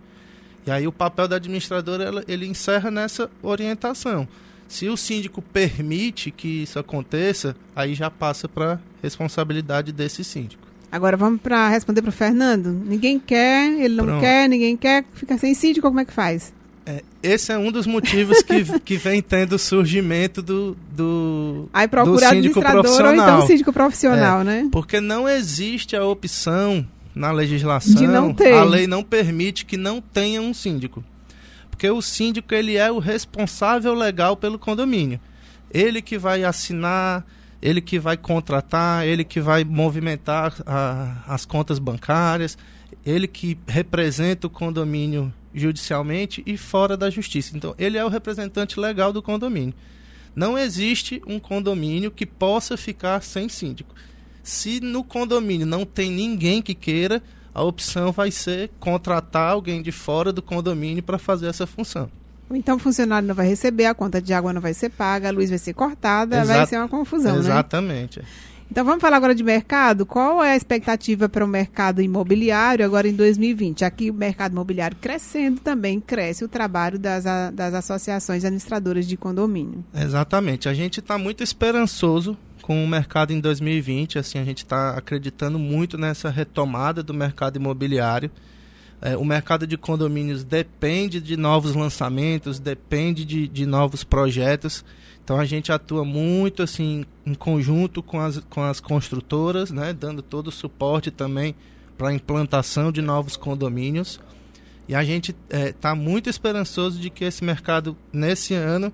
E 0.66 0.70
aí 0.70 0.86
o 0.86 0.92
papel 0.92 1.28
da 1.28 1.36
administradora 1.36 2.24
ele 2.26 2.46
encerra 2.46 2.90
nessa 2.90 3.30
orientação. 3.42 4.26
Se 4.66 4.88
o 4.88 4.96
síndico 4.96 5.42
permite 5.42 6.30
que 6.30 6.62
isso 6.62 6.78
aconteça, 6.78 7.54
aí 7.76 7.94
já 7.94 8.10
passa 8.10 8.48
para 8.48 8.80
responsabilidade 9.02 9.92
desse 9.92 10.24
síndico. 10.24 10.64
Agora 10.90 11.16
vamos 11.16 11.40
para 11.40 11.68
responder 11.68 12.02
para 12.02 12.08
o 12.08 12.12
Fernando. 12.12 12.68
Ninguém 12.68 13.18
quer, 13.18 13.80
ele 13.80 13.96
não 13.96 14.04
Pronto. 14.04 14.20
quer, 14.20 14.48
ninguém 14.48 14.76
quer, 14.76 15.04
fica 15.12 15.36
sem 15.36 15.52
síndico, 15.52 15.88
como 15.88 16.00
é 16.00 16.04
que 16.04 16.12
faz? 16.12 16.52
É, 16.86 17.02
esse 17.22 17.50
é 17.50 17.58
um 17.58 17.72
dos 17.72 17.86
motivos 17.86 18.42
que, 18.42 18.64
que 18.80 18.96
vem 18.96 19.20
tendo 19.20 19.54
o 19.54 19.58
surgimento 19.58 20.42
do, 20.42 20.76
do, 20.92 21.68
Aí 21.72 21.88
procura 21.88 22.28
do 22.28 22.34
síndico 22.34 22.60
profissional. 22.60 23.08
Ou 23.08 23.14
então 23.14 23.46
síndico 23.46 23.72
profissional, 23.72 24.40
é, 24.42 24.44
né? 24.44 24.68
Porque 24.70 25.00
não 25.00 25.28
existe 25.28 25.96
a 25.96 26.04
opção 26.04 26.86
na 27.14 27.30
legislação, 27.30 27.94
a 28.58 28.64
lei 28.64 28.86
não 28.86 29.02
permite 29.02 29.64
que 29.64 29.76
não 29.76 30.00
tenha 30.00 30.40
um 30.40 30.52
síndico. 30.52 31.04
Porque 31.70 31.88
o 31.90 32.02
síndico 32.02 32.54
ele 32.54 32.76
é 32.76 32.90
o 32.90 32.98
responsável 32.98 33.94
legal 33.94 34.36
pelo 34.36 34.58
condomínio. 34.58 35.20
Ele 35.70 36.00
que 36.00 36.16
vai 36.18 36.44
assinar, 36.44 37.24
ele 37.60 37.80
que 37.80 37.98
vai 37.98 38.16
contratar, 38.16 39.06
ele 39.06 39.24
que 39.24 39.40
vai 39.40 39.64
movimentar 39.64 40.54
a, 40.66 41.22
as 41.26 41.44
contas 41.44 41.78
bancárias, 41.78 42.56
ele 43.04 43.26
que 43.26 43.58
representa 43.66 44.46
o 44.46 44.50
condomínio 44.50 45.32
judicialmente 45.54 46.42
e 46.46 46.56
fora 46.56 46.96
da 46.96 47.10
justiça. 47.10 47.56
Então, 47.56 47.74
ele 47.78 47.96
é 47.96 48.04
o 48.04 48.08
representante 48.08 48.78
legal 48.78 49.12
do 49.12 49.22
condomínio. 49.22 49.74
Não 50.34 50.58
existe 50.58 51.22
um 51.26 51.38
condomínio 51.38 52.10
que 52.10 52.26
possa 52.26 52.76
ficar 52.76 53.22
sem 53.22 53.48
síndico. 53.48 53.94
Se 54.44 54.78
no 54.78 55.02
condomínio 55.02 55.66
não 55.66 55.86
tem 55.86 56.10
ninguém 56.10 56.60
que 56.60 56.74
queira, 56.74 57.22
a 57.54 57.62
opção 57.62 58.12
vai 58.12 58.30
ser 58.30 58.70
contratar 58.78 59.52
alguém 59.52 59.80
de 59.80 59.90
fora 59.90 60.30
do 60.30 60.42
condomínio 60.42 61.02
para 61.02 61.18
fazer 61.18 61.46
essa 61.46 61.66
função. 61.66 62.10
Então 62.52 62.76
o 62.76 62.78
funcionário 62.78 63.26
não 63.26 63.34
vai 63.34 63.46
receber, 63.48 63.86
a 63.86 63.94
conta 63.94 64.20
de 64.20 64.34
água 64.34 64.52
não 64.52 64.60
vai 64.60 64.74
ser 64.74 64.90
paga, 64.90 65.28
a 65.28 65.32
luz 65.32 65.48
vai 65.48 65.58
ser 65.58 65.72
cortada, 65.72 66.42
Exa 66.42 66.54
vai 66.54 66.66
ser 66.66 66.76
uma 66.76 66.88
confusão, 66.88 67.38
Exatamente. 67.38 67.48
né? 67.48 67.54
Exatamente. 67.54 68.22
Então 68.70 68.84
vamos 68.84 69.00
falar 69.00 69.16
agora 69.16 69.34
de 69.34 69.42
mercado. 69.42 70.04
Qual 70.04 70.42
é 70.42 70.52
a 70.52 70.56
expectativa 70.56 71.28
para 71.28 71.44
o 71.44 71.48
mercado 71.48 72.02
imobiliário 72.02 72.84
agora 72.84 73.06
em 73.06 73.14
2020? 73.14 73.84
Aqui 73.84 74.10
o 74.10 74.14
mercado 74.14 74.52
imobiliário 74.52 74.96
crescendo 75.00 75.60
também 75.60 76.00
cresce 76.00 76.44
o 76.44 76.48
trabalho 76.48 76.98
das, 76.98 77.24
das 77.52 77.72
associações 77.72 78.44
administradoras 78.44 79.06
de 79.06 79.16
condomínio. 79.16 79.84
Exatamente. 79.94 80.68
A 80.68 80.74
gente 80.74 81.00
está 81.00 81.16
muito 81.16 81.42
esperançoso 81.42 82.36
com 82.64 82.82
o 82.82 82.88
mercado 82.88 83.30
em 83.30 83.40
2020. 83.40 84.18
Assim, 84.18 84.38
a 84.38 84.44
gente 84.44 84.64
está 84.64 84.96
acreditando 84.96 85.58
muito 85.58 85.98
nessa 85.98 86.30
retomada 86.30 87.02
do 87.02 87.12
mercado 87.12 87.56
imobiliário. 87.56 88.30
É, 89.02 89.14
o 89.18 89.24
mercado 89.24 89.66
de 89.66 89.76
condomínios 89.76 90.42
depende 90.42 91.20
de 91.20 91.36
novos 91.36 91.74
lançamentos, 91.74 92.58
depende 92.58 93.22
de, 93.22 93.46
de 93.46 93.66
novos 93.66 94.02
projetos. 94.02 94.82
Então 95.22 95.38
a 95.38 95.44
gente 95.44 95.70
atua 95.72 96.06
muito 96.06 96.62
assim 96.62 97.04
em 97.26 97.34
conjunto 97.34 98.02
com 98.02 98.18
as, 98.18 98.38
com 98.48 98.62
as 98.62 98.80
construtoras, 98.80 99.70
né, 99.70 99.92
dando 99.92 100.22
todo 100.22 100.48
o 100.48 100.52
suporte 100.52 101.10
também 101.10 101.54
para 101.98 102.08
a 102.08 102.14
implantação 102.14 102.90
de 102.90 103.02
novos 103.02 103.36
condomínios. 103.36 104.18
E 104.88 104.94
a 104.94 105.04
gente 105.04 105.32
está 105.32 105.58
é, 105.58 105.72
tá 105.72 105.94
muito 105.94 106.30
esperançoso 106.30 106.98
de 106.98 107.10
que 107.10 107.26
esse 107.26 107.44
mercado, 107.44 107.94
nesse 108.10 108.54
ano, 108.54 108.90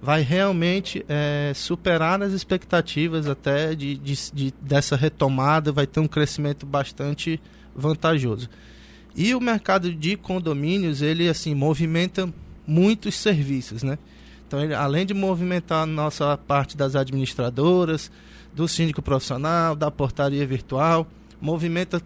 vai 0.00 0.22
realmente 0.22 1.04
é, 1.08 1.52
superar 1.54 2.22
as 2.22 2.32
expectativas 2.32 3.26
até 3.26 3.74
de, 3.74 3.96
de, 3.96 4.14
de, 4.32 4.54
dessa 4.60 4.96
retomada, 4.96 5.72
vai 5.72 5.86
ter 5.86 6.00
um 6.00 6.06
crescimento 6.06 6.64
bastante 6.64 7.40
vantajoso. 7.74 8.48
E 9.14 9.34
o 9.34 9.40
mercado 9.40 9.92
de 9.92 10.16
condomínios, 10.16 11.02
ele 11.02 11.28
assim 11.28 11.54
movimenta 11.54 12.32
muitos 12.66 13.16
serviços, 13.16 13.82
né? 13.82 13.98
Então, 14.46 14.62
ele, 14.62 14.74
além 14.74 15.04
de 15.04 15.12
movimentar 15.12 15.82
a 15.82 15.86
nossa 15.86 16.36
parte 16.38 16.76
das 16.76 16.96
administradoras, 16.96 18.10
do 18.54 18.66
síndico 18.66 19.02
profissional, 19.02 19.76
da 19.76 19.90
portaria 19.90 20.46
virtual, 20.46 21.06
movimenta 21.40 22.00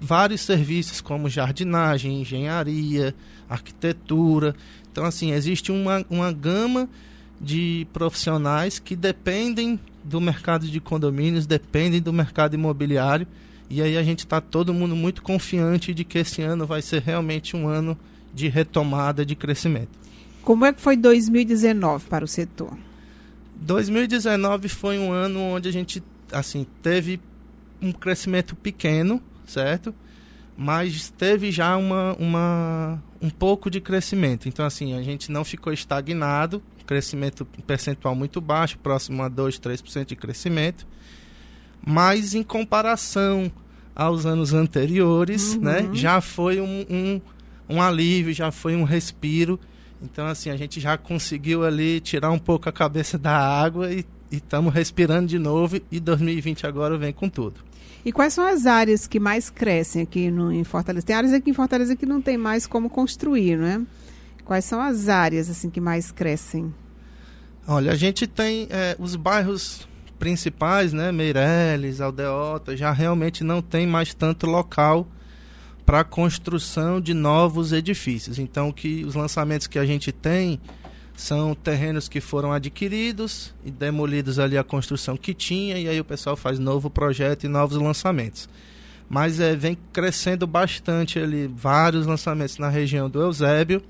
vários 0.00 0.40
serviços 0.40 1.00
como 1.00 1.28
jardinagem, 1.28 2.20
engenharia, 2.20 3.14
arquitetura. 3.48 4.54
Então, 4.90 5.04
assim, 5.04 5.30
existe 5.32 5.70
uma, 5.70 6.04
uma 6.10 6.32
gama 6.32 6.88
de 7.40 7.86
profissionais 7.92 8.78
que 8.78 8.96
dependem 8.96 9.78
do 10.02 10.20
mercado 10.20 10.66
de 10.66 10.80
condomínios, 10.80 11.46
dependem 11.46 12.00
do 12.00 12.12
mercado 12.12 12.54
imobiliário. 12.54 13.26
E 13.68 13.82
aí 13.82 13.96
a 13.96 14.02
gente 14.02 14.20
está 14.20 14.40
todo 14.40 14.72
mundo 14.72 14.94
muito 14.94 15.22
confiante 15.22 15.92
de 15.92 16.04
que 16.04 16.18
esse 16.18 16.40
ano 16.42 16.66
vai 16.66 16.80
ser 16.80 17.02
realmente 17.02 17.56
um 17.56 17.66
ano 17.66 17.98
de 18.32 18.48
retomada 18.48 19.26
de 19.26 19.34
crescimento. 19.34 19.90
Como 20.42 20.64
é 20.64 20.72
que 20.72 20.80
foi 20.80 20.96
2019 20.96 22.06
para 22.08 22.24
o 22.24 22.28
setor? 22.28 22.76
2019 23.56 24.68
foi 24.68 24.98
um 24.98 25.10
ano 25.10 25.40
onde 25.40 25.68
a 25.68 25.72
gente 25.72 26.02
assim 26.30 26.66
teve 26.82 27.20
um 27.80 27.92
crescimento 27.92 28.54
pequeno, 28.54 29.20
certo? 29.46 29.94
Mas 30.56 31.10
teve 31.10 31.50
já 31.50 31.76
uma, 31.76 32.14
uma 32.18 33.02
um 33.20 33.28
pouco 33.28 33.70
de 33.70 33.80
crescimento. 33.80 34.48
Então 34.48 34.64
assim, 34.64 34.94
a 34.94 35.02
gente 35.02 35.32
não 35.32 35.44
ficou 35.44 35.72
estagnado, 35.72 36.62
crescimento 36.86 37.44
percentual 37.66 38.14
muito 38.14 38.40
baixo, 38.40 38.78
próximo 38.78 39.22
a 39.22 39.28
2, 39.28 39.58
3% 39.58 40.06
de 40.06 40.16
crescimento. 40.16 40.86
Mas 41.84 42.34
em 42.34 42.42
comparação 42.42 43.50
aos 43.94 44.26
anos 44.26 44.52
anteriores, 44.52 45.54
uhum. 45.54 45.62
né, 45.62 45.90
já 45.92 46.20
foi 46.20 46.60
um, 46.60 46.86
um, 46.88 47.20
um 47.68 47.82
alívio, 47.82 48.32
já 48.32 48.50
foi 48.50 48.76
um 48.76 48.84
respiro 48.84 49.58
então, 50.02 50.26
assim, 50.26 50.50
a 50.50 50.56
gente 50.56 50.80
já 50.80 50.96
conseguiu 50.98 51.64
ali 51.64 52.00
tirar 52.00 52.30
um 52.30 52.38
pouco 52.38 52.68
a 52.68 52.72
cabeça 52.72 53.16
da 53.16 53.36
água 53.36 53.92
e 53.92 54.04
estamos 54.30 54.72
respirando 54.72 55.28
de 55.28 55.38
novo. 55.38 55.80
E 55.90 56.00
2020 56.00 56.66
agora 56.66 56.98
vem 56.98 57.12
com 57.12 57.28
tudo. 57.28 57.60
E 58.04 58.12
quais 58.12 58.32
são 58.32 58.46
as 58.46 58.66
áreas 58.66 59.06
que 59.06 59.18
mais 59.18 59.50
crescem 59.50 60.02
aqui 60.02 60.30
no, 60.30 60.52
em 60.52 60.62
Fortaleza? 60.64 61.06
Tem 61.06 61.16
áreas 61.16 61.32
aqui 61.32 61.50
em 61.50 61.54
Fortaleza 61.54 61.96
que 61.96 62.06
não 62.06 62.20
tem 62.20 62.36
mais 62.36 62.66
como 62.66 62.88
construir, 62.88 63.56
não 63.56 63.66
é? 63.66 63.80
Quais 64.46 64.64
são 64.64 64.80
as 64.80 65.08
áreas 65.08 65.50
assim 65.50 65.68
que 65.68 65.80
mais 65.80 66.12
crescem? 66.12 66.72
Olha, 67.66 67.90
a 67.90 67.96
gente 67.96 68.28
tem 68.28 68.68
é, 68.70 68.94
os 68.96 69.16
bairros 69.16 69.88
principais, 70.20 70.92
né? 70.92 71.10
Meireles, 71.10 72.00
Aldeota, 72.00 72.76
já 72.76 72.92
realmente 72.92 73.42
não 73.42 73.60
tem 73.60 73.88
mais 73.88 74.14
tanto 74.14 74.46
local 74.46 75.06
para 75.84 76.00
a 76.00 76.04
construção 76.04 77.00
de 77.00 77.12
novos 77.12 77.72
edifícios. 77.72 78.38
Então, 78.38 78.70
que 78.70 79.04
os 79.04 79.16
lançamentos 79.16 79.66
que 79.66 79.80
a 79.80 79.84
gente 79.84 80.12
tem 80.12 80.60
são 81.16 81.52
terrenos 81.52 82.08
que 82.08 82.20
foram 82.20 82.52
adquiridos 82.52 83.52
e 83.64 83.70
demolidos 83.70 84.38
ali 84.38 84.56
a 84.56 84.62
construção 84.62 85.16
que 85.16 85.34
tinha 85.34 85.78
e 85.78 85.88
aí 85.88 85.98
o 85.98 86.04
pessoal 86.04 86.36
faz 86.36 86.58
novo 86.58 86.88
projeto 86.88 87.44
e 87.44 87.48
novos 87.48 87.78
lançamentos. 87.78 88.48
Mas 89.08 89.40
é, 89.40 89.56
vem 89.56 89.76
crescendo 89.92 90.46
bastante 90.46 91.18
ali 91.18 91.48
vários 91.48 92.06
lançamentos 92.06 92.58
na 92.58 92.68
região 92.68 93.08
do 93.08 93.20
Eusébio, 93.20 93.82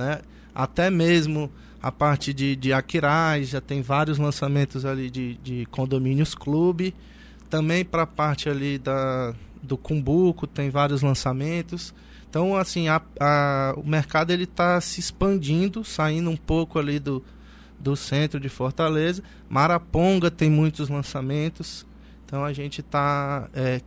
né? 0.00 0.20
Até 0.54 0.90
mesmo 0.90 1.52
a 1.82 1.92
parte 1.92 2.32
de, 2.32 2.56
de 2.56 2.72
Aquiraz, 2.72 3.50
já 3.50 3.60
tem 3.60 3.82
vários 3.82 4.18
lançamentos 4.18 4.84
ali 4.84 5.10
de, 5.10 5.34
de 5.36 5.66
condomínios 5.66 6.34
clube. 6.34 6.94
Também 7.48 7.84
para 7.84 8.02
a 8.02 8.06
parte 8.06 8.48
ali 8.48 8.78
da, 8.78 9.34
do 9.62 9.76
Cumbuco, 9.76 10.46
tem 10.46 10.70
vários 10.70 11.02
lançamentos. 11.02 11.94
Então, 12.28 12.56
assim, 12.56 12.88
a, 12.88 13.02
a, 13.18 13.74
o 13.76 13.86
mercado 13.86 14.30
ele 14.30 14.44
está 14.44 14.80
se 14.80 15.00
expandindo, 15.00 15.84
saindo 15.84 16.30
um 16.30 16.36
pouco 16.36 16.78
ali 16.78 16.98
do, 16.98 17.22
do 17.78 17.96
centro 17.96 18.38
de 18.38 18.48
Fortaleza. 18.48 19.22
Maraponga 19.48 20.30
tem 20.30 20.48
muitos 20.48 20.88
lançamentos. 20.88 21.84
Então, 22.24 22.44
a 22.44 22.52
gente 22.52 22.82
está 22.82 23.48
é, 23.52 23.80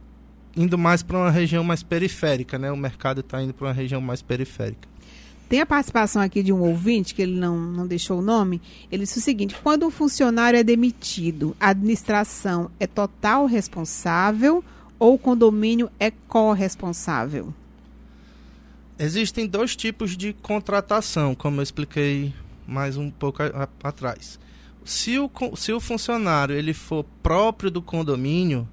indo 0.58 0.78
mais 0.78 1.02
para 1.02 1.18
uma 1.18 1.32
região 1.32 1.64
mais 1.64 1.84
periférica, 1.84 2.60
né? 2.60 2.72
O 2.72 2.78
mercado 2.78 3.22
está 3.22 3.42
indo 3.42 3.54
para 3.54 3.68
uma 3.68 3.74
região 3.74 4.02
mais 4.02 4.22
periférica. 4.22 4.93
Tem 5.54 5.62
a 5.62 5.68
participação 5.68 6.20
aqui 6.20 6.42
de 6.42 6.52
um 6.52 6.62
ouvinte, 6.62 7.14
que 7.14 7.22
ele 7.22 7.40
não, 7.40 7.56
não 7.56 7.86
deixou 7.86 8.18
o 8.18 8.22
nome. 8.24 8.60
Ele 8.92 9.04
disse 9.04 9.20
o 9.20 9.22
seguinte: 9.22 9.56
quando 9.62 9.86
um 9.86 9.92
funcionário 9.92 10.58
é 10.58 10.64
demitido, 10.64 11.56
a 11.60 11.70
administração 11.70 12.72
é 12.80 12.88
total 12.88 13.46
responsável 13.46 14.64
ou 14.98 15.14
o 15.14 15.18
condomínio 15.20 15.92
é 16.00 16.10
corresponsável? 16.10 17.54
Existem 18.98 19.46
dois 19.46 19.76
tipos 19.76 20.18
de 20.18 20.34
contratação, 20.34 21.36
como 21.36 21.60
eu 21.60 21.64
expliquei 21.64 22.34
mais 22.66 22.98
um 22.98 23.12
pouco 23.12 23.44
a, 23.44 23.46
a, 23.84 23.90
atrás. 23.90 24.40
Se 24.84 25.20
o, 25.20 25.30
se 25.56 25.72
o 25.72 25.80
funcionário 25.80 26.56
ele 26.56 26.74
for 26.74 27.06
próprio 27.22 27.70
do 27.70 27.80
condomínio, 27.80 28.68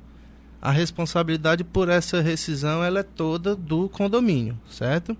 a 0.63 0.71
responsabilidade 0.71 1.63
por 1.63 1.91
essa 1.91 2.23
rescisão 2.23 2.83
ela 2.83 3.01
é 3.01 3.03
toda 3.03 3.55
do 3.55 3.87
condomínio, 3.91 4.59
certo? 4.71 5.15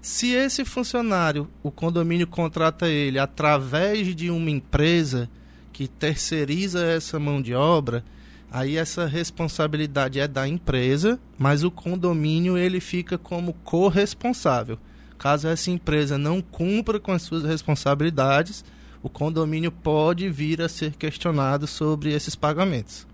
Se 0.00 0.32
esse 0.32 0.64
funcionário, 0.64 1.48
o 1.62 1.70
condomínio 1.70 2.26
contrata 2.26 2.88
ele 2.88 3.18
através 3.18 4.14
de 4.14 4.30
uma 4.30 4.50
empresa 4.50 5.28
que 5.72 5.86
terceiriza 5.86 6.84
essa 6.84 7.18
mão 7.18 7.40
de 7.40 7.54
obra, 7.54 8.04
Aí 8.52 8.76
essa 8.76 9.06
responsabilidade 9.06 10.18
é 10.18 10.26
da 10.26 10.46
empresa, 10.46 11.20
mas 11.38 11.62
o 11.62 11.70
condomínio 11.70 12.58
ele 12.58 12.80
fica 12.80 13.16
como 13.16 13.52
corresponsável. 13.62 14.76
Caso 15.16 15.46
essa 15.46 15.70
empresa 15.70 16.18
não 16.18 16.42
cumpra 16.42 16.98
com 16.98 17.12
as 17.12 17.22
suas 17.22 17.44
responsabilidades, 17.44 18.64
o 19.02 19.08
condomínio 19.08 19.70
pode 19.70 20.28
vir 20.28 20.60
a 20.60 20.68
ser 20.68 20.96
questionado 20.96 21.66
sobre 21.66 22.12
esses 22.12 22.34
pagamentos. 22.34 23.06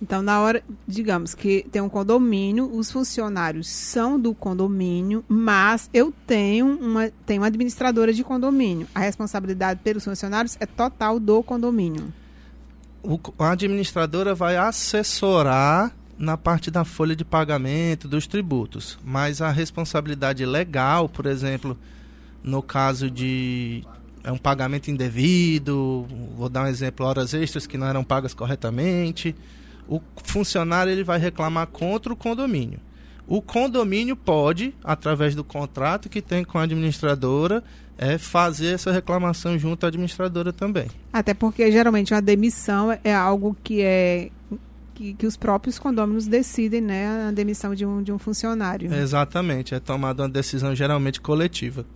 Então, 0.00 0.22
na 0.22 0.40
hora, 0.40 0.62
digamos 0.86 1.34
que 1.34 1.66
tem 1.72 1.82
um 1.82 1.88
condomínio, 1.88 2.70
os 2.72 2.90
funcionários 2.90 3.68
são 3.68 4.18
do 4.18 4.34
condomínio, 4.34 5.24
mas 5.28 5.90
eu 5.92 6.12
tenho 6.26 6.66
uma, 6.66 7.10
tenho 7.26 7.42
uma 7.42 7.48
administradora 7.48 8.12
de 8.12 8.22
condomínio. 8.22 8.86
A 8.94 9.00
responsabilidade 9.00 9.80
pelos 9.82 10.04
funcionários 10.04 10.56
é 10.60 10.66
total 10.66 11.18
do 11.18 11.42
condomínio 11.42 12.12
o, 13.02 13.18
a 13.38 13.52
administradora 13.52 14.34
vai 14.34 14.56
assessorar 14.56 15.94
na 16.18 16.36
parte 16.36 16.70
da 16.70 16.84
folha 16.84 17.14
de 17.14 17.24
pagamento 17.24 18.08
dos 18.08 18.26
tributos, 18.26 18.98
mas 19.04 19.40
a 19.40 19.50
responsabilidade 19.50 20.44
legal, 20.44 21.08
por 21.08 21.26
exemplo, 21.26 21.78
no 22.42 22.60
caso 22.60 23.10
de 23.10 23.84
é 24.24 24.32
um 24.32 24.36
pagamento 24.36 24.90
indevido, 24.90 26.06
vou 26.36 26.48
dar 26.48 26.64
um 26.64 26.66
exemplo, 26.66 27.06
horas 27.06 27.32
extras 27.32 27.66
que 27.66 27.78
não 27.78 27.86
eram 27.86 28.02
pagas 28.02 28.34
corretamente, 28.34 29.34
o 29.88 30.00
funcionário 30.22 30.92
ele 30.92 31.02
vai 31.02 31.18
reclamar 31.18 31.66
contra 31.66 32.12
o 32.12 32.16
condomínio. 32.16 32.80
O 33.26 33.42
condomínio 33.42 34.16
pode, 34.16 34.74
através 34.82 35.34
do 35.34 35.44
contrato 35.44 36.08
que 36.08 36.22
tem 36.22 36.44
com 36.44 36.58
a 36.58 36.62
administradora, 36.62 37.62
é 37.98 38.16
fazer 38.16 38.74
essa 38.74 38.92
reclamação 38.92 39.58
junto 39.58 39.84
à 39.84 39.88
administradora 39.88 40.52
também. 40.52 40.86
Até 41.12 41.34
porque 41.34 41.70
geralmente 41.70 42.14
uma 42.14 42.22
demissão 42.22 42.96
é 43.02 43.14
algo 43.14 43.56
que 43.62 43.82
é 43.82 44.30
que, 44.94 45.14
que, 45.14 45.26
os 45.26 45.36
próprios 45.36 45.78
condôminos 45.78 46.26
decidem, 46.26 46.80
né, 46.80 47.28
a 47.28 47.30
demissão 47.30 47.72
de 47.72 47.86
um, 47.86 48.02
de 48.02 48.10
um 48.10 48.18
funcionário. 48.18 48.92
Exatamente, 48.92 49.72
é 49.72 49.78
tomada 49.78 50.24
uma 50.24 50.28
decisão 50.28 50.74
geralmente 50.74 51.20
coletiva. 51.20 51.86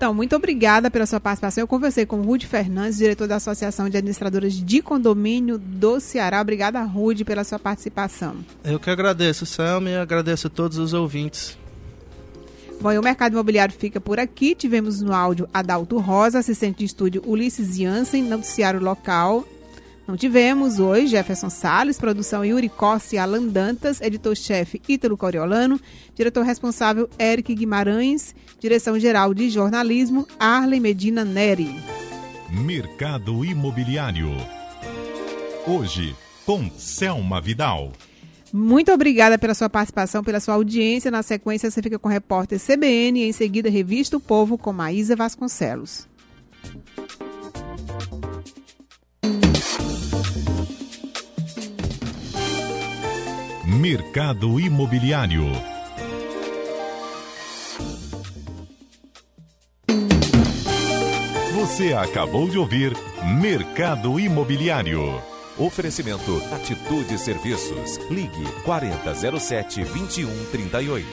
Então, 0.00 0.14
muito 0.14 0.34
obrigada 0.34 0.90
pela 0.90 1.04
sua 1.04 1.20
participação. 1.20 1.60
Eu 1.60 1.68
conversei 1.68 2.06
com 2.06 2.22
Rude 2.22 2.46
Fernandes, 2.46 2.96
diretor 2.96 3.28
da 3.28 3.36
Associação 3.36 3.86
de 3.86 3.98
Administradoras 3.98 4.54
de 4.54 4.80
Condomínio 4.80 5.58
do 5.58 6.00
Ceará. 6.00 6.40
Obrigada, 6.40 6.82
Rude, 6.84 7.22
pela 7.22 7.44
sua 7.44 7.58
participação. 7.58 8.36
Eu 8.64 8.80
que 8.80 8.88
agradeço, 8.88 9.44
Selma, 9.44 9.90
e 9.90 9.96
agradeço 9.98 10.46
a 10.46 10.50
todos 10.50 10.78
os 10.78 10.94
ouvintes. 10.94 11.58
Bom, 12.80 12.90
e 12.90 12.98
o 12.98 13.02
mercado 13.02 13.32
imobiliário 13.34 13.74
fica 13.74 14.00
por 14.00 14.18
aqui. 14.18 14.54
Tivemos 14.54 15.02
no 15.02 15.12
áudio 15.12 15.46
Adalto 15.52 15.98
Rosa, 15.98 16.38
assistente 16.38 16.78
de 16.78 16.86
estúdio 16.86 17.22
Ulisses 17.26 17.76
Jansen, 17.76 18.22
noticiário 18.22 18.80
local. 18.80 19.44
Não 20.06 20.16
tivemos 20.16 20.78
hoje 20.80 21.08
Jefferson 21.08 21.50
Salles, 21.50 21.98
produção 21.98 22.44
Yuri 22.44 22.68
Costa 22.68 23.14
e 23.14 23.18
Alan 23.18 23.46
Dantas, 23.46 24.00
editor-chefe 24.00 24.82
Ítalo 24.88 25.16
Coriolano, 25.16 25.80
diretor 26.14 26.44
responsável 26.44 27.08
Eric 27.18 27.54
Guimarães, 27.54 28.34
direção-geral 28.58 29.32
de 29.32 29.48
jornalismo 29.50 30.26
Arlen 30.38 30.80
Medina 30.80 31.24
Neri. 31.24 31.74
Mercado 32.50 33.44
Imobiliário. 33.44 34.30
Hoje, 35.66 36.16
com 36.44 36.68
Selma 36.76 37.40
Vidal. 37.40 37.92
Muito 38.52 38.90
obrigada 38.90 39.38
pela 39.38 39.54
sua 39.54 39.70
participação, 39.70 40.24
pela 40.24 40.40
sua 40.40 40.54
audiência. 40.54 41.10
Na 41.10 41.22
sequência, 41.22 41.70
você 41.70 41.80
fica 41.80 41.98
com 41.98 42.08
o 42.08 42.10
repórter 42.10 42.58
CBN 42.58 43.20
e 43.20 43.28
em 43.28 43.32
seguida 43.32 43.70
Revista 43.70 44.16
o 44.16 44.20
Povo 44.20 44.58
com 44.58 44.72
Maísa 44.72 45.14
Vasconcelos. 45.14 46.08
Mercado 53.78 54.58
Imobiliário. 54.58 55.44
Você 61.54 61.92
acabou 61.92 62.48
de 62.48 62.58
ouvir 62.58 62.92
Mercado 63.40 64.18
Imobiliário. 64.18 65.22
Oferecimento 65.56 66.42
Atitude 66.52 67.16
Serviços. 67.16 67.98
Ligue 68.10 68.44
4007 68.64 69.84
2138. 69.84 71.06